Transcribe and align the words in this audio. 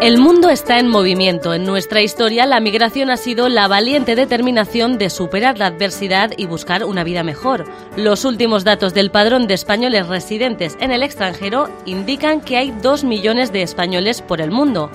El 0.00 0.18
mundo 0.18 0.48
está 0.48 0.78
en 0.78 0.86
movimiento. 0.86 1.54
En 1.54 1.64
nuestra 1.64 2.02
historia, 2.02 2.46
la 2.46 2.60
migración 2.60 3.10
ha 3.10 3.16
sido 3.16 3.48
la 3.48 3.66
valiente 3.66 4.14
determinación 4.14 4.96
de 4.96 5.10
superar 5.10 5.58
la 5.58 5.66
adversidad 5.66 6.30
y 6.36 6.46
buscar 6.46 6.84
una 6.84 7.02
vida 7.02 7.24
mejor. 7.24 7.64
Los 7.96 8.24
últimos 8.24 8.62
datos 8.62 8.94
del 8.94 9.10
padrón 9.10 9.48
de 9.48 9.54
españoles 9.54 10.06
residentes 10.06 10.78
en 10.78 10.92
el 10.92 11.02
extranjero 11.02 11.68
indican 11.84 12.40
que 12.40 12.58
hay 12.58 12.70
dos 12.80 13.02
millones 13.02 13.52
de 13.52 13.62
españoles 13.62 14.22
por 14.22 14.40
el 14.40 14.52
mundo. 14.52 14.88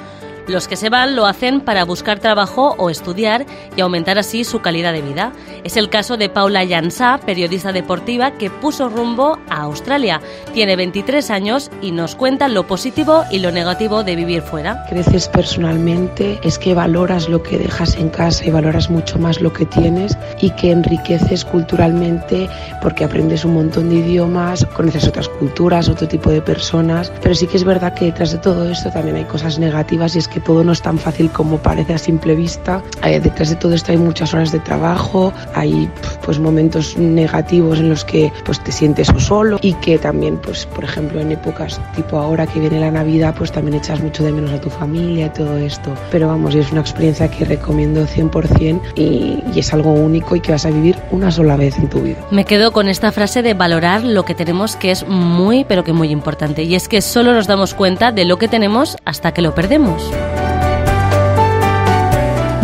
Los 0.47 0.67
que 0.67 0.75
se 0.75 0.89
van 0.89 1.15
lo 1.15 1.25
hacen 1.25 1.61
para 1.61 1.85
buscar 1.85 2.19
trabajo 2.19 2.75
o 2.77 2.89
estudiar 2.89 3.45
y 3.77 3.81
aumentar 3.81 4.17
así 4.17 4.43
su 4.43 4.59
calidad 4.59 4.91
de 4.91 5.01
vida. 5.01 5.31
Es 5.63 5.77
el 5.77 5.89
caso 5.89 6.17
de 6.17 6.27
Paula 6.27 6.65
Llansá, 6.65 7.19
periodista 7.25 7.71
deportiva 7.71 8.31
que 8.31 8.49
puso 8.49 8.89
rumbo 8.89 9.39
a 9.49 9.61
Australia. 9.61 10.19
Tiene 10.53 10.75
23 10.75 11.29
años 11.29 11.71
y 11.81 11.91
nos 11.91 12.15
cuenta 12.15 12.49
lo 12.49 12.67
positivo 12.67 13.23
y 13.31 13.39
lo 13.39 13.51
negativo 13.51 14.03
de 14.03 14.17
vivir 14.17 14.41
fuera. 14.41 14.85
Creces 14.89 15.29
personalmente, 15.29 16.39
es 16.43 16.59
que 16.59 16.73
valoras 16.73 17.29
lo 17.29 17.41
que 17.41 17.57
dejas 17.57 17.95
en 17.95 18.09
casa 18.09 18.45
y 18.45 18.51
valoras 18.51 18.89
mucho 18.89 19.17
más 19.19 19.39
lo 19.39 19.53
que 19.53 19.65
tienes 19.65 20.17
y 20.41 20.49
que 20.51 20.71
enriqueces 20.71 21.45
culturalmente 21.45 22.49
porque 22.81 23.05
aprendes 23.05 23.45
un 23.45 23.53
montón 23.53 23.89
de 23.89 23.95
idiomas, 23.95 24.65
conoces 24.75 25.07
otras 25.07 25.29
culturas, 25.29 25.87
otro 25.87 26.07
tipo 26.07 26.29
de 26.29 26.41
personas. 26.41 27.13
Pero 27.21 27.33
sí 27.33 27.47
que 27.47 27.55
es 27.55 27.63
verdad 27.63 27.93
que 27.93 28.05
detrás 28.05 28.33
de 28.33 28.39
todo 28.39 28.69
esto 28.69 28.91
también 28.91 29.15
hay 29.15 29.25
cosas 29.25 29.57
negativas 29.57 30.15
y 30.15 30.19
es 30.19 30.27
que 30.33 30.39
todo 30.39 30.63
no 30.63 30.71
es 30.71 30.81
tan 30.81 30.97
fácil 30.97 31.29
como 31.29 31.57
parece 31.57 31.93
a 31.93 31.97
simple 31.97 32.35
vista. 32.35 32.81
Eh, 33.03 33.19
detrás 33.19 33.49
de 33.49 33.55
todo 33.55 33.73
esto 33.73 33.91
hay 33.91 33.97
muchas 33.97 34.33
horas 34.33 34.51
de 34.51 34.59
trabajo, 34.59 35.31
hay 35.53 35.89
pues 36.25 36.39
momentos 36.39 36.97
negativos 36.97 37.79
en 37.79 37.89
los 37.89 38.03
que 38.03 38.31
pues 38.45 38.59
te 38.63 38.71
sientes 38.71 39.07
solo 39.17 39.59
y 39.61 39.73
que 39.75 39.97
también 39.97 40.37
pues 40.37 40.65
por 40.65 40.83
ejemplo 40.83 41.19
en 41.19 41.31
épocas 41.31 41.79
tipo 41.95 42.17
ahora 42.17 42.47
que 42.47 42.59
viene 42.59 42.79
la 42.79 42.91
Navidad 42.91 43.35
pues 43.37 43.51
también 43.51 43.77
echas 43.77 44.01
mucho 44.01 44.23
de 44.23 44.31
menos 44.31 44.51
a 44.51 44.59
tu 44.59 44.69
familia 44.69 45.27
y 45.27 45.29
todo 45.29 45.57
esto. 45.57 45.93
Pero 46.11 46.27
vamos, 46.27 46.55
es 46.55 46.71
una 46.71 46.81
experiencia 46.81 47.29
que 47.29 47.45
recomiendo 47.45 48.05
100% 48.05 48.81
y, 48.95 49.43
y 49.53 49.59
es 49.59 49.73
algo 49.73 49.91
único 49.91 50.35
y 50.35 50.41
que 50.41 50.51
vas 50.51 50.65
a 50.65 50.71
vivir 50.71 50.97
una 51.11 51.31
sola 51.31 51.55
vez 51.55 51.77
en 51.77 51.89
tu 51.89 52.01
vida. 52.01 52.17
Me 52.31 52.45
quedo 52.45 52.71
con 52.71 52.87
esta 52.87 53.11
frase 53.11 53.41
de 53.41 53.53
valorar 53.53 54.03
lo 54.03 54.25
que 54.25 54.33
tenemos 54.33 54.75
que 54.75 54.91
es 54.91 55.07
muy 55.07 55.63
pero 55.63 55.83
que 55.83 55.93
muy 55.93 56.09
importante 56.09 56.63
y 56.63 56.75
es 56.75 56.87
que 56.87 57.01
solo 57.01 57.33
nos 57.33 57.47
damos 57.47 57.73
cuenta 57.73 58.11
de 58.11 58.25
lo 58.25 58.37
que 58.37 58.47
tenemos 58.47 58.97
hasta 59.05 59.33
que 59.33 59.41
lo 59.41 59.53
perdemos. 59.53 60.01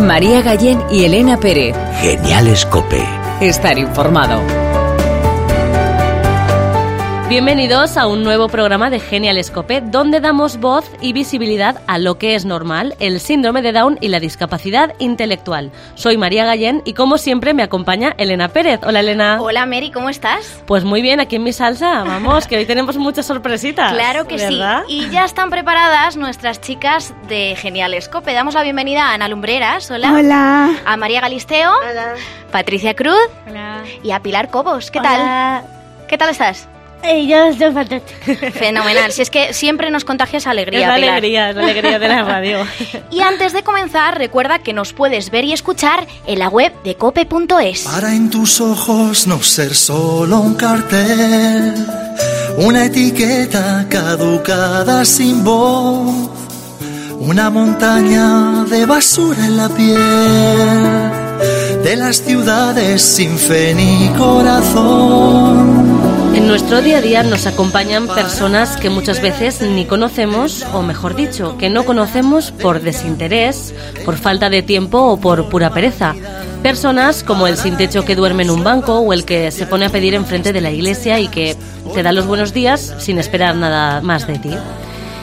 María 0.00 0.42
Gallén 0.42 0.82
y 0.90 1.04
Elena 1.04 1.36
Pérez. 1.36 1.76
Genial 2.00 2.48
Escope. 2.48 3.02
Estar 3.40 3.78
informado. 3.78 4.69
Bienvenidos 7.30 7.96
a 7.96 8.08
un 8.08 8.24
nuevo 8.24 8.48
programa 8.48 8.90
de 8.90 8.98
Genial 8.98 9.36
Escope, 9.36 9.82
donde 9.82 10.18
damos 10.18 10.56
voz 10.56 10.90
y 11.00 11.12
visibilidad 11.12 11.80
a 11.86 11.98
lo 11.98 12.18
que 12.18 12.34
es 12.34 12.44
normal, 12.44 12.96
el 12.98 13.20
síndrome 13.20 13.62
de 13.62 13.70
Down 13.70 13.98
y 14.00 14.08
la 14.08 14.18
discapacidad 14.18 14.94
intelectual. 14.98 15.70
Soy 15.94 16.16
María 16.16 16.44
Gallén 16.44 16.82
y 16.84 16.94
como 16.94 17.18
siempre 17.18 17.54
me 17.54 17.62
acompaña 17.62 18.16
Elena 18.18 18.48
Pérez. 18.48 18.80
Hola 18.82 18.98
Elena. 18.98 19.38
Hola 19.40 19.64
Mary, 19.64 19.92
¿cómo 19.92 20.08
estás? 20.08 20.60
Pues 20.66 20.82
muy 20.82 21.02
bien, 21.02 21.20
aquí 21.20 21.36
en 21.36 21.44
mi 21.44 21.52
salsa. 21.52 22.02
Vamos, 22.02 22.48
que 22.48 22.56
hoy 22.56 22.66
tenemos 22.66 22.96
muchas 22.96 23.26
sorpresitas. 23.26 23.92
Claro 23.92 24.26
que 24.26 24.36
¿verdad? 24.36 24.82
sí. 24.88 24.94
Y 24.94 25.10
ya 25.10 25.24
están 25.24 25.50
preparadas 25.50 26.16
nuestras 26.16 26.60
chicas 26.60 27.14
de 27.28 27.54
Genial 27.54 27.94
Escope. 27.94 28.32
Damos 28.32 28.54
la 28.54 28.64
bienvenida 28.64 29.04
a 29.04 29.14
Ana 29.14 29.28
Lumbreras. 29.28 29.88
Hola. 29.92 30.14
Hola. 30.14 30.70
A 30.84 30.96
María 30.96 31.20
Galisteo. 31.20 31.74
Hola. 31.88 32.14
Patricia 32.50 32.94
Cruz. 32.94 33.14
Hola. 33.48 33.84
Y 34.02 34.10
a 34.10 34.18
Pilar 34.18 34.50
Cobos. 34.50 34.90
¿Qué 34.90 35.00
tal? 35.00 35.62
¿Qué 36.08 36.18
tal 36.18 36.30
estás? 36.30 36.68
Eh, 37.02 37.26
yo 37.26 37.46
estoy 37.46 37.72
fantástico. 37.72 38.20
Fenomenal. 38.52 39.10
Si 39.12 39.22
es 39.22 39.30
que 39.30 39.52
siempre 39.54 39.90
nos 39.90 40.04
contagias 40.04 40.46
alegría. 40.46 40.80
Es 40.80 40.86
la 40.88 40.94
Pilar. 40.96 41.10
alegría, 41.10 41.50
es 41.50 41.56
la 41.56 41.62
alegría 41.62 41.98
de 41.98 42.08
la 42.08 42.22
radio. 42.24 42.66
Y 43.10 43.20
antes 43.22 43.52
de 43.52 43.62
comenzar, 43.62 44.18
recuerda 44.18 44.58
que 44.60 44.72
nos 44.72 44.92
puedes 44.92 45.30
ver 45.30 45.44
y 45.44 45.52
escuchar 45.52 46.06
en 46.26 46.38
la 46.38 46.48
web 46.48 46.72
de 46.84 46.94
cope.es. 46.96 47.82
Para 47.84 48.14
en 48.14 48.30
tus 48.30 48.60
ojos 48.60 49.26
no 49.26 49.42
ser 49.42 49.74
solo 49.74 50.40
un 50.40 50.54
cartel, 50.54 51.74
una 52.58 52.84
etiqueta 52.84 53.86
caducada 53.88 55.04
sin 55.06 55.42
voz, 55.42 56.30
una 57.18 57.48
montaña 57.50 58.64
de 58.68 58.84
basura 58.86 59.46
en 59.46 59.56
la 59.56 59.68
piel, 59.70 59.98
de 61.82 61.96
las 61.96 62.22
ciudades 62.22 63.00
sin 63.00 63.38
fe 63.38 63.72
ni 63.74 64.10
corazón. 64.18 66.19
En 66.32 66.46
nuestro 66.46 66.80
día 66.80 66.98
a 66.98 67.00
día 67.00 67.22
nos 67.22 67.46
acompañan 67.46 68.06
personas 68.06 68.76
que 68.76 68.88
muchas 68.88 69.20
veces 69.20 69.60
ni 69.62 69.84
conocemos, 69.84 70.64
o 70.72 70.82
mejor 70.82 71.16
dicho, 71.16 71.58
que 71.58 71.70
no 71.70 71.84
conocemos 71.84 72.52
por 72.52 72.80
desinterés, 72.80 73.74
por 74.04 74.16
falta 74.16 74.48
de 74.48 74.62
tiempo 74.62 74.98
o 74.98 75.20
por 75.20 75.48
pura 75.48 75.70
pereza. 75.70 76.14
Personas 76.62 77.24
como 77.24 77.46
el 77.46 77.56
sin 77.56 77.76
techo 77.76 78.04
que 78.04 78.14
duerme 78.14 78.44
en 78.44 78.50
un 78.50 78.62
banco 78.62 78.98
o 78.98 79.12
el 79.12 79.24
que 79.24 79.50
se 79.50 79.66
pone 79.66 79.86
a 79.86 79.90
pedir 79.90 80.14
enfrente 80.14 80.52
de 80.52 80.60
la 80.60 80.70
iglesia 80.70 81.18
y 81.18 81.28
que 81.28 81.56
te 81.94 82.02
da 82.02 82.12
los 82.12 82.26
buenos 82.26 82.52
días 82.52 82.94
sin 82.98 83.18
esperar 83.18 83.56
nada 83.56 84.00
más 84.00 84.26
de 84.26 84.38
ti. 84.38 84.54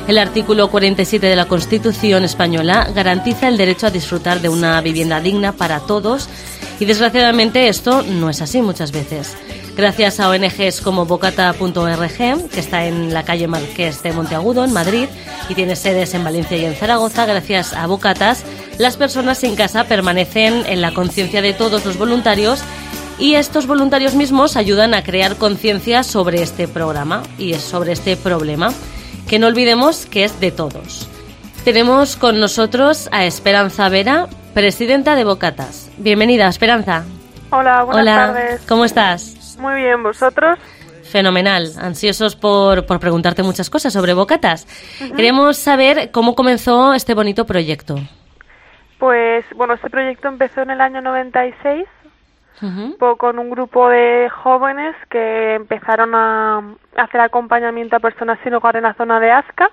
El 0.07 0.18
artículo 0.18 0.69
47 0.69 1.25
de 1.25 1.35
la 1.35 1.45
Constitución 1.45 2.24
española 2.24 2.89
garantiza 2.94 3.47
el 3.47 3.57
derecho 3.57 3.88
a 3.88 3.91
disfrutar 3.91 4.41
de 4.41 4.50
una 4.50 4.79
vivienda 4.81 5.19
digna 5.19 5.51
para 5.51 5.79
todos 5.81 6.29
y 6.79 6.85
desgraciadamente 6.85 7.68
esto 7.68 8.03
no 8.03 8.29
es 8.29 8.41
así 8.41 8.62
muchas 8.62 8.91
veces. 8.91 9.35
Gracias 9.77 10.19
a 10.19 10.29
ONGs 10.29 10.81
como 10.81 11.05
bocata.org, 11.05 12.49
que 12.49 12.59
está 12.59 12.85
en 12.85 13.13
la 13.13 13.23
calle 13.23 13.47
Marqués 13.47 14.01
de 14.01 14.11
Monteagudo, 14.11 14.65
en 14.65 14.73
Madrid, 14.73 15.07
y 15.49 15.53
tiene 15.53 15.75
sedes 15.75 16.15
en 16.15 16.23
Valencia 16.23 16.57
y 16.57 16.65
en 16.65 16.73
Zaragoza, 16.73 17.27
gracias 17.27 17.73
a 17.73 17.85
Bocatas, 17.85 18.43
las 18.79 18.97
personas 18.97 19.38
sin 19.38 19.55
casa 19.55 19.83
permanecen 19.83 20.65
en 20.65 20.81
la 20.81 20.95
conciencia 20.95 21.43
de 21.43 21.53
todos 21.53 21.85
los 21.85 21.95
voluntarios 21.99 22.63
y 23.19 23.35
estos 23.35 23.67
voluntarios 23.67 24.15
mismos 24.15 24.57
ayudan 24.57 24.95
a 24.95 25.03
crear 25.03 25.35
conciencia 25.35 26.01
sobre 26.01 26.41
este 26.41 26.67
programa 26.67 27.21
y 27.38 27.53
sobre 27.53 27.91
este 27.91 28.17
problema, 28.17 28.73
que 29.27 29.38
no 29.38 29.45
olvidemos 29.45 30.07
que 30.07 30.23
es 30.23 30.39
de 30.39 30.51
todos. 30.51 31.07
Tenemos 31.63 32.15
con 32.15 32.39
nosotros 32.39 33.09
a 33.11 33.25
Esperanza 33.25 33.89
Vera, 33.89 34.27
presidenta 34.55 35.15
de 35.15 35.23
Bocatas. 35.23 35.91
Bienvenida, 35.97 36.47
Esperanza. 36.47 37.03
Hola, 37.51 37.83
buenas 37.83 38.01
Hola, 38.01 38.15
tardes. 38.33 38.61
¿cómo 38.67 38.83
estás? 38.83 39.37
Muy 39.57 39.75
bien, 39.75 40.03
¿vosotros? 40.03 40.59
Fenomenal, 41.12 41.72
ansiosos 41.81 42.35
por, 42.35 42.85
por 42.85 43.00
preguntarte 43.00 43.41
muchas 43.44 43.69
cosas 43.69 43.94
sobre 43.94 44.13
Bocatas. 44.13 44.68
Queremos 45.16 45.57
saber 45.57 46.12
cómo 46.12 46.35
comenzó 46.35 46.94
este 46.94 47.13
bonito 47.13 47.45
proyecto. 47.45 47.95
Pues 49.00 49.45
bueno, 49.56 49.75
este 49.75 49.90
proyecto 49.90 50.28
empezó 50.28 50.62
en 50.62 50.72
el 50.72 50.81
año 50.81 51.01
96 51.01 51.85
Ujú. 52.62 52.97
po- 52.97 53.16
con 53.18 53.38
un 53.40 53.50
grupo 53.51 53.88
de 53.90 54.28
jóvenes 54.29 54.95
que 55.09 55.53
empezaron 55.56 56.13
a 56.16 56.62
hacer 56.97 57.22
acompañamiento 57.22 57.95
a 57.95 58.00
personas 58.00 58.39
sin 58.44 58.53
hogar 58.56 58.75
en 58.75 58.84
la 58.84 58.95
zona 58.95 59.19
de 59.19 59.31
Asca. 59.31 59.69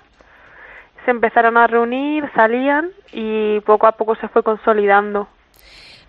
Se 1.03 1.11
empezaron 1.11 1.57
a 1.57 1.67
reunir, 1.67 2.23
salían 2.35 2.89
y 3.11 3.59
poco 3.61 3.87
a 3.87 3.93
poco 3.93 4.15
se 4.15 4.27
fue 4.29 4.41
consolidando. 4.43 5.27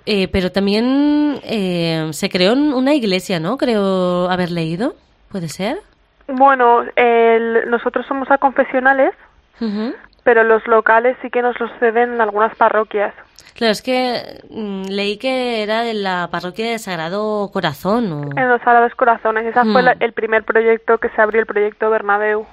Eh, 0.06 0.28
pero 0.28 0.52
también 0.52 1.40
eh, 1.42 2.08
se 2.12 2.28
creó 2.30 2.52
una 2.54 2.94
iglesia, 2.94 3.40
¿no? 3.40 3.56
Creo 3.58 4.30
haber 4.30 4.50
leído. 4.52 4.94
¿Puede 5.30 5.48
ser? 5.48 5.78
Bueno, 6.28 6.82
el- 6.94 7.68
nosotros 7.68 8.06
somos 8.06 8.30
a 8.30 8.38
confesionales, 8.38 9.12
Ujú. 9.60 9.94
pero 10.22 10.44
los 10.44 10.64
locales 10.66 11.16
sí 11.22 11.30
que 11.30 11.42
nos 11.42 11.58
los 11.60 11.70
ceden 11.80 12.14
en 12.14 12.20
algunas 12.20 12.54
parroquias. 12.56 13.12
Claro, 13.54 13.72
es 13.72 13.80
que 13.82 14.42
mm, 14.50 14.84
leí 14.90 15.16
que 15.18 15.62
era 15.62 15.82
de 15.82 15.94
la 15.94 16.28
parroquia 16.30 16.70
de 16.70 16.78
Sagrado 16.78 17.50
Corazón. 17.52 18.12
¿o? 18.12 18.22
En 18.40 18.48
los 18.48 18.60
Sagrados 18.62 18.94
Corazones. 18.94 19.44
Ese 19.46 19.60
fue 19.72 19.82
Hmm. 19.82 19.84
la- 19.86 19.96
el 20.00 20.12
primer 20.12 20.44
proyecto 20.44 20.98
que 20.98 21.08
se 21.10 21.20
abrió, 21.22 21.40
el 21.40 21.46
proyecto 21.46 21.88
Bernabéu. 21.90 22.46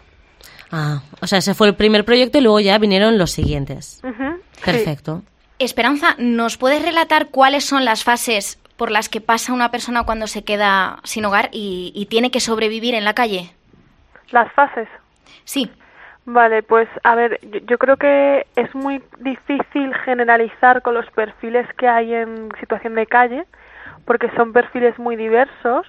Ah, 0.72 1.02
o 1.22 1.28
sea, 1.28 1.38
ese 1.40 1.54
fue 1.54 1.68
el 1.68 1.76
primer 1.76 2.04
proyecto 2.06 2.38
y 2.40 2.42
luego 2.42 2.60
ya 2.60 2.78
vinieron 2.80 3.18
los 3.20 3.32
siguientes. 3.32 4.02
Ujú, 4.04 4.38
sí. 4.54 4.62
Perfecto. 4.66 5.22
Esperanza, 5.64 6.16
¿nos 6.18 6.58
puedes 6.58 6.84
relatar 6.84 7.28
cuáles 7.30 7.66
son 7.66 7.86
las 7.86 8.04
fases 8.04 8.60
por 8.78 8.92
las 8.92 9.10
que 9.10 9.22
pasa 9.22 9.54
una 9.54 9.72
persona 9.72 10.04
cuando 10.04 10.28
se 10.28 10.44
queda 10.44 11.00
sin 11.04 11.26
hogar 11.26 11.50
y, 11.52 11.92
y 11.96 12.08
tiene 12.08 12.32
que 12.32 12.40
sobrevivir 12.40 12.96
en 12.96 13.06
la 13.06 13.14
calle? 13.14 13.52
Las 14.32 14.52
fases. 14.54 14.88
Sí. 15.46 15.72
Vale, 16.26 16.64
pues 16.64 16.88
a 17.04 17.16
ver, 17.16 17.40
yo, 17.42 17.60
yo 17.60 17.78
creo 17.78 17.98
que 17.98 18.46
es 18.56 18.74
muy 18.74 19.02
difícil 19.20 19.94
generalizar 20.06 20.82
con 20.82 20.94
los 20.94 21.10
perfiles 21.12 21.68
que 21.78 21.88
hay 21.88 22.14
en 22.14 22.50
situación 22.60 22.96
de 22.96 23.06
calle, 23.06 23.46
porque 24.06 24.30
son 24.36 24.54
perfiles 24.54 24.98
muy 24.98 25.16
diversos, 25.16 25.86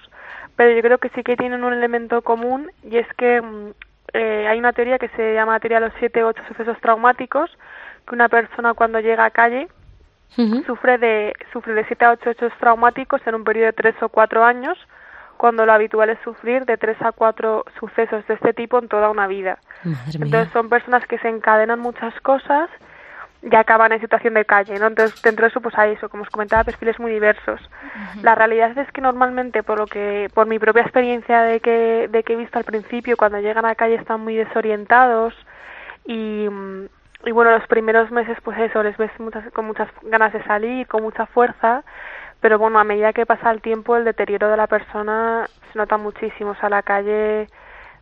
pero 0.55 0.75
yo 0.75 0.81
creo 0.81 0.97
que 0.97 1.09
sí 1.09 1.23
que 1.23 1.37
tienen 1.37 1.63
un 1.63 1.73
elemento 1.73 2.21
común 2.21 2.69
y 2.83 2.97
es 2.97 3.07
que 3.17 3.41
mm, 3.41 3.71
eh, 4.13 4.47
hay 4.47 4.59
una 4.59 4.73
teoría 4.73 4.99
que 4.99 5.09
se 5.09 5.33
llama 5.33 5.59
teoría 5.59 5.79
de 5.79 5.87
los 5.87 5.95
siete 5.99 6.23
ocho 6.23 6.41
sucesos 6.47 6.77
traumáticos, 6.81 7.49
que 8.05 8.15
una 8.15 8.29
persona 8.29 8.73
cuando 8.73 8.99
llega 8.99 9.25
a 9.25 9.31
calle 9.31 9.67
sufre 10.65 10.97
de 10.97 11.33
sufre 11.53 11.73
de 11.73 11.85
7 11.85 12.05
a 12.05 12.11
8 12.11 12.29
hechos 12.31 12.53
traumáticos 12.59 13.21
en 13.25 13.35
un 13.35 13.43
periodo 13.43 13.67
de 13.67 13.73
3 13.73 13.95
o 14.03 14.09
4 14.09 14.43
años, 14.43 14.77
cuando 15.37 15.65
lo 15.65 15.73
habitual 15.73 16.09
es 16.09 16.19
sufrir 16.23 16.65
de 16.65 16.77
tres 16.77 17.01
a 17.01 17.11
cuatro 17.11 17.65
sucesos 17.79 18.25
de 18.27 18.35
este 18.35 18.53
tipo 18.53 18.79
en 18.79 18.87
toda 18.87 19.09
una 19.09 19.27
vida. 19.27 19.59
Entonces 20.13 20.51
son 20.53 20.69
personas 20.69 21.05
que 21.07 21.17
se 21.19 21.29
encadenan 21.29 21.79
muchas 21.79 22.19
cosas 22.21 22.69
y 23.41 23.55
acaban 23.55 23.91
en 23.91 24.01
situación 24.01 24.33
de 24.33 24.45
calle, 24.45 24.79
¿no? 24.79 24.87
Entonces 24.87 25.21
dentro 25.21 25.43
de 25.43 25.49
eso 25.49 25.61
pues 25.61 25.77
hay 25.77 25.93
eso, 25.93 26.09
como 26.09 26.23
os 26.23 26.29
comentaba, 26.29 26.63
perfiles 26.63 26.99
muy 26.99 27.11
diversos. 27.11 27.61
La 28.23 28.33
realidad 28.33 28.77
es 28.77 28.91
que 28.91 29.01
normalmente 29.01 29.61
por 29.61 29.77
lo 29.77 29.87
que 29.87 30.29
por 30.33 30.47
mi 30.47 30.57
propia 30.57 30.83
experiencia 30.83 31.41
de 31.41 31.59
que 31.59 32.07
de 32.11 32.23
que 32.23 32.33
he 32.33 32.37
visto 32.37 32.57
al 32.57 32.65
principio 32.65 33.17
cuando 33.17 33.39
llegan 33.39 33.65
a 33.65 33.69
la 33.69 33.75
calle 33.75 33.95
están 33.95 34.21
muy 34.21 34.35
desorientados 34.35 35.33
y 36.05 36.47
y 37.25 37.31
bueno, 37.31 37.51
los 37.51 37.67
primeros 37.67 38.11
meses 38.11 38.37
pues 38.43 38.57
eso, 38.59 38.83
les 38.83 38.95
ves 38.97 39.11
muchas, 39.19 39.51
con 39.51 39.65
muchas 39.65 39.89
ganas 40.03 40.31
de 40.33 40.43
salir, 40.43 40.87
con 40.87 41.03
mucha 41.03 41.25
fuerza, 41.25 41.83
pero 42.39 42.59
bueno, 42.59 42.79
a 42.79 42.83
medida 42.83 43.13
que 43.13 43.25
pasa 43.25 43.51
el 43.51 43.61
tiempo 43.61 43.95
el 43.95 44.05
deterioro 44.05 44.49
de 44.49 44.57
la 44.57 44.67
persona 44.67 45.47
se 45.71 45.77
nota 45.77 45.97
muchísimo, 45.97 46.51
o 46.51 46.55
sea, 46.55 46.69
la 46.69 46.83
calle 46.83 47.47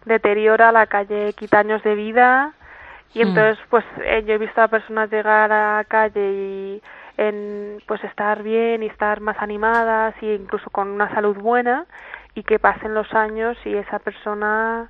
deteriora, 0.05 0.71
la 0.71 0.87
calle 0.87 1.33
quita 1.33 1.59
años 1.59 1.81
de 1.83 1.95
vida 1.95 2.53
y 3.13 3.23
mm. 3.23 3.27
entonces 3.27 3.65
pues 3.69 3.85
eh, 4.03 4.23
yo 4.25 4.33
he 4.33 4.37
visto 4.37 4.61
a 4.61 4.67
personas 4.67 5.09
llegar 5.09 5.51
a 5.51 5.77
la 5.77 5.83
calle 5.85 6.31
y 6.31 6.81
en 7.17 7.81
pues 7.87 8.03
estar 8.03 8.43
bien 8.43 8.83
y 8.83 8.87
estar 8.87 9.21
más 9.21 9.37
animadas 9.39 10.15
y 10.21 10.31
incluso 10.31 10.69
con 10.71 10.89
una 10.89 11.13
salud 11.13 11.37
buena 11.37 11.85
y 12.35 12.43
que 12.43 12.59
pasen 12.59 12.93
los 12.93 13.13
años 13.13 13.55
y 13.65 13.75
esa 13.75 13.99
persona 13.99 14.89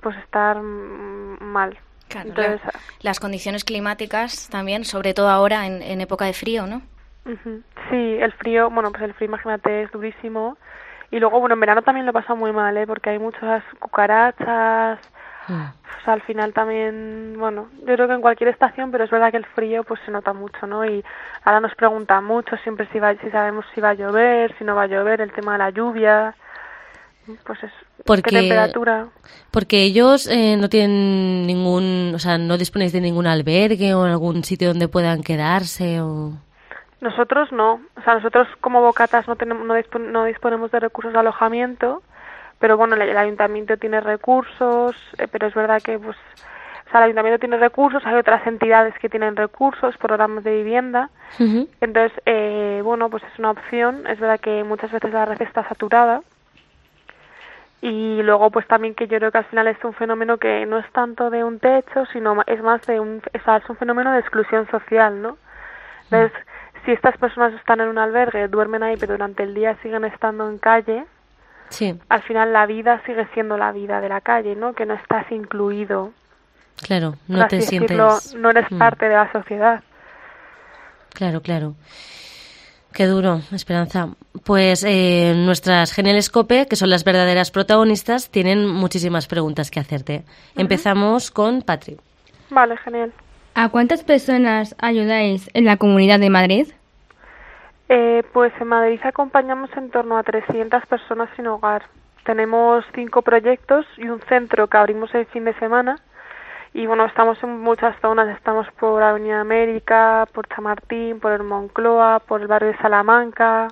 pues 0.00 0.16
estar 0.18 0.60
mal. 0.60 1.76
Entonces, 2.14 2.60
las 3.00 3.20
condiciones 3.20 3.64
climáticas 3.64 4.48
también, 4.48 4.84
sobre 4.84 5.14
todo 5.14 5.28
ahora 5.28 5.66
en, 5.66 5.82
en 5.82 6.00
época 6.00 6.24
de 6.24 6.32
frío, 6.32 6.66
¿no? 6.66 6.82
Sí, 7.90 8.18
el 8.20 8.32
frío, 8.32 8.70
bueno, 8.70 8.90
pues 8.90 9.02
el 9.02 9.14
frío, 9.14 9.28
imagínate, 9.28 9.82
es 9.82 9.90
durísimo. 9.90 10.56
Y 11.10 11.18
luego, 11.18 11.40
bueno, 11.40 11.54
en 11.54 11.60
verano 11.60 11.82
también 11.82 12.06
lo 12.06 12.12
pasa 12.12 12.34
muy 12.34 12.52
mal, 12.52 12.76
¿eh? 12.76 12.86
Porque 12.86 13.10
hay 13.10 13.18
muchas 13.18 13.62
cucarachas. 13.78 14.98
Mm. 15.48 15.64
Pues 15.82 16.08
al 16.08 16.22
final 16.22 16.52
también, 16.52 17.34
bueno, 17.38 17.68
yo 17.80 17.94
creo 17.94 18.08
que 18.08 18.14
en 18.14 18.20
cualquier 18.20 18.50
estación, 18.50 18.90
pero 18.90 19.04
es 19.04 19.10
verdad 19.10 19.30
que 19.30 19.36
el 19.36 19.46
frío 19.46 19.84
pues 19.84 20.00
se 20.04 20.10
nota 20.10 20.32
mucho, 20.32 20.66
¿no? 20.66 20.84
Y 20.84 21.04
ahora 21.44 21.60
nos 21.60 21.74
preguntan 21.74 22.24
mucho 22.24 22.56
siempre 22.58 22.88
si, 22.92 22.98
va, 22.98 23.14
si 23.14 23.30
sabemos 23.30 23.64
si 23.74 23.80
va 23.80 23.90
a 23.90 23.94
llover, 23.94 24.56
si 24.58 24.64
no 24.64 24.74
va 24.74 24.82
a 24.82 24.88
llover, 24.88 25.20
el 25.20 25.32
tema 25.32 25.52
de 25.52 25.58
la 25.58 25.70
lluvia. 25.70 26.34
Pues 27.44 27.62
es, 27.64 27.72
porque, 28.04 28.30
¿qué 28.30 28.36
temperatura? 28.40 29.08
Porque 29.50 29.82
ellos 29.82 30.28
eh, 30.28 30.56
no 30.56 30.68
tienen 30.68 31.46
ningún, 31.46 32.12
o 32.14 32.18
sea, 32.18 32.38
no 32.38 32.56
disponéis 32.56 32.92
de 32.92 33.00
ningún 33.00 33.26
albergue 33.26 33.94
o 33.94 34.04
algún 34.04 34.44
sitio 34.44 34.68
donde 34.68 34.88
puedan 34.88 35.22
quedarse 35.22 36.00
o... 36.00 36.32
Nosotros 37.00 37.52
no, 37.52 37.80
o 37.96 38.02
sea, 38.02 38.14
nosotros 38.14 38.48
como 38.60 38.80
bocatas 38.80 39.28
no, 39.28 39.36
tenemos, 39.36 39.66
no, 39.66 40.24
disponemos 40.24 40.70
de 40.70 40.80
recursos 40.80 41.12
de 41.12 41.18
alojamiento, 41.18 42.02
pero 42.58 42.76
bueno, 42.76 42.94
el, 42.94 43.16
ayuntamiento 43.16 43.76
tiene 43.76 44.00
recursos, 44.00 44.96
eh, 45.18 45.28
pero 45.30 45.46
es 45.46 45.54
verdad 45.54 45.82
que 45.82 45.98
pues, 45.98 46.16
o 46.16 46.90
sea, 46.90 47.00
el 47.00 47.04
ayuntamiento 47.04 47.40
tiene 47.40 47.58
recursos, 47.58 48.02
hay 48.06 48.14
otras 48.14 48.46
entidades 48.46 48.94
que 49.00 49.08
tienen 49.08 49.36
recursos, 49.36 49.96
programas 49.98 50.42
de 50.44 50.56
vivienda, 50.56 51.10
entonces, 51.38 52.12
eh, 52.24 52.80
bueno, 52.82 53.10
pues 53.10 53.22
es 53.24 53.38
una 53.38 53.50
opción, 53.50 54.06
es 54.06 54.18
verdad 54.18 54.40
que 54.40 54.64
muchas 54.64 54.90
veces 54.90 55.12
la 55.12 55.26
red 55.26 55.42
está 55.42 55.68
saturada, 55.68 56.22
y 57.80 58.22
luego 58.22 58.50
pues 58.50 58.66
también 58.66 58.94
que 58.94 59.06
yo 59.06 59.18
creo 59.18 59.30
que 59.30 59.38
al 59.38 59.44
final 59.44 59.68
es 59.68 59.82
un 59.84 59.92
fenómeno 59.94 60.38
que 60.38 60.64
no 60.66 60.78
es 60.78 60.90
tanto 60.92 61.30
de 61.30 61.44
un 61.44 61.58
techo, 61.58 62.06
sino 62.12 62.42
es 62.46 62.62
más 62.62 62.82
de 62.86 63.00
un, 63.00 63.22
o 63.34 63.44
sea, 63.44 63.58
es 63.58 63.68
un 63.68 63.76
fenómeno 63.76 64.12
de 64.12 64.20
exclusión 64.20 64.68
social, 64.70 65.20
¿no? 65.20 65.36
Entonces, 66.04 66.32
si 66.84 66.92
estas 66.92 67.16
personas 67.18 67.52
están 67.54 67.80
en 67.80 67.88
un 67.88 67.98
albergue, 67.98 68.48
duermen 68.48 68.82
ahí, 68.82 68.96
pero 68.96 69.14
durante 69.14 69.42
el 69.42 69.54
día 69.54 69.76
siguen 69.82 70.04
estando 70.04 70.48
en 70.48 70.58
calle, 70.58 71.04
sí. 71.68 71.98
al 72.08 72.22
final 72.22 72.52
la 72.52 72.64
vida 72.66 73.02
sigue 73.04 73.26
siendo 73.34 73.58
la 73.58 73.72
vida 73.72 74.00
de 74.00 74.08
la 74.08 74.20
calle, 74.20 74.54
¿no? 74.56 74.72
Que 74.72 74.86
no 74.86 74.94
estás 74.94 75.30
incluido. 75.30 76.12
Claro, 76.82 77.14
no 77.26 77.46
te 77.48 77.60
sientes... 77.60 78.34
no 78.34 78.50
eres 78.50 78.70
mm. 78.70 78.78
parte 78.78 79.08
de 79.08 79.14
la 79.14 79.32
sociedad. 79.32 79.82
Claro, 81.12 81.40
claro. 81.40 81.74
Qué 82.96 83.04
duro, 83.04 83.40
Esperanza. 83.52 84.08
Pues 84.46 84.82
eh, 84.82 85.34
nuestras 85.36 85.92
geniales 85.92 86.30
COPE, 86.30 86.66
que 86.66 86.76
son 86.76 86.88
las 86.88 87.04
verdaderas 87.04 87.50
protagonistas, 87.50 88.30
tienen 88.30 88.66
muchísimas 88.66 89.26
preguntas 89.26 89.70
que 89.70 89.80
hacerte. 89.80 90.22
Empezamos 90.56 91.30
con 91.30 91.60
Patri. 91.60 91.98
Vale, 92.48 92.78
genial. 92.78 93.12
¿A 93.54 93.68
cuántas 93.68 94.02
personas 94.02 94.74
ayudáis 94.78 95.50
en 95.52 95.66
la 95.66 95.76
Comunidad 95.76 96.20
de 96.20 96.30
Madrid? 96.30 96.68
Eh, 97.90 98.22
pues 98.32 98.54
en 98.58 98.68
Madrid 98.68 99.00
acompañamos 99.04 99.68
en 99.76 99.90
torno 99.90 100.16
a 100.16 100.22
300 100.22 100.86
personas 100.86 101.28
sin 101.36 101.48
hogar. 101.48 101.82
Tenemos 102.24 102.82
cinco 102.94 103.20
proyectos 103.20 103.84
y 103.98 104.08
un 104.08 104.20
centro 104.22 104.68
que 104.68 104.78
abrimos 104.78 105.14
el 105.14 105.26
fin 105.26 105.44
de 105.44 105.52
semana. 105.58 106.00
Y 106.76 106.86
bueno, 106.86 107.06
estamos 107.06 107.42
en 107.42 107.58
muchas 107.60 107.98
zonas. 108.02 108.28
Estamos 108.36 108.66
por 108.78 109.02
Avenida 109.02 109.40
América, 109.40 110.28
por 110.34 110.46
Chamartín, 110.46 111.20
por 111.20 111.32
el 111.32 111.42
Moncloa, 111.42 112.18
por 112.20 112.42
el 112.42 112.48
barrio 112.48 112.68
de 112.68 112.76
Salamanca, 112.76 113.68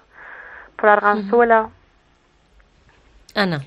por 0.75 0.89
Arganzuela. 0.89 1.69
Ana. 3.35 3.61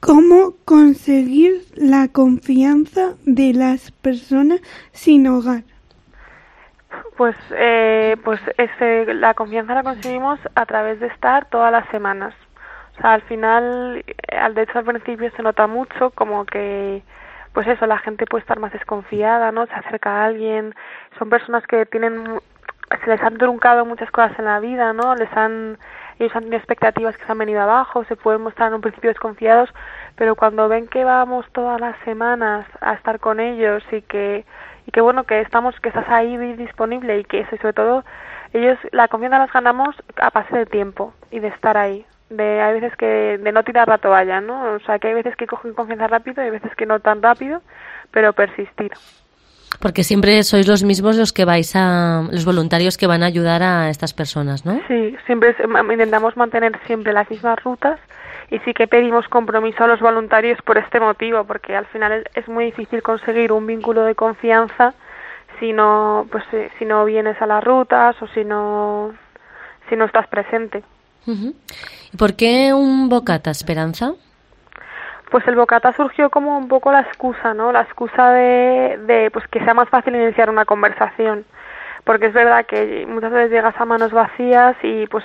¿Cómo 0.00 0.52
conseguir 0.66 1.64
la 1.74 2.08
confianza 2.08 3.14
de 3.24 3.54
las 3.54 3.90
personas 3.92 4.60
sin 4.92 5.26
hogar? 5.26 5.62
Pues, 7.16 7.36
eh, 7.52 8.18
pues 8.24 8.42
ese, 8.58 9.14
la 9.14 9.32
confianza 9.32 9.72
la 9.72 9.84
conseguimos 9.84 10.38
a 10.54 10.66
través 10.66 11.00
de 11.00 11.06
estar 11.06 11.46
todas 11.46 11.72
las 11.72 11.88
semanas. 11.88 12.34
O 12.98 13.00
sea, 13.00 13.14
al 13.14 13.22
final, 13.22 14.04
eh, 14.06 14.36
al 14.36 14.52
de 14.54 14.64
hecho 14.64 14.80
al 14.80 14.84
principio 14.84 15.32
se 15.34 15.42
nota 15.42 15.66
mucho 15.66 16.10
como 16.10 16.44
que, 16.44 17.02
pues 17.54 17.68
eso, 17.68 17.86
la 17.86 17.98
gente 17.98 18.26
puede 18.26 18.42
estar 18.42 18.58
más 18.58 18.72
desconfiada, 18.72 19.52
¿no? 19.52 19.66
Se 19.66 19.72
acerca 19.72 20.10
a 20.10 20.24
alguien. 20.26 20.74
Son 21.18 21.30
personas 21.30 21.64
que 21.66 21.86
tienen, 21.86 22.40
se 23.02 23.10
les 23.10 23.22
han 23.22 23.38
truncado 23.38 23.86
muchas 23.86 24.10
cosas 24.10 24.36
en 24.38 24.44
la 24.44 24.58
vida, 24.60 24.92
¿no? 24.92 25.14
Les 25.14 25.32
han 25.36 25.78
ellos 26.18 26.34
han 26.36 26.44
tenido 26.44 26.58
expectativas 26.58 27.16
que 27.16 27.24
se 27.24 27.32
han 27.32 27.38
venido 27.38 27.60
abajo, 27.60 28.04
se 28.04 28.16
pueden 28.16 28.42
mostrar 28.42 28.68
en 28.68 28.74
un 28.74 28.80
principio 28.80 29.10
desconfiados, 29.10 29.68
pero 30.16 30.36
cuando 30.36 30.68
ven 30.68 30.86
que 30.86 31.04
vamos 31.04 31.44
todas 31.52 31.80
las 31.80 31.98
semanas 32.04 32.66
a 32.80 32.94
estar 32.94 33.18
con 33.18 33.40
ellos 33.40 33.82
y 33.90 34.02
que 34.02 34.44
y 34.86 34.90
que 34.90 35.00
bueno 35.00 35.24
que 35.24 35.40
estamos 35.40 35.78
que 35.80 35.88
estás 35.88 36.08
ahí 36.08 36.36
disponible 36.54 37.18
y 37.18 37.24
que 37.24 37.40
eso 37.40 37.54
y 37.54 37.58
sobre 37.58 37.72
todo 37.72 38.04
ellos 38.52 38.78
la 38.92 39.08
confianza 39.08 39.38
las 39.38 39.52
ganamos 39.52 39.96
a 40.20 40.30
pase 40.30 40.56
de 40.56 40.66
tiempo 40.66 41.14
y 41.30 41.40
de 41.40 41.48
estar 41.48 41.76
ahí 41.76 42.06
de 42.30 42.60
hay 42.60 42.80
veces 42.80 42.96
que 42.96 43.38
de 43.38 43.52
no 43.52 43.62
tirar 43.62 43.88
la 43.88 43.98
toalla 43.98 44.40
no 44.40 44.74
o 44.74 44.80
sea 44.80 44.98
que 44.98 45.08
hay 45.08 45.14
veces 45.14 45.36
que 45.36 45.46
cogen 45.46 45.74
confianza 45.74 46.06
rápido 46.06 46.42
y 46.42 46.46
hay 46.46 46.50
veces 46.50 46.74
que 46.74 46.86
no 46.86 47.00
tan 47.00 47.22
rápido 47.22 47.62
pero 48.10 48.32
persistir 48.32 48.92
porque 49.80 50.04
siempre 50.04 50.42
sois 50.42 50.68
los 50.68 50.84
mismos 50.84 51.16
los 51.16 51.32
que 51.32 51.44
vais 51.44 51.74
a, 51.74 52.22
los 52.30 52.44
voluntarios 52.44 52.96
que 52.96 53.06
van 53.06 53.22
a 53.22 53.26
ayudar 53.26 53.62
a 53.62 53.90
estas 53.90 54.14
personas, 54.14 54.64
¿no? 54.64 54.80
Sí, 54.86 55.16
siempre 55.26 55.54
intentamos 55.90 56.36
mantener 56.36 56.78
siempre 56.86 57.12
las 57.12 57.28
mismas 57.28 57.62
rutas 57.62 57.98
y 58.50 58.58
sí 58.60 58.72
que 58.72 58.86
pedimos 58.86 59.26
compromiso 59.28 59.84
a 59.84 59.88
los 59.88 60.00
voluntarios 60.00 60.60
por 60.62 60.78
este 60.78 61.00
motivo, 61.00 61.44
porque 61.44 61.74
al 61.76 61.86
final 61.86 62.24
es 62.34 62.46
muy 62.48 62.66
difícil 62.66 63.02
conseguir 63.02 63.52
un 63.52 63.66
vínculo 63.66 64.04
de 64.04 64.14
confianza 64.14 64.94
si 65.60 65.72
no, 65.72 66.26
pues, 66.30 66.44
eh, 66.52 66.70
si 66.78 66.84
no 66.84 67.04
vienes 67.04 67.40
a 67.40 67.46
las 67.46 67.62
rutas 67.62 68.20
o 68.20 68.26
si 68.28 68.44
no, 68.44 69.14
si 69.88 69.96
no 69.96 70.04
estás 70.04 70.26
presente. 70.28 70.82
¿Y 71.26 72.16
por 72.16 72.34
qué 72.34 72.72
un 72.72 73.08
bocata, 73.08 73.50
Esperanza? 73.50 74.14
pues 75.34 75.48
el 75.48 75.56
bocata 75.56 75.92
surgió 75.94 76.30
como 76.30 76.56
un 76.56 76.68
poco 76.68 76.92
la 76.92 77.00
excusa, 77.00 77.54
¿no? 77.54 77.72
La 77.72 77.80
excusa 77.80 78.30
de, 78.30 79.00
de 79.04 79.32
pues 79.32 79.44
que 79.48 79.58
sea 79.64 79.74
más 79.74 79.88
fácil 79.88 80.14
iniciar 80.14 80.48
una 80.48 80.64
conversación. 80.64 81.44
Porque 82.04 82.26
es 82.26 82.32
verdad 82.32 82.64
que 82.66 83.04
muchas 83.08 83.32
veces 83.32 83.50
llegas 83.50 83.74
a 83.76 83.84
manos 83.84 84.12
vacías 84.12 84.76
y 84.84 85.08
pues 85.08 85.24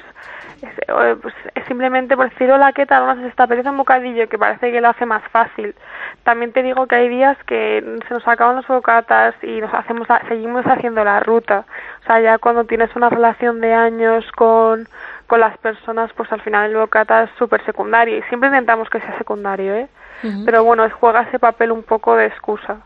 es, 0.64 0.70
eh, 0.88 1.16
pues, 1.22 1.36
simplemente 1.68 2.16
por 2.16 2.28
decir 2.28 2.52
hola, 2.52 2.74
¿qué 2.74 2.88
tal? 2.88 3.06
Nos 3.06 3.30
está 3.30 3.44
apetece 3.44 3.70
un 3.70 3.78
bocadillo 3.78 4.28
que 4.28 4.40
parece 4.40 4.72
que 4.72 4.82
lo 4.82 4.90
hace 4.90 5.06
más 5.06 5.22
fácil. 5.30 5.76
También 6.24 6.54
te 6.54 6.64
digo 6.64 6.88
que 6.88 6.96
hay 6.96 7.10
días 7.10 7.38
que 7.46 8.00
se 8.08 8.14
nos 8.14 8.28
acaban 8.28 8.56
los 8.56 8.68
bocatas 8.68 9.36
y 9.44 9.62
nos 9.62 9.72
hacemos 9.76 10.08
seguimos 10.28 10.66
haciendo 10.66 11.04
la 11.04 11.20
ruta. 11.20 11.66
O 12.02 12.06
sea, 12.08 12.20
ya 12.20 12.40
cuando 12.40 12.64
tienes 12.64 12.96
una 12.96 13.10
relación 13.10 13.62
de 13.62 13.76
años 13.76 14.26
con 14.32 14.88
con 15.30 15.40
las 15.40 15.58
personas, 15.60 16.12
pues 16.18 16.30
al 16.34 16.42
final 16.42 16.72
el 16.72 16.76
bocata 16.76 17.24
es 17.24 17.30
súper 17.38 17.64
secundario 17.64 18.18
y 18.18 18.24
siempre 18.24 18.50
intentamos 18.50 18.90
que 18.90 19.00
sea 19.00 19.18
secundario, 19.18 19.74
¿eh? 19.76 19.88
Pero 20.44 20.66
bueno, 20.66 20.90
juega 21.00 21.22
ese 21.22 21.40
papel 21.40 21.72
un 21.72 21.84
poco 21.84 22.16
de 22.18 22.26
excusa. 22.26 22.82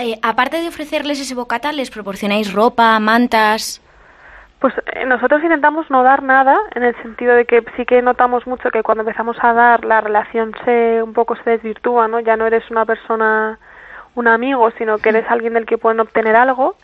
Eh, 0.00 0.14
aparte 0.22 0.60
de 0.60 0.68
ofrecerles 0.68 1.20
ese 1.20 1.34
bocata, 1.34 1.72
¿les 1.72 1.90
proporcionáis 1.90 2.52
ropa, 2.52 2.96
mantas? 3.00 3.82
Pues 4.60 4.74
eh, 4.94 5.04
nosotros 5.06 5.42
intentamos 5.42 5.90
no 5.90 6.04
dar 6.04 6.22
nada, 6.22 6.56
en 6.76 6.84
el 6.84 6.94
sentido 7.02 7.34
de 7.34 7.46
que 7.46 7.64
sí 7.76 7.84
que 7.84 8.00
notamos 8.00 8.46
mucho 8.46 8.70
que 8.70 8.84
cuando 8.84 9.02
empezamos 9.02 9.36
a 9.40 9.52
dar 9.52 9.84
la 9.84 10.00
relación 10.00 10.54
se 10.64 11.02
un 11.02 11.14
poco 11.14 11.34
se 11.36 11.50
desvirtúa, 11.50 12.06
¿no? 12.06 12.20
Ya 12.20 12.36
no 12.36 12.46
eres 12.46 12.70
una 12.70 12.84
persona 12.84 13.58
un 14.14 14.28
amigo, 14.28 14.70
sino 14.78 14.98
que 14.98 15.08
eres 15.10 15.24
alguien 15.30 15.54
del 15.54 15.66
que 15.66 15.78
pueden 15.78 16.00
obtener 16.00 16.36
algo. 16.36 16.76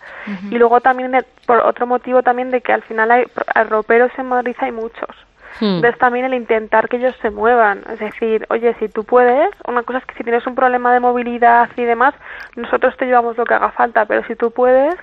Y 0.50 0.58
luego 0.58 0.80
también, 0.80 1.12
por 1.46 1.58
otro 1.58 1.86
motivo 1.86 2.22
también 2.22 2.50
de 2.50 2.60
que 2.60 2.72
al 2.72 2.82
final 2.82 3.10
hay 3.10 3.24
roperos 3.68 4.10
en 4.18 4.26
Madrid 4.26 4.56
hay 4.60 4.72
muchos. 4.72 5.08
Hmm. 5.60 5.76
Entonces 5.76 5.98
también 5.98 6.24
el 6.26 6.34
intentar 6.34 6.88
que 6.88 6.98
ellos 6.98 7.16
se 7.20 7.30
muevan, 7.30 7.82
es 7.90 7.98
decir, 7.98 8.46
oye, 8.50 8.74
si 8.78 8.88
tú 8.88 9.04
puedes, 9.04 9.50
una 9.66 9.82
cosa 9.82 9.98
es 9.98 10.04
que 10.04 10.14
si 10.14 10.22
tienes 10.22 10.46
un 10.46 10.54
problema 10.54 10.92
de 10.92 11.00
movilidad 11.00 11.68
y 11.76 11.84
demás, 11.84 12.14
nosotros 12.54 12.96
te 12.96 13.06
llevamos 13.06 13.36
lo 13.36 13.44
que 13.44 13.54
haga 13.54 13.72
falta, 13.72 14.04
pero 14.04 14.24
si 14.26 14.36
tú 14.36 14.50
puedes, 14.52 14.94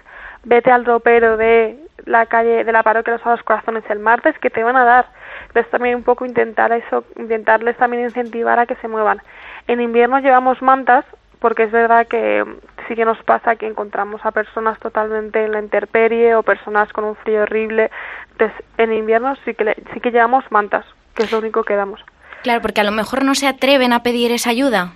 vete 0.44 0.72
al 0.72 0.86
ropero 0.86 1.36
de 1.36 1.78
la 2.06 2.28
calle 2.28 2.64
de 2.64 2.72
la 2.72 2.84
parroquia 2.84 3.18
de 3.18 3.26
los 3.26 3.44
Corazones 3.44 3.84
el 3.90 4.00
martes 4.00 4.38
que 4.40 4.50
te 4.50 4.64
van 4.64 4.78
a 4.78 4.86
dar. 4.86 5.08
Entonces 5.48 5.70
también 5.72 5.96
un 5.96 6.04
poco 6.04 6.26
intentar 6.26 6.72
eso, 6.72 7.04
intentarles 7.18 7.76
también 7.78 8.04
incentivar 8.04 8.60
a 8.60 8.66
que 8.66 8.76
se 8.76 8.88
muevan. 8.88 9.22
En 9.68 9.82
invierno 9.82 10.20
llevamos 10.20 10.62
mantas 10.62 11.06
porque 11.40 11.64
es 11.64 11.72
verdad 11.72 12.08
que 12.08 12.44
sí 12.88 12.96
que 12.96 13.06
nos 13.06 13.22
pasa 13.24 13.56
que 13.56 13.68
encontramos 13.68 14.22
a 14.26 14.32
personas 14.32 14.80
totalmente 14.80 15.44
en 15.44 15.52
la 15.52 15.60
intemperie 15.60 16.36
o 16.36 16.44
personas 16.44 16.92
con 16.94 17.04
un 17.04 17.16
frío 17.16 17.44
horrible. 17.44 17.92
Entonces, 18.32 18.58
en 18.78 18.94
invierno 18.94 19.36
sí 19.46 19.54
que, 19.54 19.76
sí 19.94 20.00
que 20.00 20.12
llevamos 20.12 20.44
mantas, 20.52 20.86
que 21.16 21.24
es 21.24 21.32
lo 21.32 21.40
único 21.40 21.64
que 21.64 21.76
damos. 21.76 22.04
Claro, 22.44 22.62
porque 22.62 22.82
a 22.82 22.84
lo 22.84 22.92
mejor 22.92 23.24
no 23.24 23.36
se 23.36 23.48
atreven 23.48 23.94
a 23.94 24.04
pedir 24.04 24.32
esa 24.32 24.52
ayuda. 24.52 24.94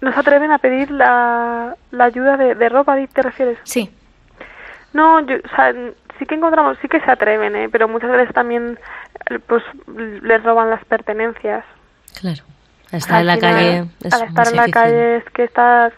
¿No 0.00 0.12
se 0.12 0.20
atreven 0.20 0.50
a 0.50 0.58
pedir 0.58 0.90
la, 0.90 1.74
la 1.90 2.04
ayuda 2.04 2.36
de, 2.36 2.54
de 2.54 2.68
ropa, 2.68 2.96
te 3.12 3.22
refieres? 3.22 3.58
Sí. 3.64 3.90
No, 4.92 5.20
yo, 5.26 5.36
o 5.36 5.56
sea, 5.56 5.74
sí 6.18 6.26
que 6.26 6.34
encontramos, 6.34 6.78
sí 6.80 6.88
que 6.88 7.00
se 7.00 7.10
atreven, 7.10 7.54
¿eh? 7.56 7.68
pero 7.70 7.88
muchas 7.88 8.10
veces 8.10 8.32
también 8.32 8.78
pues 9.46 9.62
les 10.22 10.42
roban 10.42 10.70
las 10.70 10.84
pertenencias. 10.84 11.64
Claro. 12.20 12.44
Estar 12.92 13.20
en 13.20 13.26
la 13.26 13.38
calle 13.38 13.84
es 14.02 14.12
al 14.14 14.28
estar 14.28 14.48
en 14.48 14.56
la 14.56 14.68
calle 14.68 15.16
es 15.16 15.24
que 15.30 15.44
estás 15.44 15.92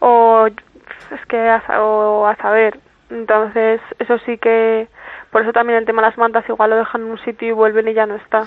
o 0.00 0.46
es 0.46 1.26
que 1.28 1.38
a, 1.38 1.62
o 1.80 2.26
a 2.26 2.36
saber. 2.36 2.78
Entonces, 3.10 3.80
eso 3.98 4.18
sí 4.26 4.38
que 4.38 4.88
por 5.30 5.42
eso 5.42 5.52
también 5.52 5.78
el 5.78 5.86
tema 5.86 6.02
de 6.02 6.08
las 6.08 6.18
mantas 6.18 6.48
igual 6.48 6.70
lo 6.70 6.76
dejan 6.76 7.02
en 7.02 7.10
un 7.10 7.18
sitio 7.24 7.48
y 7.48 7.52
vuelven 7.52 7.88
y 7.88 7.94
ya 7.94 8.06
no 8.06 8.16
está. 8.16 8.46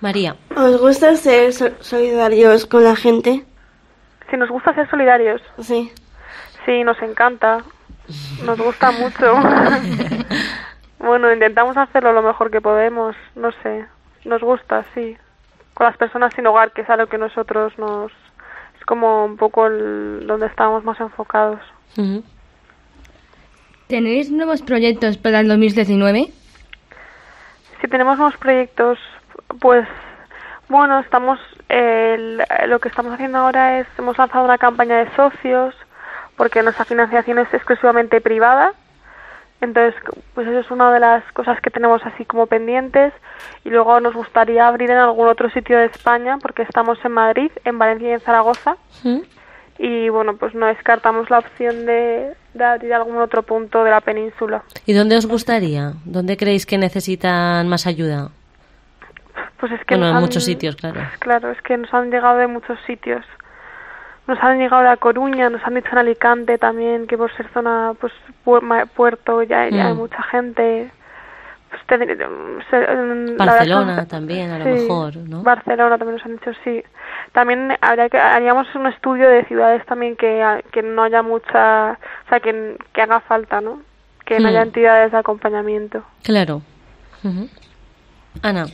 María. 0.00 0.36
¿Os 0.54 0.80
gusta 0.80 1.14
ser 1.16 1.52
solidarios 1.52 2.66
con 2.66 2.84
la 2.84 2.96
gente? 2.96 3.44
Si 4.30 4.36
nos 4.36 4.50
gusta 4.50 4.74
ser 4.74 4.88
solidarios. 4.90 5.40
Sí. 5.58 5.92
Sí, 6.66 6.84
nos 6.84 7.00
encanta. 7.02 7.58
Nos 8.44 8.58
gusta 8.58 8.90
mucho. 8.90 9.34
bueno, 10.98 11.32
intentamos 11.32 11.76
hacerlo 11.76 12.12
lo 12.12 12.22
mejor 12.22 12.50
que 12.50 12.60
podemos, 12.60 13.16
no 13.34 13.50
sé. 13.62 13.86
Nos 14.24 14.42
gusta, 14.42 14.84
sí. 14.94 15.16
Con 15.78 15.86
las 15.86 15.96
personas 15.96 16.34
sin 16.34 16.44
hogar, 16.44 16.72
que 16.72 16.80
es 16.80 16.90
a 16.90 16.96
lo 16.96 17.06
que 17.06 17.18
nosotros 17.18 17.72
nos... 17.78 18.10
Es 18.76 18.84
como 18.84 19.24
un 19.24 19.36
poco 19.36 19.68
el, 19.68 20.26
donde 20.26 20.46
estamos 20.46 20.82
más 20.82 20.98
enfocados. 20.98 21.60
¿Tenéis 23.86 24.28
nuevos 24.32 24.60
proyectos 24.62 25.18
para 25.18 25.38
el 25.38 25.46
2019? 25.46 26.32
Si 27.80 27.86
tenemos 27.86 28.18
nuevos 28.18 28.36
proyectos, 28.38 28.98
pues 29.60 29.86
bueno, 30.68 30.98
estamos 30.98 31.38
lo 32.66 32.80
que 32.80 32.88
estamos 32.88 33.12
haciendo 33.12 33.38
ahora 33.38 33.78
es 33.78 33.86
hemos 33.98 34.18
lanzado 34.18 34.44
una 34.44 34.58
campaña 34.58 34.96
de 34.96 35.14
socios 35.14 35.76
porque 36.36 36.60
nuestra 36.64 36.86
financiación 36.86 37.38
es 37.38 37.54
exclusivamente 37.54 38.20
privada. 38.20 38.72
Entonces, 39.60 39.94
pues 40.34 40.46
eso 40.46 40.60
es 40.60 40.70
una 40.70 40.92
de 40.92 41.00
las 41.00 41.24
cosas 41.32 41.60
que 41.60 41.70
tenemos 41.70 42.00
así 42.04 42.24
como 42.24 42.46
pendientes 42.46 43.12
y 43.64 43.70
luego 43.70 43.98
nos 44.00 44.14
gustaría 44.14 44.68
abrir 44.68 44.90
en 44.90 44.98
algún 44.98 45.26
otro 45.26 45.50
sitio 45.50 45.78
de 45.78 45.86
España 45.86 46.38
porque 46.40 46.62
estamos 46.62 46.98
en 47.04 47.12
Madrid, 47.12 47.50
en 47.64 47.78
Valencia 47.78 48.08
y 48.08 48.12
en 48.12 48.20
Zaragoza. 48.20 48.76
Y 49.78 50.08
bueno, 50.08 50.36
pues 50.36 50.54
no 50.54 50.66
descartamos 50.66 51.28
la 51.30 51.38
opción 51.38 51.86
de, 51.86 52.34
de 52.54 52.64
abrir 52.64 52.94
algún 52.94 53.16
otro 53.18 53.42
punto 53.42 53.82
de 53.82 53.90
la 53.90 54.00
península. 54.00 54.62
¿Y 54.86 54.92
dónde 54.92 55.16
os 55.16 55.26
gustaría? 55.26 55.92
¿Dónde 56.04 56.36
creéis 56.36 56.64
que 56.64 56.78
necesitan 56.78 57.68
más 57.68 57.86
ayuda? 57.86 58.30
Pues 59.58 59.72
es 59.72 59.84
que 59.84 59.96
bueno, 59.96 60.10
en 60.10 60.20
muchos 60.20 60.44
sitios, 60.44 60.76
claro. 60.76 61.00
Claro, 61.18 61.50
es 61.50 61.60
que 61.62 61.76
nos 61.76 61.92
han 61.92 62.10
llegado 62.10 62.38
de 62.38 62.46
muchos 62.46 62.78
sitios 62.86 63.24
nos 64.28 64.38
han 64.42 64.58
llegado 64.58 64.88
a 64.88 64.96
Coruña, 64.98 65.48
nos 65.48 65.64
han 65.64 65.74
dicho 65.74 65.88
en 65.92 65.98
Alicante 65.98 66.58
también 66.58 67.06
que 67.06 67.16
por 67.16 67.34
ser 67.34 67.50
zona 67.52 67.94
pues 67.98 68.12
puerto 68.94 69.42
ya, 69.42 69.62
hay 69.62 69.72
mm. 69.72 69.96
mucha 69.96 70.22
gente. 70.24 70.92
Pues, 71.70 71.82
Barcelona 73.36 74.06
también 74.06 74.50
a 74.50 74.58
lo 74.58 74.64
mejor, 74.64 75.16
¿no? 75.16 75.42
Barcelona 75.42 75.98
también 75.98 76.16
nos 76.16 76.26
han 76.26 76.32
dicho 76.32 76.50
sí. 76.62 76.82
También 77.32 77.76
habría 77.80 78.08
que 78.08 78.18
haríamos 78.18 78.74
un 78.74 78.86
estudio 78.86 79.28
de 79.28 79.44
ciudades 79.44 79.84
también 79.86 80.16
que, 80.16 80.62
que 80.72 80.82
no 80.82 81.02
haya 81.02 81.22
mucha, 81.22 81.92
o 81.92 82.28
sea, 82.28 82.40
que, 82.40 82.76
que 82.92 83.02
haga 83.02 83.20
falta, 83.20 83.60
¿no? 83.60 83.82
Que 84.24 84.40
no 84.40 84.48
haya 84.48 84.60
mm. 84.60 84.68
entidades 84.68 85.12
de 85.12 85.18
acompañamiento. 85.18 86.04
Claro. 86.22 86.62
Ana. 88.42 88.66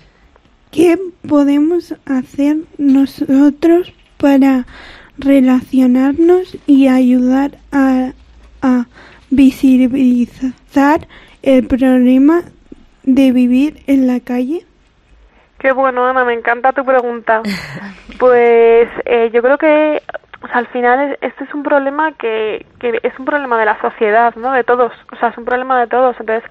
¿Qué 0.70 0.99
podemos 1.28 1.94
hacer 2.06 2.56
nosotros 2.78 3.92
para 4.18 4.66
relacionarnos 5.18 6.56
y 6.66 6.88
ayudar 6.88 7.52
a, 7.73 8.12
a 8.62 8.87
visibilizar 9.30 11.06
el 11.42 11.66
problema 11.66 12.42
de 13.02 13.33
vivir 13.33 13.83
en 13.87 14.06
la 14.06 14.21
calle? 14.21 14.64
Qué 15.59 15.73
bueno, 15.73 16.06
Ana, 16.06 16.25
me 16.25 16.35
encanta 16.35 16.73
tu 16.73 16.85
pregunta. 16.85 17.42
Pues 18.18 18.88
eh, 19.06 19.30
yo 19.35 19.42
creo 19.42 19.59
que 19.59 20.00
al 20.52 20.66
final 20.68 21.18
este 21.21 21.44
es 21.44 21.52
un 21.52 21.64
problema 21.64 22.12
que, 22.12 22.64
que 22.78 23.00
es 23.02 23.18
un 23.18 23.25
problema 23.25 23.59
de 23.59 23.64
la 23.64 23.80
sociedad, 23.80 24.35
¿no? 24.37 24.52
De 24.52 24.62
todos, 24.62 24.92
o 25.12 25.16
sea, 25.16 25.30
es 25.30 25.37
un 25.37 25.44
problema 25.44 25.80
de 25.80 25.88
todos. 25.88 26.14
Entonces, 26.21 26.49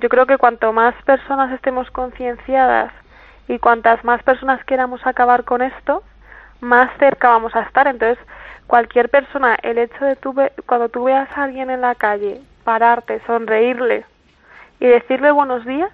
yo 0.00 0.08
creo 0.08 0.24
que 0.24 0.38
cuanto 0.38 0.72
más 0.72 0.94
personas 1.04 1.52
estemos 1.52 1.90
concienciadas 1.90 2.90
y 3.48 3.58
cuantas 3.58 4.02
más 4.02 4.22
personas 4.22 4.64
queramos 4.64 5.06
acabar 5.06 5.44
con 5.44 5.60
esto, 5.60 6.02
más 6.62 6.90
cerca 6.98 7.28
vamos 7.28 7.54
a 7.54 7.62
estar. 7.62 7.86
Entonces, 7.86 8.18
cualquier 8.66 9.10
persona, 9.10 9.56
el 9.62 9.76
hecho 9.76 10.04
de 10.04 10.16
tú, 10.16 10.34
cuando 10.64 10.88
tú 10.88 11.04
veas 11.04 11.28
a 11.36 11.42
alguien 11.44 11.68
en 11.68 11.82
la 11.82 11.94
calle, 11.94 12.40
pararte, 12.64 13.20
sonreírle 13.26 14.06
y 14.80 14.86
decirle 14.86 15.30
buenos 15.32 15.66
días, 15.66 15.90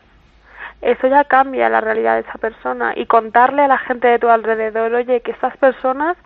eso 0.80 1.08
ya 1.08 1.24
cambia 1.24 1.68
la 1.68 1.80
realidad 1.80 2.14
de 2.14 2.20
esa 2.20 2.38
persona 2.38 2.92
y 2.94 3.06
contarle 3.06 3.62
a 3.62 3.68
la 3.68 3.78
gente 3.78 4.06
de 4.06 4.18
tu 4.18 4.28
alrededor, 4.28 4.94
oye, 4.94 5.22
que 5.22 5.32
estas 5.32 5.56
personas 5.56 6.16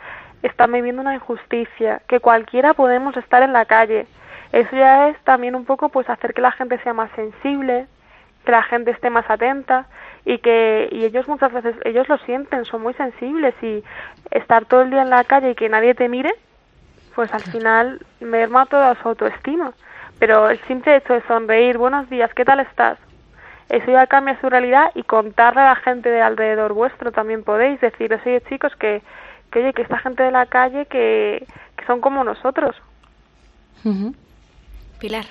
están 0.43 0.73
viviendo 0.73 1.01
una 1.01 1.15
injusticia, 1.15 2.03
que 2.09 2.21
cualquiera 2.21 2.75
podemos 2.75 3.17
estar 3.17 3.43
en 3.43 3.53
la 3.53 3.65
calle. 3.65 4.07
Eso 4.51 4.77
ya 4.77 5.09
es 5.09 5.19
también 5.21 5.55
un 5.55 5.65
poco 5.65 5.89
pues 5.89 6.11
hacer 6.11 6.35
que 6.35 6.43
la 6.43 6.53
gente 6.53 6.79
sea 6.81 6.93
más 6.93 7.11
sensible, 7.13 7.87
que 8.45 8.53
la 8.53 8.63
gente 8.65 8.91
esté 8.91 9.09
más 9.09 9.29
atenta 9.31 9.87
y 10.25 10.38
que 10.38 10.88
y 10.93 11.05
ellos 11.05 11.26
muchas 11.29 11.52
veces 11.52 11.75
ellos 11.85 12.09
lo 12.09 12.19
sienten 12.19 12.64
son 12.64 12.83
muy 12.83 12.95
sensibles 12.95 13.55
y 13.62 13.83
estar 14.31 14.64
todo 14.67 14.83
el 14.83 14.91
día 14.91 15.02
en 15.02 15.11
la 15.11 15.25
calle 15.25 15.50
y 15.50 15.55
que 15.55 15.69
nadie 15.69 15.95
te 15.95 16.09
mire 16.09 16.33
pues 17.14 17.33
al 17.35 17.43
final 17.43 18.00
merma 18.21 18.64
toda 18.67 18.95
su 19.02 19.09
autoestima. 19.09 19.75
Pero 20.19 20.49
el 20.49 20.59
simple 20.62 20.97
hecho 20.97 21.12
de 21.12 21.23
sonreír 21.23 21.76
buenos 21.76 22.09
días 22.09 22.33
qué 22.35 22.45
tal 22.45 22.61
estás 22.61 22.99
eso 23.69 23.91
ya 23.91 24.07
cambia 24.07 24.41
su 24.41 24.49
realidad 24.49 24.91
y 24.95 25.02
contarle 25.02 25.62
a 25.62 25.71
la 25.71 25.76
gente 25.76 26.09
de 26.09 26.21
alrededor 26.21 26.73
vuestro 26.73 27.11
también 27.11 27.43
podéis 27.43 27.81
decir 27.81 28.12
oye 28.12 28.43
chicos 28.49 28.75
que, 28.76 29.02
que 29.50 29.59
oye 29.61 29.73
que 29.73 29.83
esta 29.83 29.99
gente 29.99 30.23
de 30.23 30.31
la 30.31 30.47
calle 30.47 30.87
que, 30.87 31.47
que 31.76 31.85
son 31.87 32.00
como 32.00 32.23
nosotros 32.23 32.76
Pilar. 34.99 35.25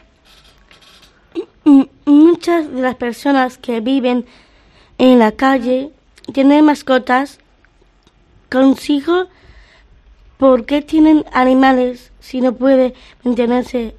Muchas 2.05 2.71
de 2.73 2.81
las 2.81 2.95
personas 2.95 3.57
que 3.57 3.79
viven 3.79 4.25
en 5.01 5.17
la 5.17 5.31
calle, 5.31 5.89
tienen 6.31 6.63
mascotas 6.63 7.39
consigo, 8.51 9.25
¿por 10.37 10.67
qué 10.67 10.83
tienen 10.83 11.25
animales 11.33 12.13
si 12.19 12.39
no 12.39 12.53
puede 12.53 12.93
mantenerse 13.23 13.95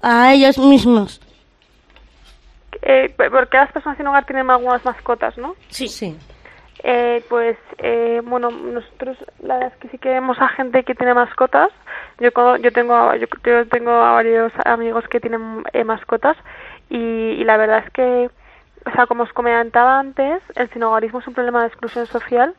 a 0.00 0.32
ellos 0.32 0.56
mismos? 0.56 1.20
Eh, 2.82 3.12
porque 3.16 3.56
las 3.56 3.72
personas 3.72 3.98
sin 3.98 4.06
hogar 4.06 4.24
tienen 4.24 4.48
algunas 4.48 4.84
mascotas, 4.84 5.36
¿no? 5.36 5.56
Sí, 5.68 5.88
sí. 5.88 6.16
Eh, 6.84 7.24
pues, 7.28 7.56
eh, 7.78 8.22
bueno, 8.24 8.52
nosotros 8.52 9.16
la 9.40 9.54
verdad 9.54 9.72
es 9.74 9.80
que 9.80 9.88
sí 9.88 9.98
que 9.98 10.10
vemos 10.10 10.36
a 10.38 10.46
gente 10.50 10.84
que 10.84 10.94
tiene 10.94 11.12
mascotas. 11.12 11.70
Yo, 12.20 12.30
yo 12.58 12.70
tengo 12.70 13.12
yo, 13.16 13.26
tengo 13.66 13.90
a 13.90 14.12
varios 14.12 14.52
amigos 14.64 15.02
que 15.08 15.18
tienen 15.18 15.64
eh, 15.72 15.82
mascotas 15.82 16.36
y, 16.88 16.98
y 16.98 17.42
la 17.42 17.56
verdad 17.56 17.82
es 17.84 17.90
que 17.90 18.30
o 18.86 18.90
sea, 18.90 19.06
como 19.06 19.22
os 19.22 19.32
comentaba 19.32 19.98
antes, 19.98 20.42
el 20.56 20.70
sinogarismo 20.70 21.20
es 21.20 21.26
un 21.26 21.34
problema 21.34 21.62
de 21.62 21.68
exclusión 21.68 22.06
social. 22.06 22.54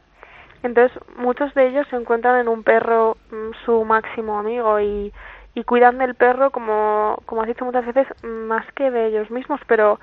Entonces, 0.63 0.97
muchos 1.17 1.53
de 1.53 1.67
ellos 1.67 1.85
se 1.89 1.95
encuentran 1.95 2.39
en 2.39 2.47
un 2.47 2.63
perro 2.63 3.17
mm, 3.31 3.65
su 3.65 3.85
máximo 3.85 4.39
amigo 4.39 4.79
y, 4.79 5.13
y 5.53 5.63
cuidan 5.63 5.99
del 5.99 6.15
perro, 6.15 6.49
como, 6.49 7.21
como 7.25 7.41
has 7.41 7.47
dicho 7.47 7.65
muchas 7.65 7.85
veces, 7.85 8.07
más 8.23 8.65
que 8.73 8.89
de 8.89 9.07
ellos 9.07 9.29
mismos, 9.29 9.59
pero 9.67 9.99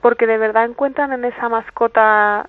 porque 0.00 0.26
de 0.26 0.36
verdad 0.36 0.64
encuentran 0.64 1.12
en 1.12 1.24
esa 1.24 1.48
mascota 1.48 2.48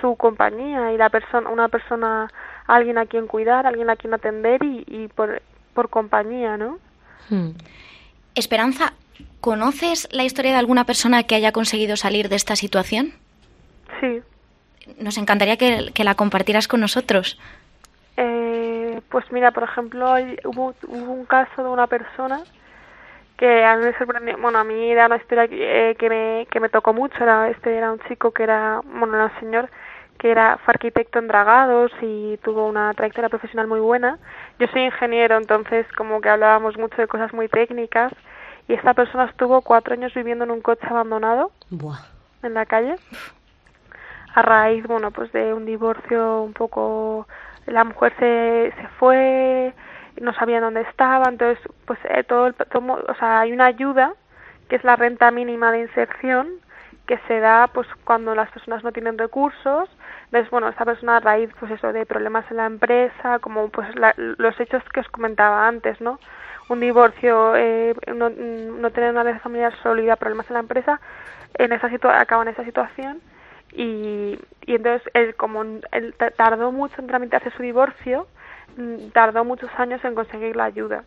su 0.00 0.16
compañía 0.16 0.92
y 0.92 0.96
la 0.96 1.10
persona, 1.10 1.50
una 1.50 1.68
persona, 1.68 2.28
alguien 2.66 2.98
a 2.98 3.06
quien 3.06 3.26
cuidar, 3.26 3.66
alguien 3.66 3.90
a 3.90 3.96
quien 3.96 4.14
atender 4.14 4.64
y, 4.64 4.84
y 4.86 5.08
por, 5.08 5.42
por 5.74 5.90
compañía, 5.90 6.56
¿no? 6.56 6.78
Hmm. 7.28 7.50
Esperanza, 8.34 8.94
¿Conoces 9.40 10.08
la 10.12 10.24
historia 10.24 10.52
de 10.52 10.58
alguna 10.58 10.84
persona 10.84 11.22
que 11.24 11.34
haya 11.34 11.52
conseguido 11.52 11.96
salir 11.96 12.28
de 12.28 12.36
esta 12.36 12.56
situación? 12.56 13.12
Sí. 14.00 14.20
Nos 14.98 15.18
encantaría 15.18 15.56
que, 15.56 15.90
que 15.94 16.04
la 16.04 16.14
compartieras 16.14 16.68
con 16.68 16.80
nosotros. 16.80 17.38
Eh, 18.16 19.00
pues 19.10 19.24
mira, 19.32 19.50
por 19.50 19.64
ejemplo, 19.64 20.12
hay- 20.12 20.36
hubo, 20.44 20.74
hubo 20.88 21.12
un 21.12 21.24
caso 21.26 21.62
de 21.62 21.68
una 21.68 21.86
persona 21.86 22.42
que 23.36 23.64
a 23.64 23.76
mí 23.76 23.84
me 23.84 23.98
sorprendió, 23.98 24.38
bueno, 24.38 24.58
a 24.58 24.64
mí 24.64 24.90
era 24.90 25.06
una 25.06 25.16
historia 25.16 25.48
que, 25.48 25.90
eh, 25.90 25.94
que 25.96 26.08
me, 26.08 26.46
que 26.50 26.60
me 26.60 26.68
tocó 26.68 26.92
mucho, 26.92 27.16
era, 27.22 27.48
este 27.50 27.76
era 27.76 27.92
un 27.92 27.98
chico 28.08 28.30
que 28.32 28.44
era, 28.44 28.80
bueno, 28.84 29.14
era 29.16 29.24
un 29.26 29.40
señor 29.40 29.68
que 30.18 30.30
era 30.30 30.58
fue 30.64 30.72
arquitecto 30.72 31.18
en 31.18 31.26
Dragados 31.26 31.90
y 32.00 32.36
tuvo 32.44 32.66
una 32.66 32.94
trayectoria 32.94 33.28
profesional 33.28 33.66
muy 33.66 33.80
buena. 33.80 34.18
Yo 34.60 34.68
soy 34.68 34.82
ingeniero, 34.82 35.36
entonces 35.36 35.86
como 35.96 36.20
que 36.20 36.28
hablábamos 36.28 36.78
mucho 36.78 36.96
de 36.96 37.08
cosas 37.08 37.34
muy 37.34 37.48
técnicas 37.48 38.12
y 38.68 38.72
esta 38.74 38.94
persona 38.94 39.24
estuvo 39.26 39.60
cuatro 39.62 39.92
años 39.94 40.12
viviendo 40.14 40.44
en 40.44 40.50
un 40.50 40.60
coche 40.62 40.86
abandonado 40.88 41.50
Buah. 41.70 41.98
en 42.42 42.54
la 42.54 42.66
calle. 42.66 42.96
A 44.34 44.42
raíz 44.42 44.84
bueno 44.86 45.10
pues 45.10 45.30
de 45.32 45.52
un 45.54 45.64
divorcio 45.64 46.42
un 46.42 46.52
poco 46.52 47.26
la 47.66 47.84
mujer 47.84 48.12
se, 48.18 48.72
se 48.80 48.88
fue 48.98 49.72
no 50.20 50.32
sabían 50.34 50.62
dónde 50.62 50.82
estaba 50.82 51.28
entonces 51.28 51.58
pues 51.86 51.98
eh, 52.04 52.24
todo, 52.24 52.46
el, 52.48 52.54
todo- 52.54 53.04
o 53.08 53.14
sea 53.14 53.40
hay 53.40 53.52
una 53.52 53.66
ayuda 53.66 54.12
que 54.68 54.76
es 54.76 54.84
la 54.84 54.96
renta 54.96 55.30
mínima 55.30 55.70
de 55.70 55.80
inserción 55.82 56.48
que 57.06 57.18
se 57.28 57.38
da 57.38 57.68
pues 57.68 57.86
cuando 58.04 58.34
las 58.34 58.50
personas 58.50 58.82
no 58.82 58.90
tienen 58.90 59.18
recursos. 59.18 59.90
Entonces 60.26 60.50
bueno 60.50 60.68
esta 60.68 60.84
persona 60.86 61.18
a 61.18 61.20
raíz 61.20 61.50
pues 61.60 61.70
eso 61.70 61.92
de 61.92 62.06
problemas 62.06 62.50
en 62.50 62.56
la 62.56 62.66
empresa 62.66 63.38
como 63.40 63.68
pues 63.68 63.94
la- 63.94 64.14
los 64.16 64.58
hechos 64.58 64.82
que 64.92 65.00
os 65.00 65.08
comentaba 65.10 65.68
antes 65.68 66.00
no 66.00 66.18
un 66.68 66.80
divorcio 66.80 67.56
eh, 67.56 67.94
no, 68.14 68.30
no 68.30 68.90
tener 68.90 69.10
una 69.10 69.22
red 69.22 69.38
familiar 69.38 69.74
sólida 69.82 70.16
problemas 70.16 70.48
en 70.48 70.54
la 70.54 70.60
empresa 70.60 71.00
en 71.54 71.72
esa 71.72 71.88
situa 71.90 72.18
acaba 72.20 72.42
en 72.42 72.48
esa 72.48 72.64
situación 72.64 73.20
y, 73.72 74.38
y 74.66 74.74
entonces 74.74 75.02
él 75.14 75.34
como 75.36 75.62
él 75.62 76.14
ta- 76.16 76.30
tardó 76.30 76.72
mucho 76.72 76.94
en 77.00 77.06
tramitarse 77.06 77.50
su 77.50 77.62
divorcio 77.62 78.26
tardó 79.12 79.44
muchos 79.44 79.70
años 79.78 80.04
en 80.04 80.14
conseguir 80.16 80.56
la 80.56 80.64
ayuda. 80.64 81.04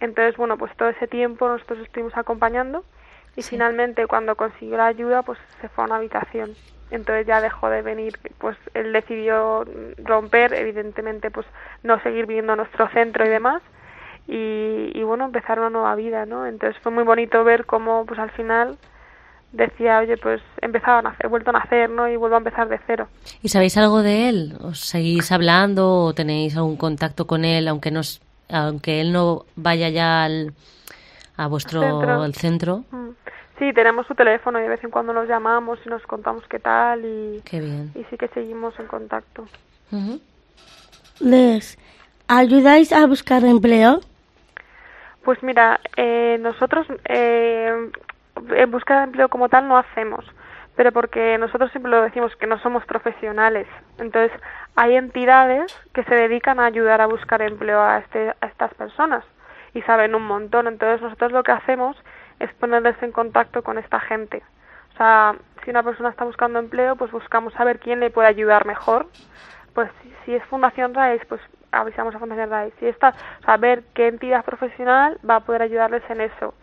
Entonces 0.00 0.36
bueno 0.36 0.56
pues 0.56 0.72
todo 0.76 0.88
ese 0.90 1.06
tiempo 1.08 1.48
nosotros 1.48 1.80
estuvimos 1.80 2.16
acompañando 2.16 2.84
y 3.34 3.42
finalmente 3.42 4.06
cuando 4.06 4.36
consiguió 4.36 4.76
la 4.76 4.86
ayuda 4.86 5.22
pues 5.22 5.38
se 5.60 5.68
fue 5.68 5.84
a 5.84 5.86
una 5.86 5.96
habitación. 5.96 6.54
Entonces 6.90 7.26
ya 7.26 7.40
dejó 7.40 7.68
de 7.70 7.82
venir 7.82 8.18
pues 8.38 8.56
él 8.74 8.92
decidió 8.92 9.64
romper 10.04 10.54
evidentemente 10.54 11.30
pues 11.30 11.46
no 11.82 11.98
seguir 12.02 12.26
viviendo 12.26 12.52
en 12.52 12.58
nuestro 12.58 12.88
centro 12.90 13.24
y 13.24 13.28
demás 13.28 13.62
y, 14.28 14.92
y 14.94 15.02
bueno 15.02 15.24
empezar 15.24 15.58
una 15.58 15.70
nueva 15.70 15.94
vida 15.96 16.26
no 16.26 16.46
entonces 16.46 16.80
fue 16.82 16.92
muy 16.92 17.02
bonito 17.04 17.42
ver 17.44 17.64
cómo 17.64 18.04
pues 18.06 18.20
al 18.20 18.30
final 18.32 18.76
decía 19.52 19.98
oye 20.00 20.18
pues 20.18 20.42
he 20.60 20.66
empezado 20.66 20.98
a 20.98 21.02
nacer 21.02 21.24
he 21.24 21.28
vuelto 21.28 21.48
a 21.50 21.54
nacer 21.54 21.88
no 21.88 22.06
y 22.06 22.16
vuelvo 22.16 22.36
a 22.36 22.38
empezar 22.38 22.68
de 22.68 22.78
cero 22.86 23.08
¿Y 23.42 23.48
sabéis 23.48 23.76
algo 23.78 24.02
de 24.02 24.28
él? 24.28 24.52
¿Os 24.62 24.80
seguís 24.80 25.32
hablando 25.32 26.04
o 26.04 26.12
tenéis 26.12 26.54
algún 26.56 26.76
contacto 26.76 27.26
con 27.26 27.44
él, 27.46 27.66
aunque 27.68 27.90
no 27.90 28.02
aunque 28.50 29.00
él 29.00 29.12
no 29.12 29.44
vaya 29.56 29.88
ya 29.88 30.24
al, 30.24 30.52
a 31.38 31.46
vuestro 31.48 31.80
Centro. 31.80 32.22
al 32.22 32.34
centro? 32.34 32.84
Mm. 32.90 33.08
sí 33.58 33.72
tenemos 33.74 34.06
su 34.06 34.14
teléfono 34.14 34.58
y 34.58 34.62
de 34.62 34.68
vez 34.68 34.84
en 34.84 34.90
cuando 34.90 35.12
nos 35.14 35.26
llamamos 35.26 35.78
y 35.86 35.88
nos 35.88 36.02
contamos 36.02 36.42
qué 36.48 36.58
tal 36.58 37.04
y, 37.04 37.40
Qué 37.44 37.60
bien. 37.60 37.90
y 37.94 38.04
sí 38.10 38.16
que 38.18 38.28
seguimos 38.28 38.78
en 38.78 38.86
contacto. 38.86 39.46
¿Les 41.20 41.78
ayudáis 42.26 42.92
a 42.92 43.06
buscar 43.06 43.44
empleo? 43.44 44.00
Pues 45.28 45.42
mira, 45.42 45.78
eh, 45.94 46.38
nosotros 46.40 46.86
eh, 47.04 47.90
en 48.50 48.70
búsqueda 48.70 49.04
empleo 49.04 49.28
como 49.28 49.50
tal 49.50 49.68
no 49.68 49.76
hacemos, 49.76 50.24
pero 50.74 50.90
porque 50.90 51.36
nosotros 51.36 51.70
siempre 51.70 51.90
lo 51.90 52.00
decimos 52.00 52.34
que 52.36 52.46
no 52.46 52.58
somos 52.60 52.82
profesionales. 52.86 53.66
Entonces, 53.98 54.32
hay 54.74 54.96
entidades 54.96 55.70
que 55.92 56.02
se 56.04 56.14
dedican 56.14 56.58
a 56.58 56.64
ayudar 56.64 57.02
a 57.02 57.06
buscar 57.06 57.42
empleo 57.42 57.78
a, 57.78 57.98
este, 57.98 58.30
a 58.40 58.46
estas 58.46 58.72
personas 58.72 59.22
y 59.74 59.82
saben 59.82 60.14
un 60.14 60.26
montón. 60.26 60.66
Entonces, 60.66 61.02
nosotros 61.02 61.30
lo 61.30 61.42
que 61.42 61.52
hacemos 61.52 61.94
es 62.40 62.50
ponerles 62.54 62.96
en 63.02 63.12
contacto 63.12 63.62
con 63.62 63.76
esta 63.76 64.00
gente. 64.00 64.42
O 64.94 64.96
sea, 64.96 65.34
si 65.62 65.68
una 65.68 65.82
persona 65.82 66.08
está 66.08 66.24
buscando 66.24 66.58
empleo, 66.58 66.96
pues 66.96 67.12
buscamos 67.12 67.52
saber 67.52 67.80
quién 67.80 68.00
le 68.00 68.08
puede 68.08 68.28
ayudar 68.28 68.64
mejor 68.64 69.08
pues 69.78 69.90
si, 70.02 70.12
si 70.24 70.34
es 70.34 70.42
Fundación 70.46 70.92
RAIS, 70.92 71.22
pues 71.28 71.40
avisamos 71.72 72.14
a 72.14 72.18
Fundación 72.18 72.50
RAIS. 72.50 72.72
Si 72.80 72.86
está, 72.86 73.14
o 73.40 73.44
sea, 73.44 73.56
ver 73.56 73.82
qué 73.94 74.08
entidad 74.08 74.44
profesional 74.44 75.18
va 75.28 75.36
a 75.36 75.40
poder 75.40 75.62
ayudarles 75.62 76.02
en 76.10 76.20
eso. 76.20 76.54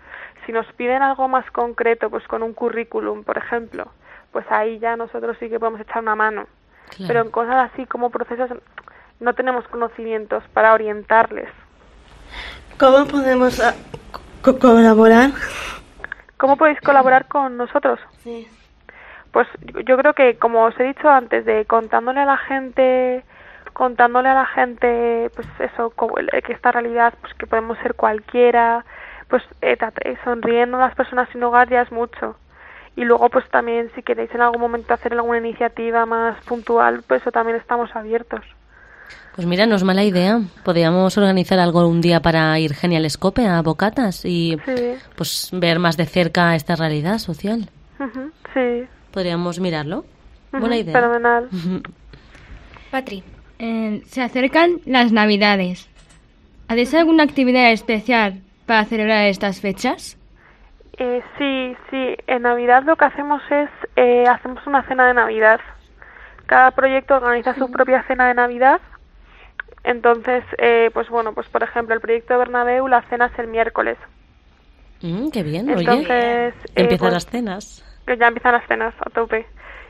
Si 0.45 0.51
nos 0.51 0.65
piden 0.73 1.01
algo 1.01 1.27
más 1.27 1.49
concreto, 1.51 2.09
pues 2.09 2.27
con 2.27 2.43
un 2.43 2.53
currículum, 2.53 3.23
por 3.23 3.37
ejemplo, 3.37 3.87
pues 4.31 4.45
ahí 4.51 4.79
ya 4.79 4.95
nosotros 4.95 5.37
sí 5.39 5.49
que 5.49 5.59
podemos 5.59 5.81
echar 5.81 6.01
una 6.03 6.15
mano. 6.15 6.47
Claro. 6.89 7.07
Pero 7.07 7.21
en 7.21 7.31
cosas 7.31 7.71
así 7.71 7.85
como 7.87 8.09
procesos 8.11 8.49
no 9.19 9.33
tenemos 9.33 9.67
conocimientos 9.69 10.43
para 10.53 10.73
orientarles. 10.73 11.49
¿Cómo 12.79 13.05
podemos 13.07 13.59
ah, 13.59 13.73
co- 14.41 14.59
colaborar? 14.59 15.31
¿Cómo 16.37 16.57
podéis 16.57 16.79
colaborar 16.81 17.27
con 17.27 17.57
nosotros? 17.57 17.99
Sí. 18.23 18.47
Pues 19.31 19.47
yo 19.85 19.97
creo 19.97 20.13
que, 20.13 20.37
como 20.37 20.63
os 20.63 20.79
he 20.79 20.83
dicho 20.83 21.09
antes, 21.09 21.45
de 21.45 21.65
contándole 21.65 22.19
a 22.21 22.25
la 22.25 22.37
gente, 22.37 23.23
contándole 23.75 24.29
a 24.29 24.33
la 24.33 24.45
gente, 24.45 25.29
pues 25.35 25.47
eso, 25.59 25.89
como 25.91 26.15
que 26.15 26.53
esta 26.53 26.71
realidad, 26.71 27.13
pues 27.19 27.33
que 27.33 27.45
podemos 27.45 27.77
ser 27.79 27.93
cualquiera, 27.93 28.85
pues 29.27 29.43
eh, 29.61 29.77
eh, 30.05 30.15
sonriendo 30.23 30.77
a 30.77 30.87
las 30.87 30.95
personas 30.95 31.27
sin 31.33 31.43
hogar 31.43 31.69
ya 31.69 31.81
es 31.81 31.91
mucho. 31.91 32.37
Y 32.95 33.03
luego, 33.03 33.29
pues 33.29 33.47
también, 33.49 33.91
si 33.93 34.01
queréis 34.01 34.33
en 34.33 34.39
algún 34.39 34.61
momento 34.61 34.93
hacer 34.93 35.11
alguna 35.11 35.39
iniciativa 35.39 36.05
más 36.05 36.41
puntual, 36.45 37.03
pues 37.05 37.21
eso 37.21 37.31
también 37.31 37.57
estamos 37.57 37.93
abiertos. 37.93 38.39
Pues 39.35 39.45
mira, 39.45 39.65
no 39.65 39.75
es 39.75 39.83
mala 39.83 40.05
idea. 40.05 40.39
Podríamos 40.63 41.17
organizar 41.17 41.59
algo 41.59 41.85
un 41.85 41.99
día 41.99 42.21
para 42.21 42.57
ir 42.57 42.73
Genialescope 42.73 43.45
a 43.45 43.61
Bocatas 43.61 44.23
y 44.23 44.57
Sí, 44.65 44.95
pues 45.17 45.49
ver 45.51 45.79
más 45.79 45.97
de 45.97 46.05
cerca 46.05 46.55
esta 46.55 46.77
realidad 46.77 47.17
social. 47.17 47.69
sí. 48.53 48.87
Podríamos 49.11 49.59
mirarlo. 49.59 50.05
Buena 50.53 50.77
idea. 50.77 50.93
Fenomenal. 50.93 51.49
Patri. 52.91 53.34
Eh, 53.59 54.01
se 54.05 54.21
acercan 54.21 54.79
las 54.85 55.11
Navidades. 55.11 55.89
¿Hacéis 56.67 56.93
alguna 56.95 57.23
actividad 57.23 57.71
especial 57.71 58.41
para 58.65 58.85
celebrar 58.85 59.25
estas 59.27 59.61
fechas? 59.61 60.17
Eh, 60.97 61.21
sí, 61.37 61.75
sí. 61.89 62.15
En 62.27 62.43
Navidad 62.43 62.83
lo 62.83 62.95
que 62.95 63.05
hacemos 63.05 63.41
es 63.51 63.69
eh, 63.95 64.25
hacemos 64.27 64.65
una 64.65 64.83
cena 64.83 65.07
de 65.07 65.13
Navidad. 65.13 65.59
Cada 66.45 66.71
proyecto 66.71 67.15
organiza 67.15 67.53
su 67.55 67.69
propia 67.71 68.03
cena 68.03 68.27
de 68.27 68.33
Navidad. 68.33 68.79
Entonces, 69.83 70.43
eh, 70.57 70.89
pues 70.93 71.09
bueno, 71.09 71.33
pues 71.33 71.47
por 71.47 71.63
ejemplo, 71.63 71.93
el 71.93 72.01
proyecto 72.01 72.33
de 72.33 72.39
Bernabéu 72.39 72.87
la 72.87 73.01
cena 73.03 73.27
es 73.27 73.37
el 73.39 73.47
miércoles. 73.47 73.97
Mm, 75.01 75.29
qué 75.29 75.43
bien, 75.43 75.69
Entonces, 75.69 76.07
oye. 76.09 76.47
eh, 76.47 76.53
Empiezan 76.75 76.97
pues, 76.99 77.13
las 77.13 77.25
cenas. 77.27 77.85
ya 78.07 78.27
empiezan 78.27 78.53
las 78.53 78.67
cenas 78.67 78.93
a 78.99 79.09
tope. 79.11 79.45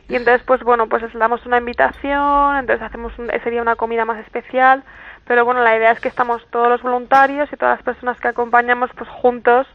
Y 0.08 0.15
entonces, 0.15 0.44
pues 0.46 0.62
bueno, 0.63 0.88
pues 0.88 1.02
les 1.02 1.13
damos 1.13 1.46
una 1.46 1.58
invitación, 1.58 2.58
entonces 2.58 2.82
hacemos 2.86 3.18
un- 3.18 3.32
sería 3.44 3.62
una 3.62 3.76
comida 3.76 4.06
más 4.06 4.20
especial, 4.20 4.84
pero 5.26 5.46
bueno, 5.46 5.62
la 5.63 5.76
idea 5.76 5.91
es 5.91 6.00
que 6.00 6.08
estamos 6.10 6.46
todos 6.52 6.68
los 6.70 6.82
voluntarios 6.84 7.52
y 7.52 7.58
todas 7.58 7.78
las 7.78 7.84
personas 7.84 8.20
que 8.20 8.28
acompañamos, 8.28 8.91
pues 8.96 9.10
juntos, 9.10 9.65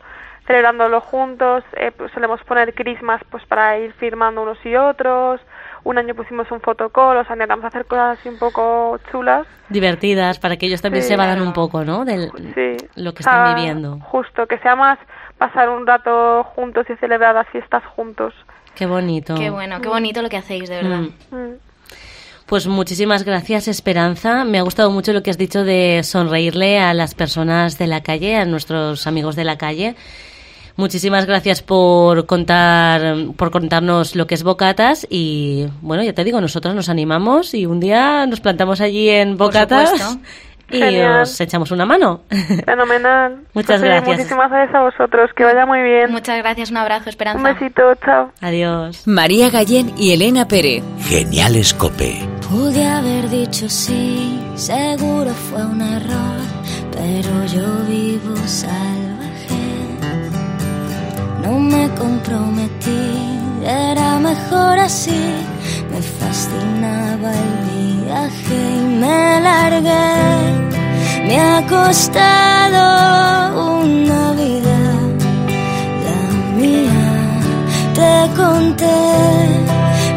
celebrándolo 0.46 1.00
juntos, 1.00 1.64
eh, 1.72 1.90
pues 1.96 2.12
solemos 2.12 2.42
poner 2.44 2.74
crismas 2.74 3.20
pues 3.30 3.44
para 3.46 3.78
ir 3.78 3.92
firmando 3.94 4.42
unos 4.42 4.64
y 4.64 4.74
otros, 4.76 5.40
un 5.82 5.98
año 5.98 6.14
pusimos 6.14 6.50
un 6.52 6.60
fotocall, 6.60 7.16
o 7.16 7.24
sea, 7.24 7.34
intentamos 7.34 7.64
hacer 7.64 7.84
cosas 7.86 8.18
así 8.18 8.28
un 8.28 8.38
poco 8.38 8.98
chulas. 9.10 9.46
Divertidas, 9.68 10.38
para 10.38 10.56
que 10.56 10.66
ellos 10.66 10.82
también 10.82 11.02
Sí. 11.02 11.08
se 11.10 11.16
vayan 11.16 11.40
un 11.42 11.52
poco, 11.52 11.84
¿no? 11.84 12.04
De 12.04 12.28
Sí. 12.54 12.76
lo 12.96 13.12
que 13.14 13.20
están 13.22 13.54
viviendo. 13.54 13.98
Justo, 14.00 14.46
que 14.46 14.58
sea 14.58 14.76
más 14.76 14.98
pasar 15.38 15.68
un 15.70 15.86
rato 15.86 16.44
juntos 16.54 16.86
y 16.90 16.96
celebrar 16.96 17.34
las 17.34 17.48
fiestas 17.48 17.84
juntos. 17.86 18.34
Qué 18.80 18.86
bonito. 18.86 19.34
Qué 19.34 19.50
bueno, 19.50 19.82
qué 19.82 19.90
bonito 19.90 20.22
lo 20.22 20.30
que 20.30 20.38
hacéis, 20.38 20.70
de 20.70 20.76
verdad. 20.76 21.00
Mm. 21.30 21.58
Pues 22.46 22.66
muchísimas 22.66 23.24
gracias, 23.24 23.68
Esperanza. 23.68 24.42
Me 24.46 24.58
ha 24.58 24.62
gustado 24.62 24.90
mucho 24.90 25.12
lo 25.12 25.22
que 25.22 25.28
has 25.28 25.36
dicho 25.36 25.64
de 25.64 26.00
sonreírle 26.02 26.78
a 26.78 26.94
las 26.94 27.14
personas 27.14 27.76
de 27.76 27.86
la 27.86 28.02
calle, 28.02 28.36
a 28.36 28.46
nuestros 28.46 29.06
amigos 29.06 29.36
de 29.36 29.44
la 29.44 29.58
calle. 29.58 29.96
Muchísimas 30.76 31.26
gracias 31.26 31.60
por 31.60 32.24
contar, 32.24 33.16
por 33.36 33.50
contarnos 33.50 34.16
lo 34.16 34.26
que 34.26 34.34
es 34.34 34.42
Bocatas 34.42 35.06
y 35.10 35.66
bueno, 35.82 36.02
ya 36.02 36.14
te 36.14 36.24
digo, 36.24 36.40
nosotros 36.40 36.74
nos 36.74 36.88
animamos 36.88 37.52
y 37.52 37.66
un 37.66 37.80
día 37.80 38.26
nos 38.26 38.40
plantamos 38.40 38.80
allí 38.80 39.10
en 39.10 39.36
Bocatas. 39.36 40.18
Y 40.70 40.78
Genial. 40.80 41.22
os 41.22 41.40
echamos 41.40 41.70
una 41.70 41.84
mano. 41.86 42.22
Fenomenal. 42.64 43.36
Muchas 43.54 43.80
Pues, 43.80 43.82
gracias. 43.82 44.16
Muchísimas 44.18 44.50
gracias 44.50 44.74
a 44.74 44.80
vosotros. 44.82 45.30
Que 45.36 45.44
vaya 45.44 45.66
muy 45.66 45.82
bien. 45.82 46.10
Muchas 46.10 46.38
gracias, 46.38 46.70
un 46.70 46.76
abrazo, 46.78 47.04
Un 47.04 47.08
Esperanza. 47.10 47.52
besito. 47.52 47.82
Chao. 48.04 48.32
Adiós. 48.40 49.06
María 49.06 49.50
Gallén 49.50 49.92
y 49.96 50.12
Elena 50.12 50.46
Pérez. 50.48 50.82
Genial 51.08 51.56
Escope. 51.56 52.18
Pude 52.48 52.84
haber 52.86 53.28
dicho 53.28 53.68
sí, 53.68 54.40
seguro 54.56 55.30
fue 55.30 55.64
un 55.64 55.80
error, 55.80 56.40
pero 56.90 57.46
yo 57.46 57.84
vivo 57.88 58.34
salvaje. 58.46 59.62
no 61.42 61.58
me 61.60 61.88
comprometí, 61.90 63.28
era 63.64 64.18
mejor 64.18 64.78
así. 64.80 65.34
Me 65.92 66.00
fascinaba 66.02 67.32
el 67.32 67.52
viaje 68.04 68.58
y 68.76 68.84
me 69.02 69.40
largué. 69.40 70.70
Me 71.26 71.40
ha 71.40 71.66
costado 71.66 72.82
una 73.82 74.32
vida, 74.32 74.78
la 76.06 76.20
mía. 76.56 77.02
Te 77.98 78.14
conté 78.40 79.02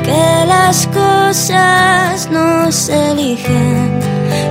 que 0.05 0.45
las 0.47 0.87
cosas 0.87 2.29
no 2.31 2.71
se 2.71 3.11
eligen, 3.11 3.99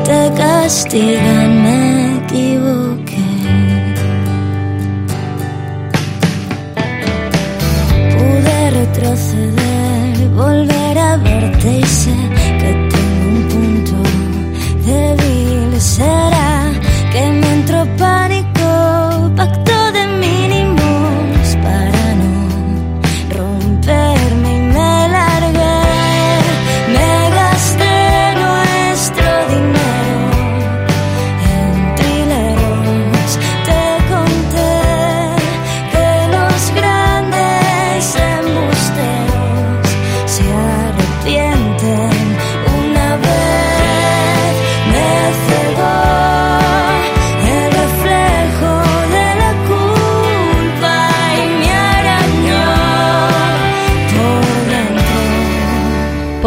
te 0.04 0.32
castigan, 0.36 1.62
me 1.62 2.16
equivoqué. 2.18 3.28
Pude 8.16 8.70
retroceder, 8.70 10.28
volver 10.34 10.81
verte 11.16 11.78
y 11.78 11.84
sé 11.84 12.31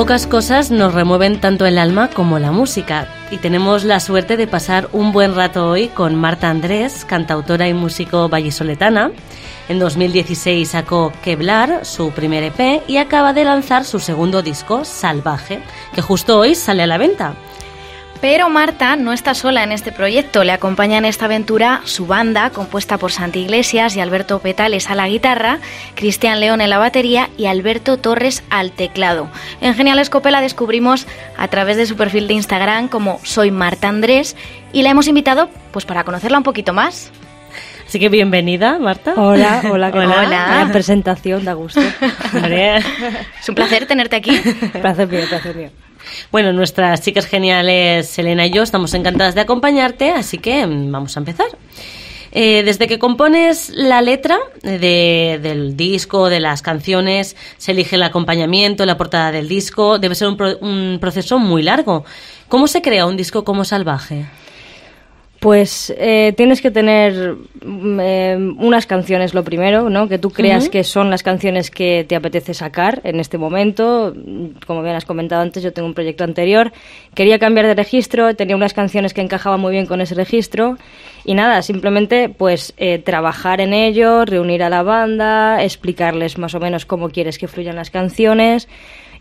Pocas 0.06 0.28
cosas 0.28 0.70
nos 0.70 0.94
remueven 0.94 1.42
tanto 1.42 1.66
el 1.66 1.80
alma 1.80 2.12
como 2.12 2.38
la 2.38 2.52
música 2.52 3.08
y 3.32 3.38
tenemos 3.38 3.84
la 3.84 4.00
suerte 4.00 4.38
de 4.38 4.46
pasar 4.46 4.88
un 4.94 5.12
buen 5.12 5.34
rato 5.34 5.68
hoy 5.68 5.88
con 5.88 6.14
Marta 6.14 6.48
Andrés, 6.48 7.06
cantautora 7.06 7.68
y 7.68 7.74
músico 7.74 8.30
vallisoletana. 8.30 9.10
En 9.68 9.80
2016 9.80 10.70
sacó 10.70 11.12
Queblar, 11.24 11.86
su 11.88 12.12
primer 12.12 12.44
EP, 12.44 12.84
y 12.88 12.98
acaba 12.98 13.34
de 13.34 13.46
lanzar 13.46 13.84
su 13.84 14.00
segundo 14.00 14.44
disco, 14.44 14.86
Salvaje, 14.86 15.64
que 15.96 16.04
justo 16.04 16.38
hoy 16.38 16.54
sale 16.54 16.84
a 16.84 16.88
la 16.88 17.00
venta. 17.00 17.34
Pero 18.22 18.50
Marta 18.50 18.96
no 18.96 19.14
está 19.14 19.36
sola 19.36 19.64
en 19.64 19.72
este 19.72 19.92
proyecto, 19.92 20.44
le 20.44 20.52
acompaña 20.52 20.98
en 20.98 21.06
esta 21.06 21.26
aventura 21.26 21.82
su 21.84 22.08
banda, 22.08 22.50
compuesta 22.50 22.98
por 22.98 23.12
Santi 23.12 23.42
Iglesias 23.42 23.96
y 23.96 24.00
Alberto 24.00 24.40
Petales 24.40 24.90
a 24.90 24.96
la 24.96 25.08
guitarra, 25.08 25.60
Cristian 25.94 26.40
León 26.40 26.60
en 26.62 26.72
la 26.72 26.80
batería 26.80 27.30
y 27.38 27.46
Alberto 27.46 27.98
Torres 27.98 28.44
al 28.50 28.72
teclado. 28.72 29.28
En 29.62 29.76
Genial 29.76 30.00
Escope 30.00 30.32
la 30.32 30.42
descubrimos 30.42 31.06
a 31.38 31.48
través 31.50 31.78
de 31.78 31.86
su 31.86 31.96
perfil 31.98 32.28
de 32.28 32.34
Instagram 32.34 32.88
como 32.88 33.20
Soy 33.24 33.52
Marta 33.52 33.90
Andrés 33.90 34.36
y 34.74 34.82
la 34.82 34.90
hemos 34.90 35.08
invitado 35.08 35.50
pues 35.72 35.86
para 35.86 36.04
conocerla 36.04 36.40
un 36.40 36.44
poquito 36.44 36.74
más. 36.74 37.12
Así 37.88 38.00
que 38.00 38.10
bienvenida, 38.10 38.80
Marta. 38.80 39.14
Hola, 39.18 39.62
hola, 39.70 39.92
¿qué 39.92 40.00
Hola. 40.00 40.16
tal? 40.16 40.68
La 40.68 40.70
presentación 40.72 41.46
da 41.46 41.54
gusto. 41.54 41.80
Es 42.34 43.50
un 43.50 43.54
placer 43.56 43.86
tenerte 43.86 44.16
aquí. 44.16 44.42
placer 44.82 45.08
mío, 45.08 45.22
placer 45.30 45.56
mío. 45.56 45.70
Bueno, 46.32 46.54
nuestras 46.54 47.02
chicas 47.02 47.26
geniales, 47.26 48.18
Elena 48.20 48.46
y 48.46 48.52
yo, 48.52 48.64
estamos 48.64 48.94
encantadas 48.94 49.36
de 49.36 49.42
acompañarte, 49.42 50.12
así 50.12 50.38
que 50.38 50.66
mm, 50.66 50.92
vamos 50.92 51.16
a 51.16 51.20
empezar. 51.20 51.48
Eh, 52.38 52.64
desde 52.66 52.88
que 52.88 53.00
compones 53.00 53.70
la 53.70 54.02
letra 54.02 54.38
de- 54.62 55.40
del 55.42 55.78
disco, 55.78 56.28
de 56.30 56.42
las 56.42 56.62
canciones, 56.62 57.38
se 57.58 57.72
elige 57.72 57.96
el 57.96 58.04
acompañamiento, 58.04 58.86
la 58.86 58.98
portada 58.98 59.32
del 59.32 59.48
disco, 59.48 60.00
debe 60.00 60.16
ser 60.16 60.28
un, 60.28 60.36
pro- 60.36 60.58
un 60.60 60.98
proceso 61.00 61.40
muy 61.40 61.64
largo. 61.64 62.04
¿Cómo 62.50 62.68
se 62.68 62.82
crea 62.82 63.06
un 63.06 63.16
disco 63.16 63.46
como 63.46 63.64
Salvaje? 63.64 64.26
Pues 65.46 65.94
eh, 65.96 66.34
tienes 66.36 66.60
que 66.60 66.72
tener 66.72 67.36
mm, 67.64 68.00
eh, 68.02 68.36
unas 68.58 68.88
canciones 68.88 69.36
lo 69.36 69.44
primero, 69.44 69.92
¿no? 69.92 70.10
Que 70.10 70.18
tú 70.18 70.32
creas 70.32 70.70
que 70.70 70.84
son 70.84 71.12
las 71.12 71.22
canciones 71.22 71.70
que 71.70 72.04
te 72.10 72.16
apetece 72.16 72.56
sacar 72.56 73.00
en 73.04 73.20
este 73.20 73.38
momento. 73.38 74.12
Como 74.66 74.82
bien 74.82 74.96
has 74.96 75.06
comentado 75.06 75.44
antes, 75.44 75.62
yo 75.62 75.72
tengo 75.72 75.88
un 75.88 75.94
proyecto 75.94 76.24
anterior. 76.24 76.74
Quería 77.14 77.38
cambiar 77.38 77.68
de 77.68 77.76
registro, 77.76 78.36
tenía 78.36 78.56
unas 78.56 78.74
canciones 78.74 79.14
que 79.14 79.22
encajaban 79.22 79.60
muy 79.60 79.72
bien 79.72 79.86
con 79.86 80.02
ese 80.02 80.16
registro. 80.16 80.80
Y 81.26 81.36
nada, 81.36 81.62
simplemente 81.62 82.28
pues 82.28 82.74
eh, 82.78 82.98
trabajar 82.98 83.62
en 83.62 83.76
ello, 83.76 84.26
reunir 84.26 84.64
a 84.64 84.72
la 84.72 84.82
banda, 84.82 85.64
explicarles 85.64 86.40
más 86.40 86.56
o 86.56 86.60
menos 86.60 86.88
cómo 86.88 87.10
quieres 87.10 87.38
que 87.38 87.48
fluyan 87.48 87.76
las 87.76 87.92
canciones 87.92 88.68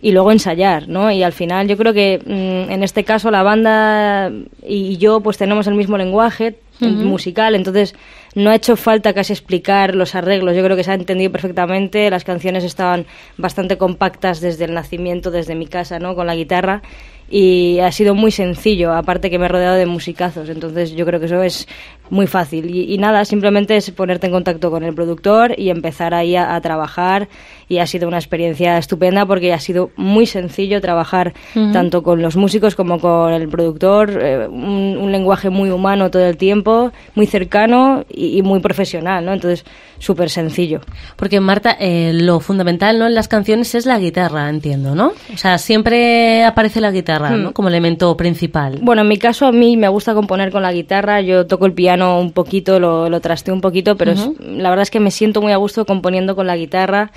y 0.05 0.13
luego 0.13 0.33
ensayar, 0.33 0.87
¿no? 0.87 1.11
Y 1.11 1.23
al 1.23 1.33
final 1.33 1.67
yo 1.67 1.79
creo 1.79 1.95
que 1.95 2.19
mm, 2.19 2.71
en 2.71 2.83
este 2.83 3.05
caso 3.05 3.31
la 3.31 3.43
banda 3.43 4.31
y 4.63 4.99
yo 4.99 5.21
pues 5.21 5.39
tenemos 5.39 5.67
el 5.67 5.77
mismo 5.77 5.97
lenguaje 5.97 6.59
musical, 6.81 7.55
entonces 7.55 7.95
no 8.35 8.51
ha 8.51 8.55
hecho 8.55 8.77
falta 8.77 9.13
casi 9.13 9.33
explicar 9.33 9.95
los 9.95 10.15
arreglos, 10.15 10.57
yo 10.57 10.63
creo 10.65 10.77
que 10.77 10.85
se 10.85 10.91
ha 10.91 10.95
entendido 10.95 11.31
perfectamente, 11.31 12.11
las 12.11 12.25
canciones 12.25 12.65
estaban 12.65 13.07
bastante 13.37 13.79
compactas 13.79 14.41
desde 14.41 14.65
el 14.65 14.75
nacimiento, 14.75 15.31
desde 15.31 15.55
mi 15.55 15.67
casa, 15.67 15.99
¿no? 15.99 16.15
Con 16.15 16.27
la 16.27 16.35
guitarra. 16.35 16.83
Y 17.31 17.79
ha 17.79 17.91
sido 17.91 18.15
muy 18.15 18.31
sencillo, 18.31 18.93
aparte 18.93 19.31
que 19.31 19.39
me 19.39 19.47
he 19.47 19.49
rodeado 19.49 19.77
de 19.77 19.87
musicazos, 19.87 20.51
entonces 20.51 20.93
yo 20.95 21.07
creo 21.07 21.19
que 21.19 21.27
eso 21.27 21.43
es 21.43 21.67
muy 22.11 22.27
fácil. 22.27 22.71
Y, 22.71 22.93
y 22.93 22.99
nada, 22.99 23.25
simplemente 23.25 23.77
es 23.77 23.91
ponerte 23.93 24.27
en 24.27 24.33
contacto 24.33 24.71
con 24.71 24.85
el 24.85 24.95
productor 24.95 25.59
y 25.59 25.71
empezar 25.71 26.13
ahí 26.13 26.37
a, 26.37 26.55
a 26.55 26.61
trabajar. 26.61 27.29
Y 27.67 27.79
ha 27.79 27.87
sido 27.87 28.09
una 28.09 28.19
experiencia 28.19 28.77
estupenda 28.77 29.25
porque 29.25 29.55
ha 29.55 29.59
sido 29.59 29.91
muy 29.97 30.27
sencillo 30.27 30.83
trabajar 30.83 31.33
tanto 31.73 32.03
con 32.03 32.21
los 32.21 32.37
músicos 32.37 32.75
como 32.75 33.01
con 33.01 33.33
el 33.33 33.49
productor, 33.49 34.19
eh, 34.23 34.47
un, 34.47 34.99
un 34.99 35.11
lenguaje 35.11 35.49
muy 35.49 35.71
humano 35.71 36.11
todo 36.11 36.27
el 36.27 36.37
tiempo, 36.37 36.93
muy 37.15 37.27
cercano 37.27 38.05
y, 38.11 38.24
y 38.37 38.43
muy 38.43 38.61
profesional, 38.61 39.25
¿no? 39.25 39.33
Entonces, 39.33 39.65
súper 39.99 40.31
sencillo. 40.31 40.81
Porque 41.17 41.41
Marta, 41.41 41.77
eh, 41.79 42.13
lo 42.15 42.41
fundamental 42.41 42.99
¿no? 42.99 43.07
en 43.07 43.15
las 43.15 43.29
canciones 43.29 43.75
es 43.75 43.87
la 43.87 43.99
guitarra, 43.99 44.49
entiendo, 44.49 44.95
¿no? 44.95 45.13
O 45.33 45.37
sea, 45.37 45.59
siempre 45.59 46.45
aparece 46.45 46.81
la 46.81 46.91
guitarra, 46.91 47.31
Hmm. 47.31 47.43
¿no? 47.43 47.53
Como 47.53 47.69
elemento 47.69 48.17
principal. 48.17 48.79
Bueno, 48.83 49.03
en 49.03 49.09
mi 49.09 49.17
caso 49.19 49.47
a 49.47 49.53
mí 49.53 49.77
me 49.77 49.89
gusta 49.89 50.15
componer 50.15 50.51
con 50.51 50.63
la 50.63 50.73
guitarra, 50.73 51.21
yo 51.21 51.47
toco 51.47 51.67
el 51.67 51.73
piano 51.73 52.21
un 52.21 52.33
poquito, 52.33 52.81
lo, 52.81 53.09
lo 53.09 53.21
trasteo 53.21 53.55
un 53.55 53.61
poquito, 53.61 53.97
pero 53.97 54.13
es- 54.13 54.29
la 54.41 54.71
verdad 54.71 54.83
es 54.83 54.91
que 54.91 55.01
me 55.01 55.11
siento 55.11 55.41
muy 55.43 55.53
a 55.53 55.57
gusto 55.57 55.85
componiendo 55.87 56.35
con 56.37 56.47
la 56.47 56.57
guitarra. 56.57 57.11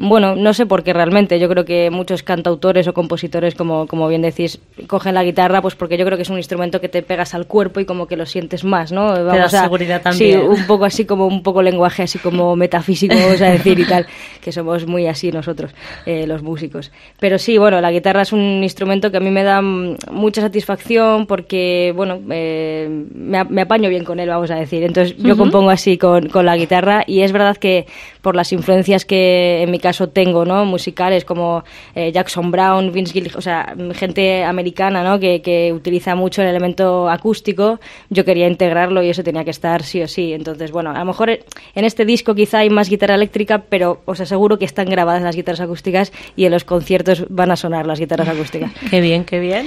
Bueno, 0.00 0.36
no 0.36 0.54
sé 0.54 0.64
por 0.64 0.84
qué 0.84 0.92
realmente. 0.92 1.40
Yo 1.40 1.48
creo 1.48 1.64
que 1.64 1.90
muchos 1.90 2.22
cantautores 2.22 2.86
o 2.86 2.94
compositores, 2.94 3.56
como, 3.56 3.88
como 3.88 4.06
bien 4.06 4.22
decís, 4.22 4.60
cogen 4.86 5.12
la 5.12 5.24
guitarra, 5.24 5.60
pues 5.60 5.74
porque 5.74 5.98
yo 5.98 6.04
creo 6.04 6.16
que 6.16 6.22
es 6.22 6.30
un 6.30 6.36
instrumento 6.36 6.80
que 6.80 6.88
te 6.88 7.02
pegas 7.02 7.34
al 7.34 7.48
cuerpo 7.48 7.80
y 7.80 7.84
como 7.84 8.06
que 8.06 8.16
lo 8.16 8.24
sientes 8.24 8.62
más, 8.62 8.92
¿no? 8.92 9.12
da 9.24 9.32
seguridad 9.64 10.00
también. 10.00 10.40
Sí, 10.40 10.46
un 10.46 10.66
poco 10.68 10.84
así 10.84 11.04
como 11.04 11.26
un 11.26 11.42
poco 11.42 11.62
lenguaje 11.62 12.04
así 12.04 12.20
como 12.20 12.54
metafísico, 12.56 13.16
vamos 13.16 13.42
a 13.42 13.46
decir 13.50 13.76
y 13.80 13.84
tal, 13.86 14.06
que 14.40 14.52
somos 14.52 14.86
muy 14.86 15.08
así 15.08 15.32
nosotros, 15.32 15.74
eh, 16.06 16.28
los 16.28 16.42
músicos. 16.44 16.92
Pero 17.18 17.36
sí, 17.38 17.58
bueno, 17.58 17.80
la 17.80 17.90
guitarra 17.90 18.22
es 18.22 18.32
un 18.32 18.62
instrumento 18.62 19.10
que 19.10 19.16
a 19.16 19.20
mí 19.20 19.30
me 19.32 19.42
da 19.42 19.60
mm, 19.60 19.96
mucha 20.12 20.40
satisfacción 20.42 21.26
porque, 21.26 21.92
bueno, 21.96 22.20
eh, 22.30 22.88
me, 23.16 23.38
a- 23.38 23.44
me 23.44 23.62
apaño 23.62 23.88
bien 23.90 24.04
con 24.04 24.20
él, 24.20 24.28
vamos 24.28 24.52
a 24.52 24.54
decir. 24.54 24.84
Entonces 24.84 25.16
yo 25.16 25.36
compongo 25.36 25.70
así 25.70 25.98
con, 25.98 26.28
con 26.28 26.46
la 26.46 26.56
guitarra 26.56 27.02
y 27.04 27.22
es 27.22 27.32
verdad 27.32 27.56
que 27.56 27.86
por 28.22 28.36
las 28.36 28.52
influencias 28.52 29.04
que 29.04 29.62
en 29.62 29.72
mi 29.72 29.78
caso 29.80 29.87
tengo, 30.10 30.44
¿no? 30.44 30.64
Musicales 30.64 31.24
como 31.24 31.64
eh, 31.94 32.12
Jackson 32.12 32.50
Brown, 32.50 32.92
Vince 32.92 33.12
Gill, 33.12 33.32
o 33.36 33.40
sea, 33.40 33.74
gente 33.94 34.44
americana, 34.44 35.02
¿no? 35.02 35.18
Que, 35.18 35.42
que 35.42 35.72
utiliza 35.72 36.14
mucho 36.14 36.42
el 36.42 36.48
elemento 36.48 37.08
acústico, 37.08 37.80
yo 38.10 38.24
quería 38.24 38.46
integrarlo 38.46 39.02
y 39.02 39.10
eso 39.10 39.22
tenía 39.22 39.44
que 39.44 39.50
estar 39.50 39.82
sí 39.82 40.02
o 40.02 40.08
sí. 40.08 40.32
Entonces, 40.32 40.70
bueno, 40.70 40.90
a 40.90 40.98
lo 40.98 41.04
mejor 41.04 41.30
en 41.30 41.84
este 41.84 42.04
disco 42.04 42.34
quizá 42.34 42.58
hay 42.58 42.70
más 42.70 42.88
guitarra 42.88 43.14
eléctrica, 43.14 43.64
pero 43.68 44.02
os 44.04 44.20
aseguro 44.20 44.58
que 44.58 44.64
están 44.64 44.88
grabadas 44.88 45.22
las 45.22 45.36
guitarras 45.36 45.60
acústicas 45.60 46.12
y 46.36 46.44
en 46.44 46.52
los 46.52 46.64
conciertos 46.64 47.24
van 47.28 47.50
a 47.50 47.56
sonar 47.56 47.86
las 47.86 47.98
guitarras 47.98 48.28
acústicas. 48.28 48.72
Qué 48.90 49.00
bien, 49.00 49.24
qué 49.24 49.38
bien. 49.38 49.66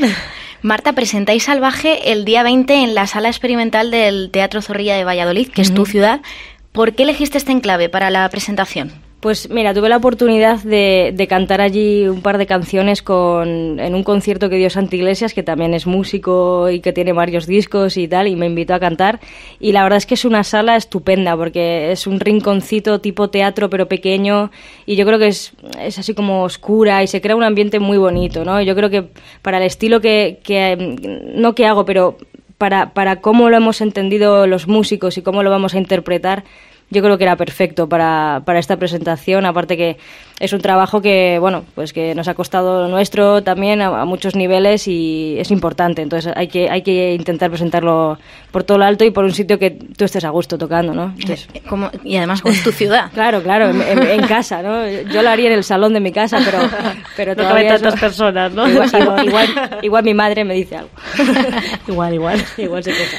Marta, 0.61 0.93
presentáis 0.93 1.43
Salvaje 1.43 2.11
el 2.11 2.25
día 2.25 2.43
20 2.43 2.83
en 2.83 2.95
la 2.95 3.07
sala 3.07 3.29
experimental 3.29 3.91
del 3.91 4.29
Teatro 4.31 4.61
Zorrilla 4.61 4.95
de 4.95 5.03
Valladolid, 5.03 5.49
que 5.49 5.61
es 5.61 5.73
tu 5.73 5.85
ciudad. 5.85 6.21
¿Por 6.71 6.93
qué 6.93 7.03
elegiste 7.03 7.37
este 7.37 7.51
enclave 7.51 7.89
para 7.89 8.09
la 8.09 8.27
presentación? 8.29 8.91
Pues 9.21 9.51
mira, 9.51 9.71
tuve 9.75 9.87
la 9.87 9.97
oportunidad 9.97 10.63
de, 10.63 11.27
cantar 11.29 11.61
allí 11.61 12.07
un 12.07 12.23
par 12.23 12.39
de 12.39 12.47
canciones 12.47 13.03
con, 13.03 13.79
en 13.79 13.93
un 13.93 14.03
concierto 14.03 14.49
que 14.49 14.55
dio 14.55 14.71
Santi 14.71 14.97
Iglesias, 14.97 15.35
que 15.35 15.43
también 15.43 15.75
es 15.75 15.85
músico 15.85 16.71
y 16.71 16.79
que 16.79 16.91
tiene 16.91 17.13
varios 17.13 17.45
discos 17.45 17.97
y 17.97 18.07
tal, 18.07 18.27
y 18.27 18.35
me 18.35 18.47
invitó 18.47 18.73
a 18.73 18.79
cantar. 18.79 19.19
Y 19.59 19.73
la 19.73 19.83
verdad 19.83 19.97
es 19.97 20.07
que 20.07 20.15
es 20.15 20.25
una 20.25 20.43
sala 20.43 20.75
estupenda, 20.75 21.37
porque 21.37 21.91
es 21.91 22.07
un 22.07 22.19
rinconcito 22.19 22.99
tipo 22.99 23.29
teatro, 23.29 23.69
pero 23.69 23.87
pequeño, 23.87 24.49
y 24.87 24.95
yo 24.95 25.05
creo 25.05 25.19
que 25.19 25.27
es, 25.27 25.53
es 25.79 25.99
así 25.99 26.15
como 26.15 26.41
oscura 26.41 27.03
y 27.03 27.07
se 27.07 27.21
crea 27.21 27.35
un 27.35 27.43
ambiente 27.43 27.79
muy 27.79 27.99
bonito, 27.99 28.43
¿no? 28.43 28.59
Yo 28.59 28.75
creo 28.75 28.89
que 28.89 29.03
para 29.43 29.57
el 29.57 29.63
estilo 29.63 30.01
que, 30.01 30.39
que 30.41 30.97
no 31.35 31.53
que 31.53 31.67
hago, 31.67 31.85
pero 31.85 32.17
para, 32.57 32.95
para 32.95 33.21
cómo 33.21 33.51
lo 33.51 33.57
hemos 33.57 33.81
entendido 33.81 34.47
los 34.47 34.67
músicos 34.67 35.19
y 35.19 35.21
cómo 35.21 35.43
lo 35.43 35.51
vamos 35.51 35.75
a 35.75 35.77
interpretar, 35.77 36.43
yo 36.91 37.01
creo 37.01 37.17
que 37.17 37.23
era 37.23 37.35
perfecto 37.35 37.87
para, 37.87 38.41
para 38.45 38.59
esta 38.59 38.77
presentación, 38.77 39.45
aparte 39.45 39.77
que 39.77 39.97
es 40.39 40.53
un 40.53 40.59
trabajo 40.59 41.01
que, 41.01 41.37
bueno, 41.39 41.63
pues 41.75 41.93
que 41.93 42.15
nos 42.15 42.27
ha 42.27 42.33
costado 42.33 42.87
nuestro 42.87 43.43
también 43.43 43.81
a, 43.81 44.01
a, 44.01 44.05
muchos 44.05 44.35
niveles 44.35 44.87
y 44.87 45.35
es 45.37 45.51
importante, 45.51 46.01
entonces 46.01 46.33
hay 46.35 46.47
que, 46.47 46.69
hay 46.69 46.81
que 46.81 47.13
intentar 47.13 47.49
presentarlo 47.49 48.17
por 48.51 48.63
todo 48.63 48.79
lo 48.79 48.85
alto 48.85 49.05
y 49.05 49.11
por 49.11 49.23
un 49.23 49.33
sitio 49.33 49.59
que 49.59 49.71
tú 49.71 50.03
estés 50.03 50.25
a 50.25 50.29
gusto 50.29 50.57
tocando, 50.57 50.93
¿no? 50.93 51.13
Entonces, 51.17 51.47
Como, 51.69 51.89
y 52.03 52.17
además 52.17 52.41
con 52.41 52.53
tu 52.55 52.71
ciudad. 52.71 53.11
claro, 53.13 53.41
claro, 53.43 53.69
en, 53.69 53.81
en, 53.81 54.01
en, 54.01 54.27
casa, 54.27 54.61
¿no? 54.61 54.87
Yo 54.87 55.21
lo 55.21 55.29
haría 55.29 55.47
en 55.47 55.53
el 55.53 55.63
salón 55.63 55.93
de 55.93 55.99
mi 55.99 56.11
casa, 56.11 56.39
pero, 56.43 56.57
pero 57.15 57.35
no 57.35 57.43
cabe 57.47 57.67
tantas 57.67 57.99
personas, 57.99 58.51
¿no? 58.51 58.67
Igual, 58.67 58.89
igual, 58.99 59.27
igual, 59.27 59.79
igual, 59.83 60.03
mi 60.03 60.13
madre 60.13 60.43
me 60.43 60.55
dice 60.55 60.77
algo. 60.77 60.89
igual, 61.87 62.15
igual. 62.15 62.43
igual 62.57 62.83
se 62.83 62.91
queja. 62.91 63.17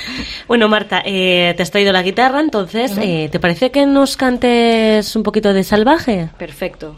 Bueno, 0.48 0.68
Marta, 0.68 1.02
eh, 1.04 1.54
te 1.56 1.62
has 1.62 1.70
traído 1.70 1.92
la 1.92 2.02
guitarra, 2.02 2.40
entonces, 2.40 2.92
uh 2.92 3.00
-huh. 3.00 3.04
eh, 3.04 3.28
¿te 3.30 3.38
parece 3.38 3.62
que 3.70 3.87
nos 3.87 4.16
cantes 4.16 5.14
un 5.16 5.22
poquito 5.22 5.53
de 5.53 5.64
salvaje? 5.64 6.29
Perfecto. 6.38 6.96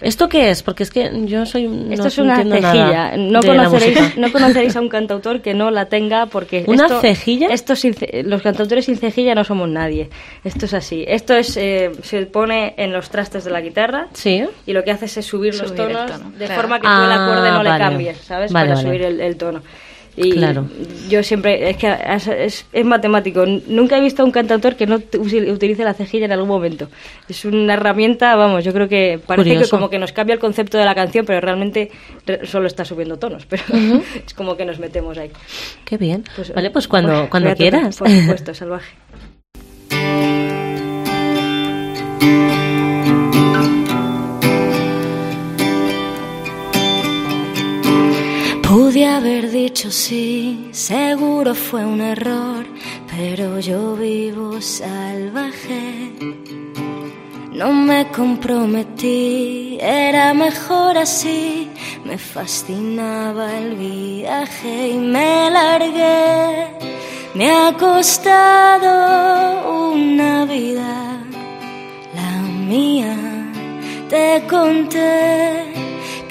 ¿Esto 0.00 0.28
qué 0.28 0.50
es? 0.50 0.62
Porque 0.64 0.82
es 0.82 0.90
que 0.90 1.10
yo 1.26 1.46
soy 1.46 1.68
no 1.68 1.92
Esto 1.94 2.08
es 2.08 2.18
una 2.18 2.36
cejilla. 2.42 3.16
No 3.16 3.40
conoceréis, 3.40 4.16
no 4.16 4.32
conoceréis 4.32 4.74
a 4.74 4.80
un 4.80 4.88
cantautor 4.88 5.42
que 5.42 5.54
no 5.54 5.70
la 5.70 5.86
tenga 5.86 6.26
porque 6.26 6.64
¿Una 6.66 6.86
esto, 6.86 7.00
cejilla? 7.00 7.48
Esto 7.48 7.76
sin, 7.76 7.94
los 8.24 8.42
cantautores 8.42 8.86
sin 8.86 8.96
cejilla 8.96 9.34
no 9.36 9.44
somos 9.44 9.68
nadie. 9.68 10.08
Esto 10.42 10.64
es 10.66 10.74
así. 10.74 11.04
Esto 11.06 11.34
es 11.34 11.56
eh, 11.56 11.92
se 12.02 12.26
pone 12.26 12.74
en 12.78 12.92
los 12.92 13.10
trastes 13.10 13.44
de 13.44 13.50
la 13.50 13.60
guitarra. 13.60 14.08
Sí. 14.14 14.42
Y 14.66 14.72
lo 14.72 14.82
que 14.82 14.90
hace 14.90 15.04
es 15.04 15.12
subir, 15.12 15.54
subir 15.54 15.62
los 15.62 15.74
tonos 15.76 16.10
tono, 16.10 16.30
de 16.32 16.46
claro. 16.46 16.60
forma 16.60 16.80
que 16.80 16.86
tú 16.86 16.92
el 17.04 17.12
acorde 17.12 17.50
no 17.50 17.58
Ah, 17.60 17.62
le 17.62 17.78
cambies, 17.78 18.16
¿sabes? 18.18 18.50
Vale, 18.52 18.70
Para 18.70 18.74
vale. 18.82 18.88
subir 18.88 19.02
el, 19.02 19.20
el 19.20 19.36
tono. 19.36 19.62
Y 20.14 20.32
Claro. 20.32 20.68
yo 21.08 21.22
siempre, 21.22 21.70
es 21.70 21.76
que 21.78 21.90
es, 21.90 22.26
es, 22.28 22.66
es 22.70 22.84
matemático. 22.84 23.44
Nunca 23.66 23.96
he 23.96 24.00
visto 24.02 24.22
a 24.22 24.26
un 24.26 24.30
cantautor 24.30 24.76
que 24.76 24.86
no 24.86 24.96
utilice 24.96 25.84
la 25.84 25.94
cejilla 25.94 26.26
en 26.26 26.32
algún 26.32 26.48
momento. 26.48 26.88
Es 27.30 27.46
una 27.46 27.74
herramienta, 27.74 28.36
vamos, 28.36 28.62
yo 28.62 28.74
creo 28.74 28.88
que 28.88 29.18
parece 29.26 29.48
Curioso. 29.50 29.64
que 29.64 29.70
como 29.70 29.88
que 29.88 29.98
nos 29.98 30.12
cambia 30.12 30.34
el 30.34 30.38
concepto 30.40 30.76
de 30.76 30.84
la 30.84 30.94
canción, 30.94 31.24
pero 31.24 31.40
realmente 31.40 31.90
re- 32.26 32.46
solo 32.46 32.66
está 32.66 32.84
subiendo 32.84 33.18
tonos. 33.18 33.46
Pero 33.46 33.62
es 34.26 34.34
como 34.34 34.54
que 34.56 34.66
nos 34.66 34.78
metemos 34.78 35.16
ahí. 35.16 35.30
Qué 35.86 35.96
bien. 35.96 36.24
Pues, 36.36 36.52
vale, 36.52 36.70
pues 36.70 36.88
cuando, 36.88 37.12
pues, 37.12 37.30
cuando 37.30 37.48
a 37.48 37.52
tocar, 37.54 37.70
quieras. 37.70 37.96
Por 37.96 38.10
supuesto, 38.20 38.52
salvaje. 38.54 38.92
Pude 48.62 49.04
haber 49.04 49.41
dicho 49.52 49.90
sí, 49.90 50.70
seguro 50.72 51.54
fue 51.54 51.84
un 51.84 52.00
error, 52.00 52.64
pero 53.14 53.60
yo 53.60 53.94
vivo 53.94 54.60
salvaje. 54.62 56.12
No 57.52 57.72
me 57.72 58.08
comprometí, 58.08 59.76
era 59.78 60.32
mejor 60.32 60.96
así, 60.96 61.68
me 62.04 62.16
fascinaba 62.16 63.58
el 63.58 63.76
viaje 63.76 64.88
y 64.88 64.98
me 64.98 65.50
largué. 65.50 66.68
Me 67.34 67.50
ha 67.50 67.76
costado 67.78 68.90
una 69.82 70.46
vida, 70.46 71.20
la 72.14 72.40
mía, 72.40 73.14
te 74.08 74.42
conté 74.48 75.71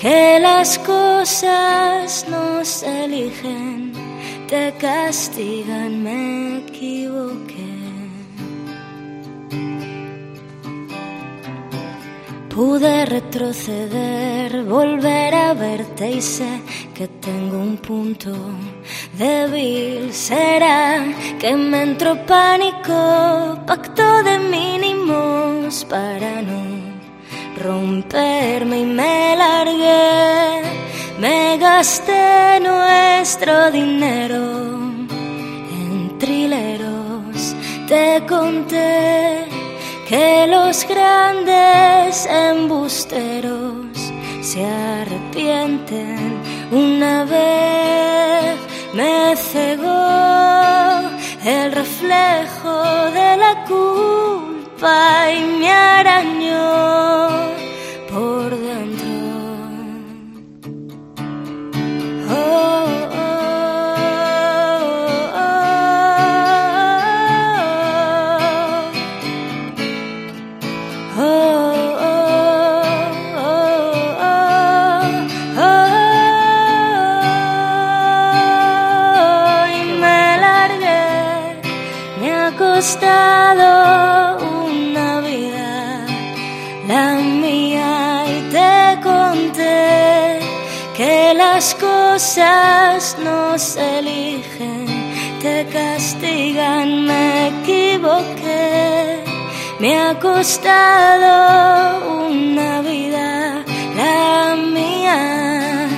que 0.01 0.39
las 0.39 0.79
cosas 0.79 2.25
no 2.27 2.65
se 2.65 3.05
eligen, 3.05 3.93
te 4.47 4.73
castigan, 4.79 6.01
me 6.01 6.57
equivoqué. 6.57 7.71
Pude 12.49 13.05
retroceder, 13.05 14.63
volver 14.63 15.35
a 15.35 15.53
verte 15.53 16.09
y 16.09 16.21
sé 16.21 16.61
que 16.95 17.07
tengo 17.07 17.59
un 17.59 17.77
punto 17.77 18.31
débil. 19.19 20.11
Será 20.11 21.05
que 21.39 21.55
me 21.55 21.83
entró 21.83 22.25
pánico, 22.25 23.59
pacto 23.67 24.23
de 24.23 24.39
mínimos 24.39 25.85
para 25.85 26.41
no 26.41 26.90
romperme 27.61 28.79
y 28.79 28.85
me 28.85 29.35
largué. 29.35 30.61
Me 31.19 31.57
gasté 31.57 32.59
nuestro 32.59 33.71
dinero 33.71 34.43
en 35.79 36.17
trileros. 36.19 37.55
Te 37.87 38.23
conté 38.27 39.45
que 40.07 40.47
los 40.47 40.87
grandes 40.87 42.25
embusteros 42.25 43.97
se 44.41 44.65
arrepienten 44.65 46.39
una 46.71 47.25
vez. 47.25 48.57
Me 48.93 49.35
cegó 49.35 51.11
el 51.45 51.71
reflejo 51.71 52.83
de 53.11 53.37
la 53.37 53.65
culpa 53.65 55.31
y 55.31 55.59
me 55.59 55.71
arañó 55.71 57.50
cosas 92.21 93.17
no 93.17 93.57
se 93.57 93.97
eligen, 93.97 94.85
te 95.41 95.65
castigan, 95.73 97.07
me 97.07 97.47
equivoqué. 97.47 99.23
Me 99.79 99.97
ha 99.97 100.19
costado 100.19 102.27
una 102.27 102.83
vida, 102.83 103.65
la 103.97 104.55
mía, 104.55 105.89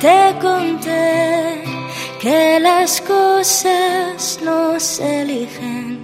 te 0.00 0.34
conté 0.38 1.62
que 2.20 2.60
las 2.60 3.00
cosas 3.00 4.38
no 4.44 4.78
se 4.78 5.22
eligen, 5.22 5.98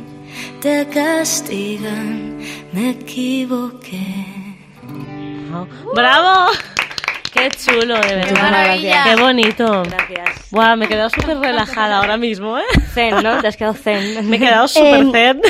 te 0.63 0.89
castigan, 0.89 2.39
me 2.73 2.93
equivoqué. 2.93 4.25
¡Bravo! 5.95 6.76
¡Qué 7.37 7.51
chulo, 7.51 7.95
de 8.01 8.15
verdad! 8.17 8.43
maravilla! 8.51 9.05
¡Qué 9.05 9.17
bonito! 9.17 9.83
Gracias. 9.83 10.51
Buah, 10.51 10.77
me 10.77 10.87
he 10.87 10.89
quedado 10.89 11.11
súper 11.11 11.39
relajada 11.41 11.99
ahora 11.99 12.17
mismo, 12.17 12.59
¿eh? 12.59 12.63
Zen, 12.95 13.23
¿no? 13.23 13.41
Te 13.41 13.49
has 13.49 13.57
quedado 13.57 13.75
zen. 13.75 14.27
Me 14.31 14.37
he 14.37 14.39
quedado 14.41 14.67
súper 14.69 15.01
Em, 15.01 15.13
zen. 15.13 15.43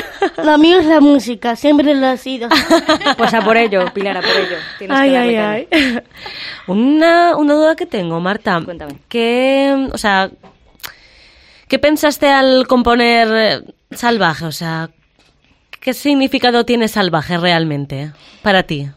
Lo 0.43 0.57
mío 0.57 0.79
es 0.79 0.85
la 0.85 0.99
música, 0.99 1.55
siempre 1.55 1.95
lo 1.95 2.07
ha 2.07 2.17
sido. 2.17 2.49
Pues 3.17 3.33
a 3.33 3.41
por 3.41 3.57
ello, 3.57 3.85
Pilar, 3.93 4.17
a 4.17 4.21
por 4.21 4.29
ello. 4.31 4.57
Tienes 4.77 4.97
Ay, 4.97 5.09
que 5.11 5.17
ay, 5.17 5.35
ay. 5.35 5.65
caña. 5.65 6.03
Una, 6.67 7.35
una 7.37 7.53
duda 7.53 7.75
que 7.75 7.85
tengo, 7.85 8.19
Marta. 8.19 8.61
Cuéntame. 8.63 8.97
¿Qué, 9.07 9.87
o 9.91 9.97
sea, 9.97 10.29
¿qué 11.67 11.79
pensaste 11.79 12.27
al 12.27 12.67
componer 12.67 13.27
eh, 13.31 13.61
Salvaje? 13.91 14.45
O 14.45 14.51
sea, 14.51 14.89
¿qué 15.79 15.93
significado 15.93 16.65
tiene 16.65 16.87
Salvaje 16.89 17.37
realmente 17.37 18.11
para 18.41 18.63
ti? 18.63 18.89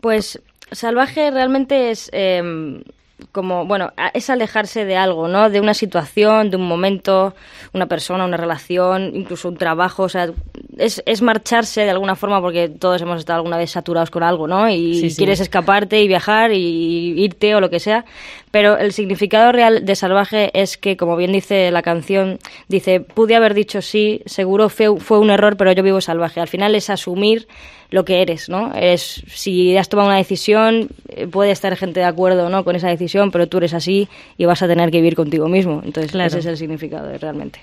Pues 0.00 0.40
salvaje 0.72 1.30
realmente 1.30 1.90
es 1.90 2.10
eh, 2.12 2.82
como, 3.30 3.66
bueno, 3.66 3.92
es 4.14 4.30
alejarse 4.30 4.84
de 4.84 4.96
algo, 4.96 5.28
¿no? 5.28 5.50
De 5.50 5.60
una 5.60 5.74
situación, 5.74 6.50
de 6.50 6.56
un 6.56 6.66
momento, 6.66 7.34
una 7.72 7.86
persona, 7.86 8.24
una 8.24 8.36
relación, 8.36 9.14
incluso 9.14 9.48
un 9.48 9.56
trabajo. 9.56 10.02
O 10.04 10.08
sea, 10.08 10.30
es, 10.78 11.02
es 11.06 11.22
marcharse 11.22 11.82
de 11.82 11.90
alguna 11.90 12.16
forma 12.16 12.40
porque 12.40 12.68
todos 12.68 13.00
hemos 13.02 13.18
estado 13.18 13.38
alguna 13.38 13.56
vez 13.58 13.70
saturados 13.70 14.10
con 14.10 14.22
algo, 14.22 14.46
¿no? 14.48 14.68
Y 14.70 14.94
Sí, 14.94 15.10
sí. 15.10 15.16
quieres 15.16 15.40
escaparte 15.40 16.00
y 16.02 16.08
viajar 16.08 16.52
y 16.52 17.14
irte 17.22 17.54
o 17.54 17.60
lo 17.60 17.70
que 17.70 17.80
sea. 17.80 18.04
Pero 18.50 18.76
el 18.78 18.92
significado 18.92 19.52
real 19.52 19.84
de 19.84 19.96
salvaje 19.96 20.50
es 20.60 20.76
que, 20.76 20.96
como 20.96 21.16
bien 21.16 21.32
dice 21.32 21.70
la 21.70 21.82
canción, 21.82 22.38
dice, 22.68 23.00
pude 23.00 23.34
haber 23.34 23.54
dicho 23.54 23.80
sí, 23.82 24.22
seguro 24.26 24.68
fue, 24.68 24.98
fue 25.00 25.18
un 25.18 25.30
error, 25.30 25.56
pero 25.56 25.72
yo 25.72 25.82
vivo 25.82 26.00
salvaje. 26.00 26.40
Al 26.40 26.48
final 26.48 26.74
es 26.74 26.90
asumir 26.90 27.48
lo 27.90 28.04
que 28.04 28.22
eres, 28.22 28.48
¿no? 28.48 28.74
Eres, 28.74 29.22
si 29.28 29.76
has 29.76 29.88
tomado 29.88 30.08
una 30.08 30.16
decisión, 30.18 30.88
eh, 31.08 31.26
puede 31.26 31.50
estar 31.50 31.76
gente 31.76 32.00
de 32.00 32.06
acuerdo 32.06 32.46
o 32.46 32.48
no 32.48 32.64
con 32.64 32.76
esa 32.76 32.88
decisión, 32.88 33.30
pero 33.30 33.46
tú 33.48 33.58
eres 33.58 33.74
así 33.74 34.08
y 34.38 34.44
vas 34.46 34.62
a 34.62 34.66
tener 34.68 34.90
que 34.90 34.98
vivir 34.98 35.14
contigo 35.16 35.48
mismo. 35.48 35.82
Entonces, 35.84 36.10
Claro. 36.12 36.28
ese 36.28 36.38
es 36.38 36.46
el 36.46 36.56
significado 36.56 37.10
realmente. 37.18 37.60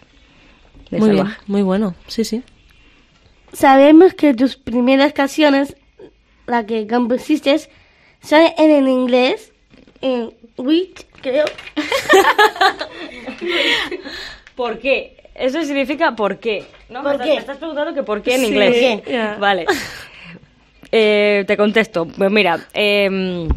de 0.91 0.99
Muy 0.99 1.11
bien, 1.11 1.27
muy 1.47 1.61
bueno. 1.63 1.93
Sí, 2.07 2.23
sí. 2.23 2.43
Sabemos 3.53 4.13
que 4.13 4.33
tus 4.33 4.55
primeras 4.55 5.13
canciones, 5.13 5.75
la 6.47 6.65
que 6.65 6.87
compusiste, 6.87 7.57
son 8.21 8.41
en 8.57 8.71
el 8.71 8.87
inglés, 8.87 9.51
en 10.01 10.31
Wit, 10.57 11.01
creo. 11.21 11.45
¿Por 14.55 14.79
qué? 14.79 15.15
Eso 15.35 15.63
significa 15.63 16.15
por 16.15 16.37
qué. 16.39 16.65
¿no? 16.89 17.01
¿Por 17.01 17.17
me, 17.17 17.23
qué? 17.23 17.29
me 17.31 17.37
estás 17.37 17.57
preguntando 17.57 17.93
que 17.93 18.03
por 18.03 18.21
qué 18.21 18.35
en 18.35 18.41
Sí, 18.41 18.47
inglés. 18.47 19.01
ya. 19.07 19.37
Vale. 19.39 19.65
Eh, 20.91 21.45
te 21.47 21.55
contesto. 21.55 22.05
Pues 22.07 22.31
mira, 22.31 22.67
em, 22.73 23.47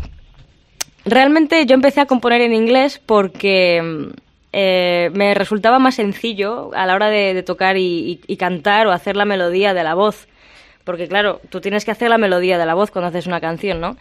realmente 1.04 1.64
yo 1.66 1.74
empecé 1.74 2.00
a 2.00 2.06
componer 2.06 2.40
en 2.42 2.54
inglés 2.54 3.00
porque 3.04 3.78
em, 3.78 4.12
eh, 4.52 5.10
me 5.14 5.34
resultaba 5.34 5.78
más 5.78 5.94
sencillo 5.94 6.70
a 6.74 6.86
la 6.86 6.94
hora 6.94 7.08
de, 7.08 7.42
tocar 7.42 7.76
y, 7.78 8.18
cantar 8.38 8.86
o 8.86 8.92
hacer 8.92 9.16
la 9.16 9.24
melodía 9.24 9.74
de 9.74 9.82
la 9.82 9.94
voz. 9.94 10.28
Porque 10.84 11.08
claro, 11.08 11.40
tú 11.48 11.60
tienes 11.60 11.84
que 11.84 11.90
hacer 11.90 12.10
la 12.10 12.18
melodía 12.18 12.58
de 12.58 12.66
la 12.66 12.74
voz 12.74 12.90
cuando 12.90 13.08
haces 13.08 13.26
una 13.26 13.40
canción, 13.40 13.80
¿no? 13.80 13.96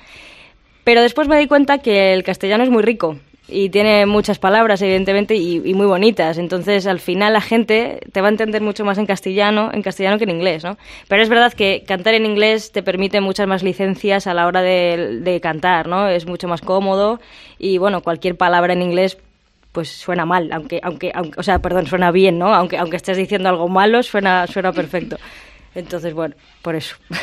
Pero 0.83 1.01
después 1.01 1.27
me 1.27 1.37
di 1.37 1.47
cuenta 1.47 1.77
que 1.77 2.13
el 2.13 2.23
castellano 2.23 2.63
es 2.63 2.71
muy 2.71 2.81
rico 2.81 3.17
y 3.47 3.69
tiene 3.69 4.05
muchas 4.05 4.39
palabras, 4.39 4.81
evidentemente, 4.81 5.35
y, 5.35 5.73
muy 5.73 5.85
bonitas. 5.85 6.37
Entonces, 6.37 6.87
al 6.87 6.99
final, 6.99 7.33
la 7.33 7.41
gente 7.41 7.99
te 8.11 8.21
va 8.21 8.27
a 8.27 8.31
entender 8.31 8.61
mucho 8.61 8.83
más 8.83 8.97
en 8.97 9.05
castellano, 9.05 9.69
en 9.73 9.83
castellano 9.83 10.17
que 10.17 10.23
en 10.23 10.31
inglés, 10.31 10.63
¿no? 10.63 10.77
Pero 11.07 11.21
es 11.21 11.29
verdad 11.29 11.53
que 11.53 11.83
cantar 11.85 12.15
en 12.15 12.25
inglés 12.25 12.71
te 12.71 12.81
permite 12.81 13.21
muchas 13.21 13.47
más 13.47 13.61
licencias 13.61 14.25
a 14.25 14.33
la 14.33 14.47
hora 14.47 14.61
de 14.61 15.39
cantar, 15.43 15.87
¿no? 15.87 16.07
Es 16.07 16.25
mucho 16.25 16.47
más 16.47 16.61
cómodo 16.61 17.19
y, 17.59 17.77
bueno, 17.77 18.01
cualquier 18.01 18.37
palabra 18.37 18.73
en 18.73 18.81
inglés 18.81 19.17
pues 19.71 19.89
suena 19.89 20.25
mal, 20.25 20.51
aunque, 20.51 20.79
aunque, 20.83 21.11
aunque, 21.15 21.39
o 21.39 21.43
sea, 21.43 21.59
perdón, 21.59 21.87
suena 21.87 22.11
bien, 22.11 22.37
¿no? 22.39 22.53
Aunque, 22.53 22.77
aunque 22.77 22.97
estés 22.97 23.17
diciendo 23.17 23.49
algo 23.49 23.67
malo, 23.69 24.03
suena, 24.03 24.45
suena 24.47 24.71
perfecto. 24.73 25.17
Entonces, 25.75 26.13
bueno, 26.13 26.35
por 26.61 26.75
eso. 26.75 26.95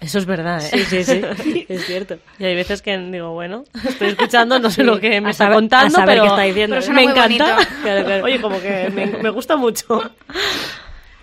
Eso 0.00 0.18
es 0.18 0.26
verdad, 0.26 0.64
¿eh? 0.64 0.84
Sí, 0.86 1.02
sí, 1.04 1.04
sí, 1.42 1.66
es 1.68 1.84
cierto. 1.84 2.18
Y 2.38 2.44
hay 2.44 2.54
veces 2.54 2.82
que 2.82 2.96
digo, 2.96 3.32
bueno, 3.32 3.64
estoy 3.84 4.10
escuchando, 4.10 4.60
no 4.60 4.70
sé 4.70 4.82
Sí, 4.82 4.86
lo 4.86 5.00
que 5.00 5.20
me 5.20 5.26
a 5.26 5.30
está 5.32 5.46
saber- 5.46 5.56
contando, 5.56 5.86
a 5.98 6.00
saber 6.02 6.14
pero, 6.14 6.22
qué 6.22 6.28
está 6.28 6.42
diciendo. 6.42 6.76
pero 6.76 6.86
Pero 6.86 6.94
me 6.94 7.02
encanta. 7.02 7.22
bonito. 7.56 7.68
Claro, 7.82 8.04
claro. 8.04 8.24
Oye, 8.24 8.40
como 8.40 8.60
que 8.62 8.90
me, 8.90 9.06
me 9.06 9.30
gusta 9.30 9.56
mucho. 9.56 10.00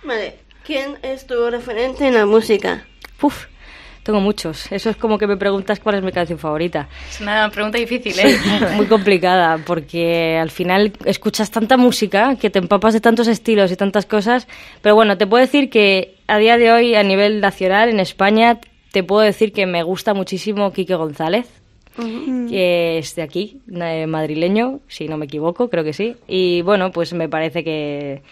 Vale, 0.04 0.38
¿quién 0.64 0.98
es 1.02 1.26
tu 1.26 1.48
referente 1.50 2.06
en 2.06 2.14
la 2.14 2.26
música? 2.26 2.84
Uf, 3.22 3.46
tengo 4.06 4.20
muchos. 4.20 4.70
Eso 4.70 4.88
es 4.88 4.96
como 4.96 5.18
que 5.18 5.26
me 5.26 5.36
preguntas 5.36 5.80
cuál 5.80 5.96
es 5.96 6.02
mi 6.04 6.12
canción 6.12 6.38
favorita. 6.38 6.88
Es 7.10 7.20
una 7.20 7.50
pregunta 7.50 7.76
difícil, 7.76 8.16
¿eh? 8.20 8.38
Muy 8.76 8.86
complicada, 8.86 9.58
porque 9.58 10.38
al 10.40 10.50
final 10.52 10.92
escuchas 11.04 11.50
tanta 11.50 11.76
música 11.76 12.36
que 12.36 12.48
te 12.48 12.60
empapas 12.60 12.94
de 12.94 13.00
tantos 13.00 13.26
estilos 13.26 13.72
y 13.72 13.76
tantas 13.76 14.06
cosas. 14.06 14.46
Pero 14.80 14.94
bueno, 14.94 15.18
te 15.18 15.26
puedo 15.26 15.44
decir 15.44 15.70
que 15.70 16.14
a 16.28 16.38
día 16.38 16.56
de 16.56 16.70
hoy, 16.70 16.94
a 16.94 17.02
nivel 17.02 17.40
nacional, 17.40 17.88
en 17.88 17.98
España, 17.98 18.60
te 18.92 19.02
puedo 19.02 19.22
decir 19.22 19.52
que 19.52 19.66
me 19.66 19.82
gusta 19.82 20.14
muchísimo 20.14 20.72
Quique 20.72 20.94
González. 20.94 21.46
que 21.96 22.98
es 22.98 23.16
de 23.16 23.22
aquí, 23.22 23.60
eh, 23.74 24.06
madrileño, 24.06 24.80
si 24.86 25.08
no 25.08 25.16
me 25.16 25.24
equivoco, 25.24 25.68
creo 25.68 25.82
que 25.82 25.92
sí. 25.92 26.14
Y 26.28 26.62
bueno, 26.62 26.92
pues 26.92 27.12
me 27.12 27.28
parece 27.28 27.64
que, 27.64 28.22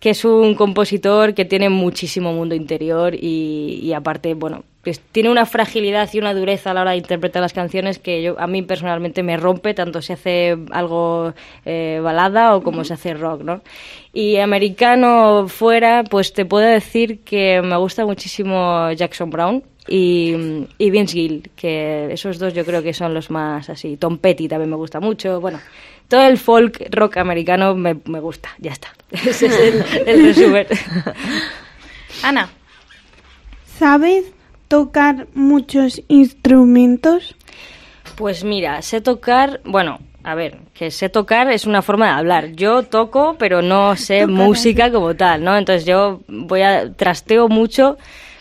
que 0.00 0.10
es 0.10 0.24
un 0.24 0.54
compositor 0.54 1.34
que 1.34 1.44
tiene 1.44 1.68
muchísimo 1.68 2.32
mundo 2.32 2.54
interior 2.54 3.14
y, 3.14 3.80
y 3.82 3.92
aparte, 3.92 4.34
bueno, 4.34 4.64
pues 4.82 4.98
tiene 4.98 5.28
una 5.30 5.44
fragilidad 5.44 6.08
y 6.12 6.18
una 6.18 6.32
dureza 6.32 6.70
a 6.70 6.74
la 6.74 6.80
hora 6.80 6.90
de 6.92 6.96
interpretar 6.96 7.42
las 7.42 7.52
canciones 7.52 7.98
que 7.98 8.22
yo, 8.22 8.40
a 8.40 8.46
mí 8.46 8.62
personalmente 8.62 9.22
me 9.22 9.36
rompe, 9.36 9.74
tanto 9.74 10.00
si 10.00 10.14
hace 10.14 10.56
algo 10.70 11.34
eh, 11.66 12.00
balada 12.02 12.56
o 12.56 12.62
como 12.62 12.84
se 12.84 12.94
hace 12.94 13.12
rock, 13.12 13.42
¿no? 13.42 13.60
Y 14.14 14.38
americano 14.38 15.48
fuera, 15.48 16.02
pues 16.04 16.32
te 16.32 16.46
puedo 16.46 16.66
decir 16.66 17.20
que 17.20 17.60
me 17.62 17.76
gusta 17.76 18.06
muchísimo 18.06 18.90
Jackson 18.92 19.28
Brown 19.28 19.62
y, 19.86 20.34
y 20.78 20.90
Vince 20.90 21.12
Gill, 21.12 21.50
que 21.54 22.10
esos 22.12 22.38
dos 22.38 22.54
yo 22.54 22.64
creo 22.64 22.82
que 22.82 22.94
son 22.94 23.12
los 23.12 23.30
más 23.30 23.68
así. 23.68 23.98
Tom 23.98 24.16
Petty 24.16 24.48
también 24.48 24.70
me 24.70 24.76
gusta 24.76 24.98
mucho. 24.98 25.40
Bueno, 25.40 25.60
todo 26.10 26.26
el 26.26 26.36
folk 26.36 26.88
rock 26.90 27.16
americano 27.16 27.74
me, 27.74 27.96
me 28.04 28.20
gusta, 28.20 28.50
ya 28.58 28.72
está. 28.72 28.88
Ese 29.10 29.46
es 29.46 29.58
el, 29.58 30.08
el 30.08 30.26
resumen. 30.26 30.66
Ana, 32.22 32.50
¿Sabes 33.80 34.26
tocar 34.68 35.26
muchos 35.32 36.02
instrumentos? 36.08 37.34
Pues 38.14 38.44
mira, 38.44 38.82
sé 38.82 39.00
tocar, 39.00 39.62
bueno, 39.64 40.00
a 40.22 40.34
ver, 40.34 40.58
que 40.74 40.90
sé 40.90 41.08
tocar 41.08 41.50
es 41.50 41.64
una 41.64 41.80
forma 41.80 42.04
de 42.04 42.12
hablar. 42.12 42.52
Yo 42.52 42.82
toco, 42.82 43.36
pero 43.38 43.62
no 43.62 43.96
sé 43.96 44.20
Tocar, 44.20 44.34
música 44.34 44.92
como 44.92 45.16
tal, 45.16 45.42
¿no? 45.44 45.56
Entonces 45.56 45.86
yo 45.86 46.20
voy 46.28 46.60
a 46.60 46.92
trasteo 46.92 47.48
mucho 47.48 47.96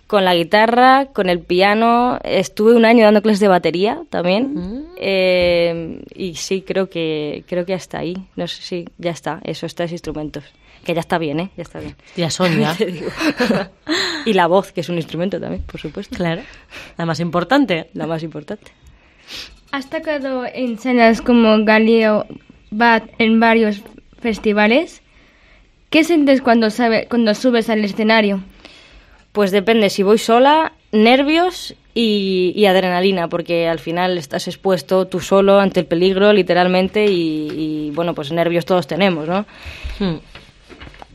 con 0.09 0.25
la 0.25 0.33
guitarra, 0.33 1.05
con 1.13 1.29
el 1.29 1.39
piano. 1.39 2.17
Estuve 2.23 2.73
un 2.73 2.83
año 2.83 3.05
dando 3.05 3.21
clases 3.21 3.41
de 3.41 3.47
batería 3.47 4.01
también. 4.09 4.87
Eh, 4.97 6.01
y 6.15 6.33
sí, 6.33 6.63
creo 6.63 6.89
que 6.89 7.43
creo 7.47 7.63
que 7.63 7.75
hasta 7.75 7.99
ahí. 7.99 8.15
No 8.35 8.47
sé 8.47 8.63
si 8.63 8.85
ya 8.97 9.11
está, 9.11 9.39
esos 9.43 9.75
tres 9.75 9.91
instrumentos. 9.91 10.43
Que 10.83 10.95
ya 10.95 11.01
está 11.01 11.19
bien, 11.19 11.39
¿eh? 11.39 11.51
Ya 11.55 11.61
está 11.61 11.79
bien. 11.79 11.95
Ya 12.17 12.31
son, 12.31 12.59
ya. 12.59 12.75
Y 14.25 14.33
la 14.33 14.47
voz, 14.47 14.71
que 14.71 14.81
es 14.81 14.89
un 14.89 14.95
instrumento 14.95 15.39
también, 15.39 15.61
por 15.61 15.79
supuesto. 15.79 16.15
Claro. 16.15 16.41
La 16.97 17.05
más 17.05 17.19
importante. 17.19 17.91
La 17.93 18.07
más 18.07 18.23
importante. 18.23 18.71
Has 19.71 19.91
tocado 19.91 20.43
en 20.51 20.79
salas 20.79 21.21
como 21.21 21.63
Galileo 21.63 22.25
Bat 22.71 23.03
en 23.19 23.39
varios 23.39 23.83
festivales. 24.19 25.03
¿Qué 25.91 26.03
sientes 26.03 26.41
cuando, 26.41 26.71
sabe, 26.71 27.05
cuando 27.07 27.35
subes 27.35 27.69
al 27.69 27.85
escenario? 27.85 28.41
Pues 29.31 29.51
depende, 29.51 29.89
si 29.89 30.03
voy 30.03 30.17
sola, 30.17 30.73
nervios 30.91 31.75
y, 31.93 32.53
y 32.55 32.65
adrenalina, 32.65 33.27
porque 33.27 33.67
al 33.67 33.79
final 33.79 34.17
estás 34.17 34.47
expuesto 34.47 35.07
tú 35.07 35.19
solo 35.19 35.59
ante 35.59 35.81
el 35.81 35.85
peligro, 35.85 36.33
literalmente, 36.33 37.05
y, 37.05 37.49
y, 37.51 37.91
bueno, 37.91 38.15
pues 38.15 38.31
nervios 38.31 38.65
todos 38.65 38.87
tenemos, 38.87 39.27
¿no? 39.27 39.45
Hmm. 39.99 40.17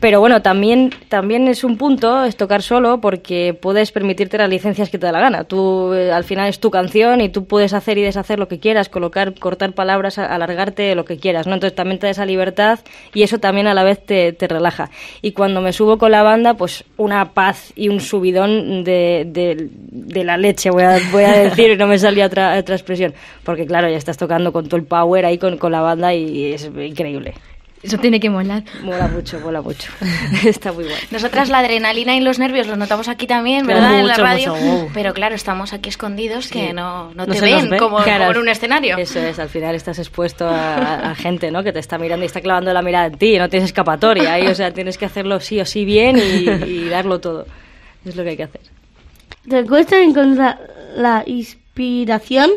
Pero 0.05 0.21
bueno, 0.21 0.43
también, 0.43 0.91
también 1.09 1.49
es 1.49 1.65
un 1.65 1.79
punto 1.79 2.25
es 2.25 2.37
tocar 2.37 2.61
solo 2.61 3.01
porque 3.01 3.59
puedes 3.59 3.91
permitirte 3.91 4.37
las 4.37 4.51
licencias 4.51 4.91
que 4.91 4.99
te 4.99 5.07
da 5.07 5.13
la 5.13 5.21
gana. 5.21 5.45
Tú, 5.45 5.95
eh, 5.95 6.13
al 6.13 6.25
final 6.25 6.47
es 6.51 6.61
tu 6.61 6.71
canción 6.71 7.23
y 7.23 7.31
tú 7.31 7.47
puedes 7.47 7.73
hacer 7.73 7.97
y 7.97 8.03
deshacer 8.03 8.39
lo 8.39 8.47
que 8.47 8.59
quieras, 8.59 8.91
colocar, 8.91 9.33
cortar 9.33 9.73
palabras, 9.73 10.19
alargarte 10.19 10.95
lo 10.95 11.07
que 11.07 11.17
quieras, 11.17 11.47
¿no? 11.47 11.55
Entonces 11.55 11.75
también 11.75 12.01
te 12.01 12.07
da 12.07 12.11
esa 12.11 12.27
libertad 12.27 12.81
y 13.15 13.23
eso 13.23 13.39
también 13.39 13.67
a 13.67 13.73
la 13.73 13.83
vez 13.83 14.05
te, 14.05 14.35
te 14.35 14.47
relaja. 14.47 14.91
Y 15.23 15.33
cuando 15.33 15.63
me 15.63 15.73
subo 15.73 15.97
con 15.97 16.11
la 16.11 16.23
banda, 16.23 16.53
pues 16.53 16.85
una 16.99 17.33
paz 17.33 17.73
y 17.75 17.89
un 17.89 18.01
subidón 18.01 18.85
de, 18.85 19.25
de, 19.27 19.71
de 19.71 20.23
la 20.23 20.37
leche, 20.37 20.69
voy 20.69 20.83
a, 20.83 20.99
voy 21.13 21.25
a 21.25 21.33
decir, 21.49 21.71
y 21.71 21.77
no 21.79 21.87
me 21.87 21.99
salía 21.99 22.27
otra, 22.27 22.59
otra 22.59 22.75
expresión. 22.75 23.15
Porque 23.43 23.65
claro, 23.65 23.89
ya 23.89 23.97
estás 23.97 24.19
tocando 24.19 24.53
con 24.53 24.67
todo 24.67 24.77
el 24.77 24.85
power 24.85 25.25
ahí 25.25 25.39
con, 25.39 25.57
con 25.57 25.73
la 25.73 25.81
banda 25.81 26.13
y 26.13 26.53
es 26.53 26.67
increíble. 26.67 27.33
Eso 27.85 27.99
tiene 27.99 28.19
que 28.19 28.31
molar. 28.31 28.63
Mola 28.83 29.09
mucho, 29.09 29.39
mola 29.41 29.61
mucho. 29.63 29.93
Está 30.45 30.73
muy 30.73 30.85
guay. 30.85 30.97
nosotras 31.11 31.51
la 31.51 31.59
adrenalina 31.59 32.17
y 32.17 32.21
los 32.21 32.39
nervios 32.39 32.67
los 32.67 32.79
notamos 32.79 33.09
aquí 33.09 33.27
también, 33.27 33.67
¿verdad? 33.67 34.01
en 34.01 34.07
la 34.07 34.15
mucho, 34.15 34.23
radio. 34.25 34.55
mucho, 34.57 34.65
wow. 34.65 34.91
Pero 34.95 35.13
claro, 35.13 35.35
estamos 35.35 35.73
aquí 35.73 35.91
escondidos 35.91 36.49
que 36.49 36.69
Sí. 36.69 36.73
no, 36.73 37.13
no 37.15 37.27
No 37.27 37.33
te 37.35 37.41
ven 37.41 37.69
ve. 37.71 37.77
como, 37.77 37.99
Claro, 38.03 38.21
como 38.25 38.33
en 38.33 38.39
un 38.39 38.49
escenario. 38.49 38.97
Eso 38.97 39.21
es, 39.21 39.39
al 39.39 39.49
final 39.51 39.75
estás 39.75 39.99
expuesto 39.99 40.49
a, 40.49 41.11
a 41.11 41.15
gente, 41.15 41.51
¿no? 41.51 41.63
Que 41.63 41.73
te 41.73 41.79
está 41.79 41.99
mirando 41.99 42.25
y 42.25 42.27
está 42.27 42.41
clavando 42.41 42.73
la 42.73 42.81
mirada 42.83 43.07
en 43.07 43.19
ti, 43.19 43.37
no 43.39 43.49
tienes 43.51 43.69
escapatoria 43.69 44.33
ahí, 44.33 44.47
o 44.47 44.55
sea, 44.55 44.73
tienes 44.73 44.97
que 44.97 45.05
hacerlo 45.05 45.39
sí 45.41 45.61
o 45.61 45.67
sí 45.67 45.85
bien 45.85 46.17
y, 46.19 46.49
y 46.67 46.89
darlo 46.89 47.21
todo. 47.21 47.47
Es 48.05 48.17
lo 48.17 48.23
que 48.25 48.31
hay 48.31 48.37
que 48.37 48.45
hacer. 48.45 48.61
¿Te 49.49 49.65
cuesta 49.67 50.01
encontrar 50.03 50.59
la 50.97 51.23
inspiración? 51.27 52.51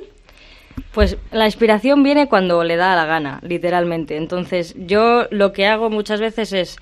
Pues 0.94 1.18
la 1.32 1.46
inspiración 1.46 2.04
viene 2.04 2.28
cuando 2.28 2.64
le 2.64 2.76
da 2.76 2.96
la 2.96 3.06
gana, 3.06 3.40
literalmente. 3.44 4.18
Entonces, 4.18 4.76
yo 4.78 5.28
lo 5.32 5.54
que 5.54 5.68
hago 5.68 5.90
muchas 5.90 6.20
veces 6.20 6.54
es 6.54 6.78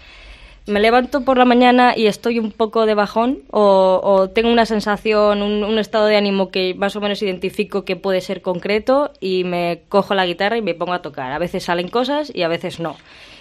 me 0.68 0.80
levanto 0.80 1.24
por 1.24 1.38
la 1.38 1.46
mañana 1.46 1.94
y 1.96 2.08
estoy 2.08 2.40
un 2.40 2.52
poco 2.52 2.88
de 2.88 2.96
bajón 2.96 3.44
o, 3.52 4.30
tengo 4.34 4.52
una 4.52 4.66
sensación, 4.66 5.44
un, 5.44 5.64
un 5.64 5.78
estado 5.78 6.08
de 6.08 6.18
ánimo 6.18 6.50
que 6.50 6.74
más 6.74 6.96
o 6.96 7.02
menos 7.02 7.22
identifico 7.22 7.86
que 7.86 7.96
puede 7.96 8.20
ser 8.22 8.42
concreto 8.42 9.12
y 9.20 9.44
me 9.44 9.84
cojo 9.90 10.16
la 10.16 10.26
guitarra 10.26 10.58
y 10.58 10.64
me 10.64 10.74
pongo 10.74 10.94
a 10.94 11.02
tocar. 11.02 11.32
A 11.32 11.38
veces 11.38 11.66
salen 11.66 11.88
cosas 11.88 12.32
y 12.34 12.42
a 12.42 12.48
veces 12.48 12.80
no. 12.80 12.96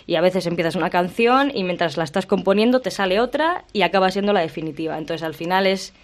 Y 0.07 0.16
a 0.16 0.20
veces 0.20 0.46
empiezas 0.46 0.76
una 0.76 0.90
canción 0.90 1.50
y 1.55 1.64
mientras 1.64 1.96
la 1.96 2.05
estás 2.05 2.26
componiendo 2.26 2.80
te 2.80 2.90
sale 2.90 3.20
otra 3.20 3.64
y 3.72 3.82
acaba 3.82 4.11
siendo 4.11 4.34
la 4.34 4.40
definitiva. 4.40 4.98
Entonces 4.98 5.24
al 5.24 5.34
final 5.34 5.66
es 5.66 5.94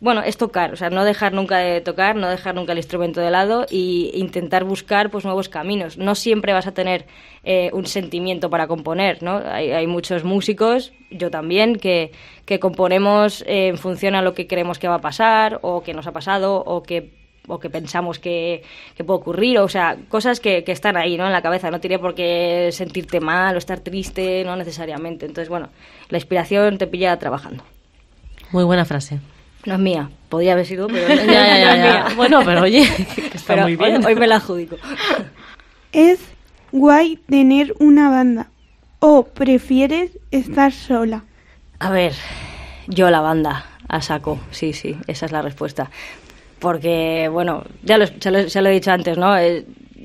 bueno, 0.00 0.22
es 0.22 0.38
tocar, 0.38 0.72
o 0.72 0.76
sea, 0.76 0.88
no 0.88 1.04
dejar 1.04 1.34
nunca 1.34 1.58
de 1.58 1.82
tocar, 1.82 2.16
no 2.16 2.28
dejar 2.28 2.54
nunca 2.54 2.72
el 2.72 2.78
instrumento 2.78 3.20
de 3.20 3.30
lado 3.30 3.66
e 3.70 4.10
intentar 4.14 4.64
buscar 4.64 5.10
pues 5.10 5.24
nuevos 5.26 5.50
caminos. 5.50 5.98
No 5.98 6.14
siempre 6.14 6.54
vas 6.54 6.66
a 6.66 6.72
tener 6.72 7.06
eh, 7.44 7.70
un 7.74 7.84
sentimiento 7.84 8.48
para 8.48 8.66
componer, 8.66 9.22
¿no? 9.22 9.42
Hay, 9.44 9.86
muchos 9.86 10.24
músicos, 10.24 10.92
yo 11.10 11.30
también, 11.30 11.76
que, 11.76 12.12
que 12.46 12.58
componemos 12.58 13.42
eh, 13.42 13.68
en 13.68 13.76
función 13.76 14.14
a 14.14 14.22
lo 14.22 14.32
que 14.32 14.46
creemos 14.46 14.78
que 14.78 14.88
va 14.88 14.96
a 14.96 15.00
pasar 15.00 15.58
o 15.62 15.82
que 15.82 15.92
nos 15.92 16.06
ha 16.06 16.12
pasado 16.12 16.56
o 16.56 16.82
que 16.82 17.20
o 17.48 17.58
que 17.58 17.68
pensamos 17.68 18.20
que, 18.20 18.62
que 18.94 19.02
puede 19.02 19.18
ocurrir, 19.18 19.58
o 19.58 19.68
sea, 19.68 19.96
cosas 20.08 20.38
que, 20.38 20.62
que, 20.62 20.70
están 20.70 20.96
ahí, 20.96 21.16
¿no? 21.16 21.26
En 21.26 21.32
la 21.32 21.42
cabeza, 21.42 21.70
no 21.70 21.80
tiene 21.80 21.98
por 21.98 22.14
qué 22.14 22.68
sentirte 22.70 23.18
mal 23.18 23.56
o 23.56 23.58
estar 23.58 23.80
triste, 23.80 24.44
no 24.44 24.54
necesariamente. 24.54 25.26
Entonces, 25.26 25.48
bueno, 25.48 25.70
la 26.10 26.18
inspiración 26.18 26.78
te 26.78 26.86
pilla 26.86 27.18
trabajando. 27.18 27.64
Muy 28.52 28.62
buena 28.62 28.84
frase. 28.84 29.18
No 29.66 29.74
es 29.74 29.80
mía, 29.80 30.10
podría 30.28 30.52
haber 30.52 30.66
sido, 30.66 30.86
pero 30.88 31.08
ya, 31.14 31.24
ya, 31.24 31.58
ya, 31.58 31.76
ya. 31.76 32.14
Bueno, 32.16 32.40
pero 32.44 32.62
oye, 32.62 32.82
está 33.34 33.56
muy 33.56 33.76
bien. 33.76 34.04
Hoy, 34.04 34.14
me 34.14 34.26
la 34.26 34.36
adjudico. 34.36 34.76
Es 35.92 36.20
guay 36.72 37.16
tener 37.28 37.74
una 37.78 38.10
banda 38.10 38.50
o 39.00 39.24
prefieres 39.24 40.18
estar 40.30 40.72
sola. 40.72 41.24
A 41.78 41.90
ver, 41.90 42.14
yo 42.86 43.10
la 43.10 43.20
banda, 43.20 43.66
a 43.88 44.02
saco, 44.02 44.38
sí, 44.50 44.72
sí, 44.72 44.96
esa 45.06 45.26
es 45.26 45.32
la 45.32 45.42
respuesta. 45.42 45.90
Porque, 46.58 47.28
bueno, 47.32 47.64
ya 47.82 47.96
lo, 47.96 48.04
ya 48.04 48.30
lo, 48.30 48.68
he 48.68 48.72
dicho 48.72 48.92
antes, 48.92 49.16
¿no? 49.16 49.34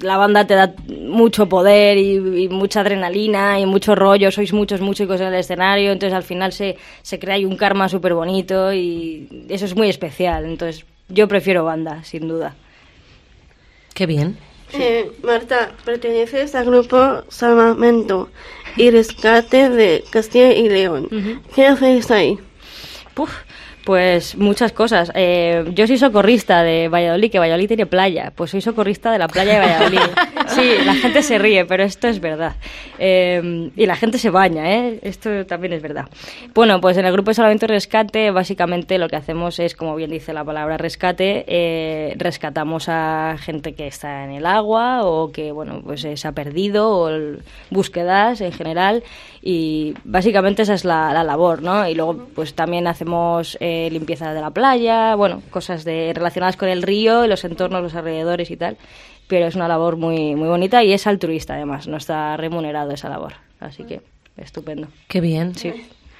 La 0.02 0.18
banda 0.18 0.46
te 0.46 0.56
da 0.56 0.74
mucho 0.90 1.48
poder 1.48 1.98
y, 1.98 2.50
mucha 2.50 2.82
adrenalina 2.82 3.60
y 3.60 3.66
mucho 3.66 3.96
rollo, 3.96 4.32
sois 4.32 4.52
muchos 4.52 4.82
músicos 4.82 5.22
en 5.22 5.28
el 5.28 5.36
escenario, 5.36 5.92
entonces 5.92 6.14
al 6.14 6.24
final 6.24 6.52
se, 6.52 6.78
se 7.02 7.18
crea 7.18 7.36
ahí 7.36 7.46
un 7.46 7.56
karma 7.56 7.88
súper 7.88 8.14
bonito 8.14 8.74
y 8.74 9.46
eso 9.50 9.66
es 9.66 9.76
muy 9.76 9.90
especial, 9.90 10.46
entonces 10.46 10.86
yo 11.08 11.28
prefiero 11.28 11.64
banda, 11.64 12.04
sin 12.04 12.28
duda. 12.28 12.56
Qué 13.94 14.06
bien. 14.06 14.38
Eh, 14.74 15.12
Marta, 15.24 15.72
perteneces 15.86 16.56
al 16.56 16.66
grupo 16.66 17.24
Salvamento 17.30 18.30
y 18.76 18.90
Rescate 18.90 19.70
de 19.70 20.04
Castilla 20.10 20.52
y 20.52 20.68
León. 20.68 21.42
¿Qué 21.54 21.68
hacéis 21.68 22.12
ahí? 22.12 22.38
Puf, 23.14 23.32
pues 23.86 24.36
muchas 24.36 24.72
cosas. 24.72 25.12
Eh, 25.14 25.64
yo 25.74 25.88
soy 25.88 25.98
socorrista 25.98 26.64
de 26.64 26.90
Valladolid, 26.90 27.32
que 27.32 27.40
Valladolid 27.40 27.68
tiene 27.68 27.86
playa. 27.86 28.34
Pues 28.36 28.52
soy 28.52 28.62
socorrista 28.62 29.12
de 29.12 29.20
la 29.20 29.28
playa 29.28 29.54
de 29.54 29.60
Valladolid. 29.60 30.00
Sí, 30.48 30.74
la 30.86 30.94
gente 30.96 31.22
se 31.22 31.38
ríe, 31.38 31.66
pero 31.66 31.84
esto 31.84 32.08
es 32.08 32.20
verdad. 32.20 32.56
Eh, 33.00 33.72
y 33.76 33.86
la 33.86 33.96
gente 33.96 34.18
se 34.18 34.30
baña, 34.30 34.72
¿eh? 34.72 35.00
Esto 35.02 35.46
también 35.46 35.74
es 35.74 35.82
verdad. 35.82 36.06
Bueno, 36.54 36.80
pues 36.80 36.98
en 36.98 37.06
el 37.06 37.12
grupo 37.12 37.32
de 37.32 37.36
salvamento 37.36 37.66
y 37.66 37.70
rescate, 37.70 38.32
básicamente 38.32 38.98
lo 38.98 39.08
que 39.10 39.16
hacemos 39.16 39.60
es, 39.60 39.76
como 39.76 39.96
bien 39.96 40.12
dice 40.12 40.34
la 40.34 40.44
palabra 40.44 40.78
rescate, 40.78 41.46
eh, 41.48 42.14
rescatamos 42.18 42.88
a 42.90 43.38
gente 43.40 43.74
que 43.74 43.88
está 43.88 44.24
en 44.24 44.32
el 44.32 44.46
agua 44.46 45.04
o 45.04 45.32
que, 45.32 45.52
bueno, 45.52 45.82
pues 45.84 46.02
se 46.02 46.28
ha 46.28 46.32
perdido 46.32 46.90
o 46.90 47.10
búsquedas 47.70 48.42
en 48.42 48.52
general. 48.52 49.04
Y 49.42 49.94
básicamente 50.04 50.64
esa 50.64 50.74
es 50.74 50.86
la, 50.86 51.14
la 51.14 51.24
labor, 51.24 51.62
¿no? 51.62 51.88
Y 51.88 51.94
luego, 51.96 52.28
pues 52.34 52.56
también 52.56 52.88
hacemos 52.88 53.58
limpieza 53.60 54.34
de 54.34 54.42
la 54.42 54.50
playa, 54.50 55.16
bueno, 55.16 55.42
cosas 55.50 55.84
de, 55.84 56.14
relacionadas 56.16 56.58
con 56.58 56.70
el 56.70 56.82
río 56.82 57.26
y 57.26 57.28
los 57.28 57.44
entornos, 57.44 57.82
los 57.82 57.96
alrededores 57.96 58.50
y 58.52 58.58
tal. 58.58 58.78
Pero 59.28 59.48
es 59.48 59.56
una 59.56 59.68
labor 59.68 59.98
muy, 59.98 60.36
muy 60.36 60.48
bonita 60.48 60.84
y 60.84 60.94
es 60.94 61.08
altruista 61.08 61.56
además, 61.56 61.88
no 61.88 61.98
está 61.98 62.38
remunerado 62.38 62.92
esa 62.92 63.10
labor. 63.10 63.34
Así 63.60 63.84
que 63.84 64.02
estupendo. 64.38 64.88
Qué 65.08 65.22
bien. 65.22 65.56
Sí. 65.56 65.74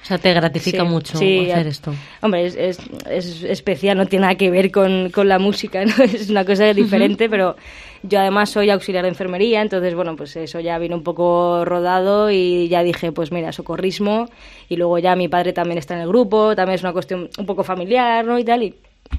O 0.06 0.08
sea, 0.08 0.18
te 0.18 0.32
gratifica 0.32 0.84
mucho 0.84 1.16
hacer 1.18 1.66
esto. 1.66 1.92
Hombre, 2.20 2.46
es, 2.46 2.78
es, 3.10 3.42
especial, 3.42 3.96
no 3.98 4.06
tiene 4.06 4.22
nada 4.22 4.36
que 4.36 4.52
ver 4.52 4.70
con, 4.70 5.10
con 5.10 5.28
la 5.28 5.40
música, 5.40 5.84
¿no? 5.84 6.04
es 6.04 6.30
una 6.30 6.44
cosa 6.44 6.72
diferente, 6.72 7.28
pero 7.28 7.56
yo 8.04 8.20
además 8.20 8.50
soy 8.50 8.70
auxiliar 8.70 9.02
de 9.02 9.08
enfermería, 9.08 9.62
entonces, 9.62 9.96
bueno, 9.96 10.14
pues 10.14 10.36
eso 10.36 10.60
ya 10.60 10.78
vino 10.78 10.94
un 10.94 11.02
poco 11.02 11.64
rodado 11.64 12.30
y 12.30 12.68
ya 12.68 12.84
dije, 12.84 13.10
pues 13.10 13.32
mira, 13.32 13.50
socorrismo. 13.50 14.28
Y 14.68 14.76
luego 14.76 14.96
ya 15.00 15.16
mi 15.16 15.26
padre 15.26 15.52
también 15.52 15.78
está 15.78 15.94
en 15.94 16.02
el 16.02 16.08
grupo, 16.08 16.54
también 16.54 16.76
es 16.76 16.82
una 16.82 16.92
cuestión 16.92 17.28
un 17.36 17.46
poco 17.46 17.64
familiar, 17.64 18.24
¿no? 18.24 18.38
Y 18.38 18.44
tal, 18.44 18.62
y, 18.62 18.76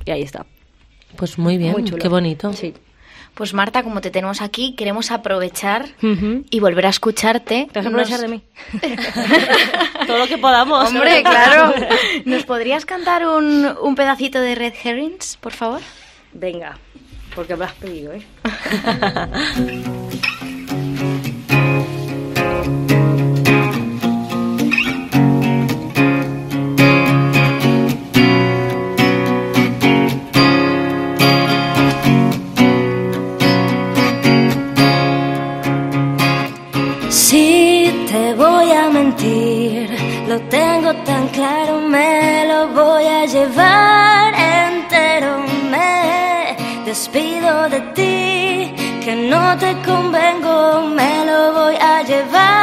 ahí 0.10 0.22
está. 0.22 0.46
Pues 1.18 1.38
muy 1.38 1.58
bien, 1.58 1.84
qué 1.84 2.08
bonito. 2.08 2.54
Sí. 2.54 2.74
Pues 3.38 3.54
Marta, 3.54 3.84
como 3.84 4.02
te 4.02 4.10
tenemos 4.10 4.42
aquí, 4.42 4.74
queremos 4.76 5.12
aprovechar 5.12 5.86
y 6.50 6.60
volver 6.60 6.88
a 6.88 6.90
escucharte. 6.90 7.68
¿Te 7.72 7.80
vas 7.80 7.86
a 7.86 7.90
aprovechar 7.90 8.20
de 8.20 8.28
mí? 8.28 8.42
Todo 10.08 10.18
lo 10.18 10.28
que 10.28 10.40
podamos. 10.40 10.90
Hombre, 10.90 11.22
claro. 11.24 11.74
¿Nos 12.26 12.44
podrías 12.46 12.86
cantar 12.86 13.28
un, 13.28 13.68
un 13.82 13.96
pedacito 13.96 14.42
de 14.42 14.56
Red 14.56 14.74
Herrings, 14.84 15.38
por 15.38 15.54
favor? 15.54 15.82
Venga 16.34 16.78
porque 17.38 17.56
me 17.56 17.66
has 17.66 17.74
pedido, 17.74 18.14
¿eh? 18.14 18.26
tan 40.94 41.28
claro, 41.30 41.80
me 41.82 42.46
lo 42.48 42.68
voy 42.70 43.06
a 43.06 43.26
llevar 43.26 44.34
entero. 44.34 45.40
Me 45.70 46.56
despido 46.86 47.70
de 47.70 47.82
ti, 47.96 48.74
que 49.04 49.16
no 49.30 49.58
te 49.58 49.76
convengo, 49.86 50.84
me 50.96 51.26
lo 51.26 51.54
voy 51.54 51.76
a 51.76 52.04
llevar 52.04 52.57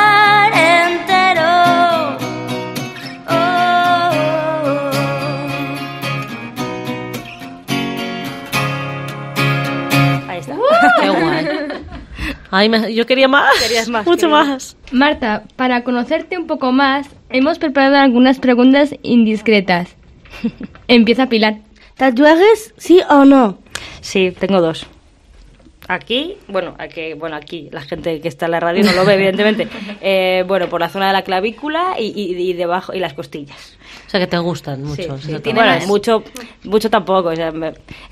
Ay, 12.57 12.71
yo 12.95 13.05
quería 13.05 13.27
más. 13.27 13.61
Querías 13.61 13.89
más. 13.89 14.07
Mucho 14.07 14.29
más. 14.29 14.77
Marta, 14.93 15.43
para 15.57 15.83
conocerte 15.83 16.39
un 16.39 16.47
poco 16.47 16.71
más, 16.71 17.09
hemos 17.29 17.59
preparado 17.59 17.97
algunas 17.97 18.39
preguntas 18.39 18.95
indiscretas. 19.03 19.97
Empieza 20.87 21.29
Pilar. 21.29 21.57
¿Tatuajes 21.97 22.73
sí 22.77 23.01
o 23.11 23.25
no? 23.25 23.59
Sí, 24.03 24.33
tengo 24.39 24.61
dos. 24.61 24.87
Aquí, 25.89 26.37
bueno, 26.47 26.77
aquí, 26.79 27.15
bueno, 27.15 27.35
aquí 27.35 27.71
la 27.73 27.81
gente 27.81 28.21
que 28.21 28.29
está 28.29 28.45
en 28.45 28.53
la 28.53 28.61
radio 28.61 28.85
no 28.85 28.93
lo 28.93 29.05
ve, 29.05 29.15
evidentemente. 29.15 29.67
Eh, 30.01 30.45
bueno, 30.47 30.69
por 30.69 30.81
la 30.81 30.91
zona 30.91 31.09
de 31.09 31.13
la 31.13 31.23
clavícula 31.23 31.97
y, 31.99 32.13
y 32.15 32.53
debajo 32.53 32.95
y 32.95 33.01
las 33.01 33.15
costillas. 33.15 33.77
Sea, 34.15 34.21
que 34.21 34.29
te 34.29 34.39
gustan 34.39 34.81
mucho. 34.85 35.19
Sí, 35.19 35.35
bueno, 35.53 35.87
mucho, 35.89 36.23
mucho 36.63 36.89
tampoco. 36.89 37.31
O 37.31 37.35
sea, 37.35 37.53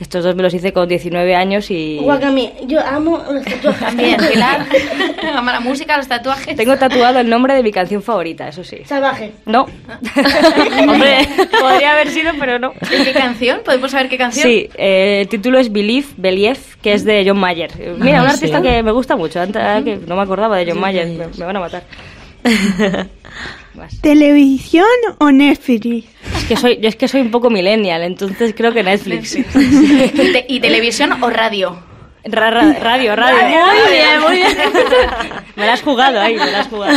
estos 0.00 0.24
dos 0.24 0.34
me 0.34 0.42
los 0.42 0.52
hice 0.52 0.72
con 0.72 0.88
19 0.88 1.36
años 1.36 1.70
y... 1.70 2.00
Guacami, 2.02 2.52
yo 2.66 2.84
amo 2.84 3.22
los 3.30 3.44
tatuajes. 3.44 3.80
También, 3.80 4.16
Pilar. 4.32 4.66
ama 5.36 5.52
la 5.52 5.60
música, 5.60 5.96
los 5.96 6.08
tatuajes. 6.08 6.56
Tengo 6.56 6.76
tatuado 6.76 7.20
el 7.20 7.30
nombre 7.30 7.54
de 7.54 7.62
mi 7.62 7.70
canción 7.70 8.02
favorita, 8.02 8.48
eso 8.48 8.64
sí. 8.64 8.78
Salvaje. 8.84 9.30
No. 9.46 9.62
Hombre, 10.88 11.28
podría 11.60 11.92
haber 11.92 12.08
sido, 12.08 12.32
pero 12.36 12.58
no. 12.58 12.72
qué 12.72 13.12
canción? 13.12 13.60
¿Podemos 13.64 13.92
saber 13.92 14.08
qué 14.08 14.18
canción? 14.18 14.42
Sí, 14.42 14.68
eh, 14.74 15.20
el 15.20 15.28
título 15.28 15.60
es 15.60 15.70
Believe, 15.70 16.08
Believe, 16.16 16.58
que 16.82 16.94
es 16.94 17.04
de 17.04 17.22
John 17.24 17.38
Mayer. 17.38 17.70
Mira, 18.00 18.18
ah, 18.18 18.24
un 18.24 18.28
artista 18.28 18.60
que 18.60 18.82
me 18.82 18.90
gusta 18.90 19.14
mucho. 19.14 19.40
Antes, 19.40 19.62
que 19.84 20.00
no 20.04 20.16
me 20.16 20.22
acordaba 20.22 20.56
de 20.56 20.68
John 20.68 20.80
Mayer. 20.80 21.06
me 21.38 21.44
van 21.44 21.56
a 21.58 21.60
matar. 21.60 21.84
¿Televisión 24.00 24.86
o 25.18 25.30
Netflix? 25.30 26.06
Es 26.36 26.44
que 26.44 26.56
soy, 26.56 26.78
yo 26.80 26.88
es 26.88 26.96
que 26.96 27.08
soy 27.08 27.22
un 27.22 27.30
poco 27.30 27.50
millennial, 27.50 28.02
entonces 28.02 28.54
creo 28.56 28.72
que 28.72 28.82
Netflix. 28.82 29.36
¿Y, 30.48 30.60
televisión 30.60 31.22
o 31.22 31.30
radio? 31.30 31.78
radio, 32.24 33.16
radio. 33.16 33.46
Muy 33.66 33.92
bien, 33.92 34.20
muy 34.20 34.36
bien. 34.36 34.56
me 35.56 35.66
la 35.66 35.72
has 35.72 35.82
jugado 35.82 36.20
ahí, 36.20 36.36
me 36.36 36.50
la 36.50 36.60
has 36.60 36.68
jugado. 36.68 36.96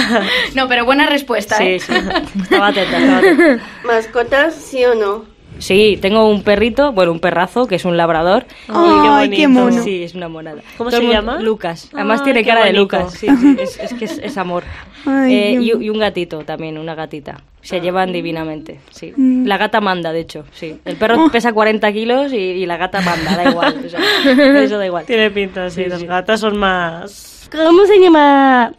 No, 0.53 0.67
pero 0.67 0.85
buena 0.85 1.07
respuesta, 1.07 1.57
¿eh? 1.63 1.79
Sí, 1.79 1.87
sí. 1.87 1.99
Estaba 2.43 2.67
atenta, 2.67 2.97
estaba 2.97 3.17
atenta. 3.17 3.65
¿Mascotas, 3.83 4.55
sí 4.55 4.85
o 4.85 4.93
no? 4.93 5.34
Sí, 5.59 5.97
tengo 6.01 6.29
un 6.29 6.43
perrito, 6.43 6.91
bueno, 6.91 7.11
un 7.11 7.19
perrazo, 7.19 7.67
que 7.67 7.75
es 7.75 7.85
un 7.85 7.97
labrador. 7.97 8.45
Ay, 8.67 9.29
qué, 9.29 9.47
mono. 9.47 9.83
Sí, 9.83 10.03
es 10.03 10.15
una 10.15 10.27
monada. 10.27 10.61
¿Cómo 10.77 10.91
se 10.91 11.01
llama? 11.01 11.39
Lucas. 11.39 11.89
Además 11.93 12.23
tiene 12.23 12.43
cara 12.43 12.65
de 12.65 12.73
Lucas. 12.73 13.13
Sí, 13.13 13.27
sí, 13.27 13.57
es, 13.59 13.93
que 13.93 14.05
es, 14.05 14.37
amor. 14.37 14.63
Eh, 15.07 15.59
y, 15.61 15.89
un 15.89 15.99
gatito 15.99 16.39
también, 16.45 16.79
una 16.79 16.95
gatita. 16.95 17.39
Se 17.61 17.79
llevan 17.79 18.11
divinamente, 18.11 18.79
sí. 18.89 19.13
Mm. 19.15 19.45
La 19.45 19.57
gata 19.57 19.79
manda, 19.79 20.11
de 20.11 20.21
hecho, 20.21 20.45
sí. 20.51 20.79
El 20.83 20.95
perro 20.95 21.25
oh. 21.25 21.29
pesa 21.29 21.53
40 21.53 21.93
kilos 21.93 22.33
y, 22.33 22.65
la 22.65 22.77
gata 22.77 23.01
manda, 23.01 23.35
da 23.35 23.51
igual. 23.51 23.85
eso 23.85 24.79
da 24.79 24.85
igual. 24.87 25.05
Tiene 25.05 25.29
pinta, 25.29 25.69
sí. 25.69 25.85
Las 25.85 26.03
gatas 26.03 26.39
son 26.39 26.57
más... 26.57 27.47
¿Cómo 27.51 27.85
se 27.85 27.99
llama 27.99 28.73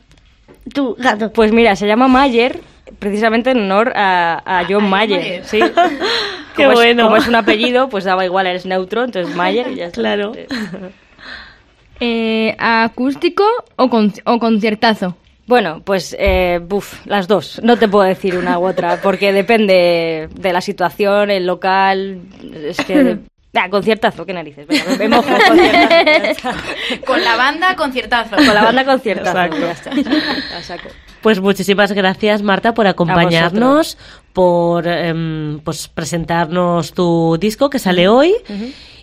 tu 0.75 0.97
gato? 0.97 1.31
Pues 1.31 1.53
mira, 1.53 1.77
se 1.77 1.87
llama 1.87 2.09
Mayer, 2.09 2.61
precisamente 2.99 3.53
en 3.53 3.59
honor 3.59 3.93
a, 3.95 4.43
a 4.45 4.65
John 4.69 4.91
Mayer. 4.91 5.21
Mayer. 5.21 5.45
Sí. 5.45 5.61
Qué 6.57 6.65
como 6.65 6.75
bueno. 6.77 7.03
Es, 7.03 7.07
como 7.07 7.17
es 7.19 7.29
un 7.29 7.35
apellido, 7.35 7.89
pues 7.89 8.05
daba 8.05 8.25
igual, 8.25 8.47
eres 8.47 8.67
neutro, 8.67 9.05
entonces 9.05 9.35
Mayer 9.35 9.69
y 9.73 9.77
ya 9.77 9.87
está. 9.87 10.01
Claro. 10.01 10.33
Eh, 12.01 12.55
¿Acústico 12.59 13.45
o, 13.77 13.89
con- 13.89 14.13
o 14.25 14.39
conciertazo? 14.39 15.17
Bueno, 15.47 15.81
pues 15.85 16.15
eh, 16.19 16.61
buf, 16.63 17.07
las 17.07 17.29
dos. 17.29 17.61
No 17.63 17.77
te 17.79 17.89
puedo 17.89 18.05
decir 18.05 18.37
una 18.37 18.59
u 18.59 18.67
otra, 18.67 19.01
porque 19.01 19.33
depende 19.33 20.29
de 20.35 20.53
la 20.53 20.61
situación, 20.61 21.31
el 21.31 21.47
local. 21.47 22.21
Es 22.65 22.79
que. 22.79 23.19
Ah, 23.59 23.71
conciertazo, 23.71 24.27
qué 24.27 24.35
narices. 24.35 24.67
Venga, 24.67 24.85
me, 24.91 24.99
me 24.99 25.09
mojo, 25.09 25.31
conciertazo. 25.49 26.51
Con 27.07 27.25
la 27.25 27.37
banda, 27.37 27.75
conciertazo. 27.75 28.37
Con 28.37 28.45
la 28.55 28.63
banda 28.63 28.85
conciertazo. 28.85 29.31
Exacto. 29.31 29.59
ya 29.61 29.71
está, 29.73 29.91
ya 29.95 30.01
está, 30.03 30.57
a 30.59 30.63
saco. 30.63 30.89
Pues 31.27 31.41
muchísimas 31.41 31.91
gracias, 31.91 32.41
Marta, 32.43 32.73
por 32.73 32.87
acompañarnos, 32.87 33.99
por 34.33 34.87
em, 34.87 35.59
pues 35.59 35.89
presentarnos 35.89 36.93
tu 36.93 37.37
disco 37.41 37.69
que 37.69 37.81
sale 37.81 38.07
hoy 38.07 38.33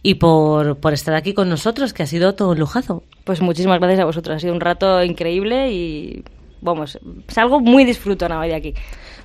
y 0.01 0.13
por, 0.13 0.77
por 0.77 0.93
estar 0.93 1.15
aquí 1.15 1.33
con 1.33 1.49
nosotros, 1.49 1.91
que 1.91 2.01
ha 2.01 2.05
sido 2.07 2.33
todo 2.33 2.51
un 2.51 2.59
lujazo. 2.59 3.03
Pues 3.25 3.41
muchísimas 3.41 3.77
gracias 3.81 3.99
a 3.99 4.05
vosotros. 4.05 4.37
Ha 4.37 4.39
sido 4.39 4.53
un 4.53 4.61
rato 4.61 5.03
increíble 5.03 5.73
y. 5.73 6.23
Vamos, 6.61 6.97
salgo 7.27 7.59
muy 7.59 7.83
disfrutona 7.83 8.39
hoy 8.39 8.47
de 8.47 8.55
aquí. 8.55 8.73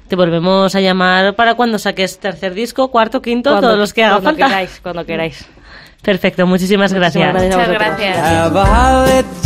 Te 0.08 0.16
volvemos 0.16 0.74
a 0.74 0.80
llamar 0.80 1.36
para 1.36 1.54
cuando 1.54 1.78
saques 1.78 2.18
tercer 2.18 2.52
disco, 2.52 2.88
cuarto, 2.88 3.22
quinto, 3.22 3.50
Cuando- 3.50 3.68
todos 3.68 3.78
los 3.78 3.94
que 3.94 4.02
haga 4.02 4.14
cuando 4.14 4.30
falta. 4.30 4.46
queráis, 4.48 4.80
cuando 4.82 5.06
queráis. 5.06 5.46
Perfecto, 6.02 6.48
muchísimas 6.48 6.92
gracias. 6.92 7.32
gracias 7.32 7.54
a 7.54 7.58
Muchas 7.58 7.72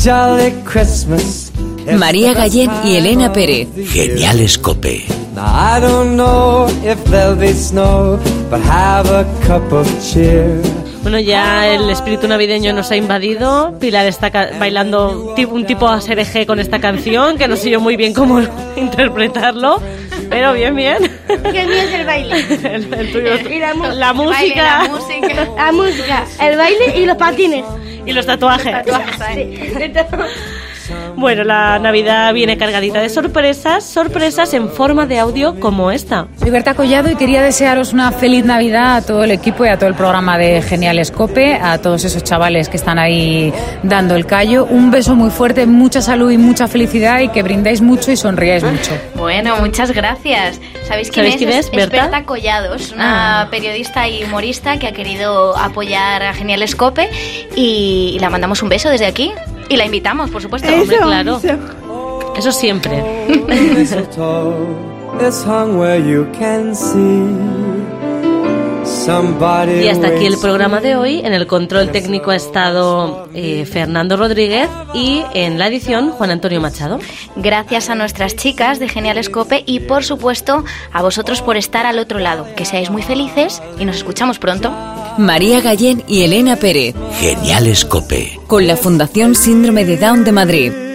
gracias. 0.00 1.71
A. 1.88 1.96
María 1.96 2.32
Gallén 2.34 2.70
y 2.84 2.96
Elena 2.96 3.32
Pérez. 3.32 3.68
Geniales 3.90 4.58
Cope. 4.58 5.04
Now 5.34 5.44
I 5.46 5.80
don't 5.80 6.14
know 6.16 6.68
if 6.84 7.02
there'll 7.10 7.36
be 7.36 7.52
snow, 7.54 8.18
but 8.50 8.60
have 8.62 9.08
a 9.10 9.24
cup 9.46 9.72
of 9.72 9.86
cheer. 10.02 10.60
Bueno, 11.02 11.18
ya 11.18 11.66
el 11.68 11.90
espíritu 11.90 12.28
navideño 12.28 12.72
nos 12.72 12.90
ha 12.92 12.96
invadido. 12.96 13.76
Pilar 13.80 14.06
está 14.06 14.30
bailando 14.60 15.34
un 15.50 15.66
tipo 15.66 15.88
ASRG 15.88 16.46
con 16.46 16.60
esta 16.60 16.78
canción, 16.80 17.36
que 17.38 17.48
no 17.48 17.56
sé 17.56 17.70
yo 17.70 17.80
muy 17.80 17.96
bien 17.96 18.14
cómo 18.14 18.40
interpretarlo, 18.76 19.80
pero 20.30 20.52
bien, 20.52 20.76
bien. 20.76 20.98
¿Qué 21.26 21.66
mío 21.66 21.74
es 21.82 21.92
el 21.94 22.06
baile? 22.06 22.36
El- 22.74 22.94
el 22.94 23.12
tuyo 23.12 23.32
es- 23.34 23.50
Y 23.50 23.58
la, 23.58 23.74
mu- 23.74 23.84
la 23.92 24.12
Baile, 24.12 24.32
música 24.32 24.62
la 24.84 24.88
música. 24.90 25.48
la 25.56 25.72
música, 25.72 26.24
el 26.40 26.56
baile 26.56 26.98
y 26.98 27.06
los 27.06 27.16
patines. 27.16 27.64
y 28.06 28.12
los 28.12 28.24
tatuajes. 28.26 28.76
Sí. 29.34 29.74
Bueno, 31.16 31.44
la 31.44 31.78
Navidad 31.78 32.32
viene 32.34 32.56
cargadita 32.56 33.00
de 33.00 33.08
sorpresas, 33.08 33.84
sorpresas 33.84 34.52
en 34.54 34.68
forma 34.68 35.06
de 35.06 35.18
audio 35.18 35.58
como 35.60 35.90
esta. 35.90 36.26
Soy 36.38 36.50
Berta 36.50 36.74
Collado 36.74 37.10
y 37.10 37.14
quería 37.16 37.42
desearos 37.42 37.92
una 37.92 38.10
feliz 38.12 38.44
Navidad 38.44 38.96
a 38.96 39.02
todo 39.06 39.22
el 39.22 39.30
equipo 39.30 39.64
y 39.64 39.68
a 39.68 39.76
todo 39.78 39.88
el 39.88 39.94
programa 39.94 40.36
de 40.38 40.62
Genial 40.62 40.98
Escope, 40.98 41.54
a 41.54 41.78
todos 41.78 42.04
esos 42.04 42.24
chavales 42.24 42.68
que 42.68 42.76
están 42.76 42.98
ahí 42.98 43.52
dando 43.82 44.16
el 44.16 44.26
callo. 44.26 44.64
Un 44.64 44.90
beso 44.90 45.14
muy 45.14 45.30
fuerte, 45.30 45.66
mucha 45.66 46.00
salud 46.02 46.30
y 46.30 46.38
mucha 46.38 46.66
felicidad 46.66 47.20
y 47.20 47.28
que 47.28 47.42
brindáis 47.42 47.80
mucho 47.82 48.10
y 48.10 48.16
sonriáis 48.16 48.64
mucho. 48.64 48.92
Bueno, 49.14 49.56
muchas 49.58 49.92
gracias. 49.92 50.60
¿Sabéis 50.88 51.10
quién 51.10 51.26
¿Sabéis 51.26 51.34
es? 51.34 51.38
quién 51.38 51.50
es, 51.50 51.70
Berta? 51.70 52.02
Berta 52.08 52.24
Collado, 52.24 52.74
es 52.74 52.90
una 52.90 53.46
periodista 53.50 54.08
y 54.08 54.24
humorista 54.24 54.78
que 54.78 54.88
ha 54.88 54.92
querido 54.92 55.56
apoyar 55.56 56.22
a 56.22 56.34
Genial 56.34 56.62
Escope 56.62 57.08
y, 57.54 58.14
y 58.16 58.18
la 58.18 58.28
mandamos 58.30 58.62
un 58.62 58.68
beso 58.68 58.88
desde 58.88 59.06
aquí 59.06 59.32
y 59.68 59.76
la 59.76 59.86
invitamos, 59.86 60.30
por 60.30 60.42
supuesto. 60.42 60.68
Hombre, 60.68 60.98
claro. 61.02 61.40
Eso 62.36 62.52
siempre. 62.52 63.02
Y 69.82 69.88
hasta 69.88 70.06
aquí 70.08 70.26
el 70.26 70.38
programa 70.38 70.80
de 70.80 70.96
hoy. 70.96 71.20
En 71.20 71.32
el 71.32 71.46
control 71.46 71.90
técnico 71.90 72.30
ha 72.30 72.36
estado 72.36 73.28
eh, 73.34 73.64
Fernando 73.64 74.16
Rodríguez 74.16 74.68
y 74.94 75.22
en 75.34 75.58
la 75.58 75.68
edición 75.68 76.10
Juan 76.10 76.30
Antonio 76.30 76.60
Machado. 76.60 76.98
Gracias 77.36 77.90
a 77.90 77.94
nuestras 77.94 78.36
chicas 78.36 78.78
de 78.78 78.88
Genial 78.88 79.18
Escope 79.18 79.62
y 79.66 79.80
por 79.80 80.04
supuesto 80.04 80.64
a 80.92 81.02
vosotros 81.02 81.42
por 81.42 81.56
estar 81.56 81.86
al 81.86 81.98
otro 81.98 82.18
lado. 82.18 82.46
Que 82.56 82.64
seáis 82.64 82.90
muy 82.90 83.02
felices 83.02 83.62
y 83.78 83.84
nos 83.84 83.96
escuchamos 83.96 84.38
pronto. 84.38 84.72
María 85.18 85.60
Gallén 85.60 86.02
y 86.06 86.22
Elena 86.22 86.56
Pérez. 86.56 86.94
Geniales 87.20 87.84
Cope. 87.84 88.40
Con 88.46 88.66
la 88.66 88.76
Fundación 88.76 89.34
Síndrome 89.34 89.84
de 89.84 89.96
Down 89.96 90.24
de 90.24 90.32
Madrid. 90.32 90.72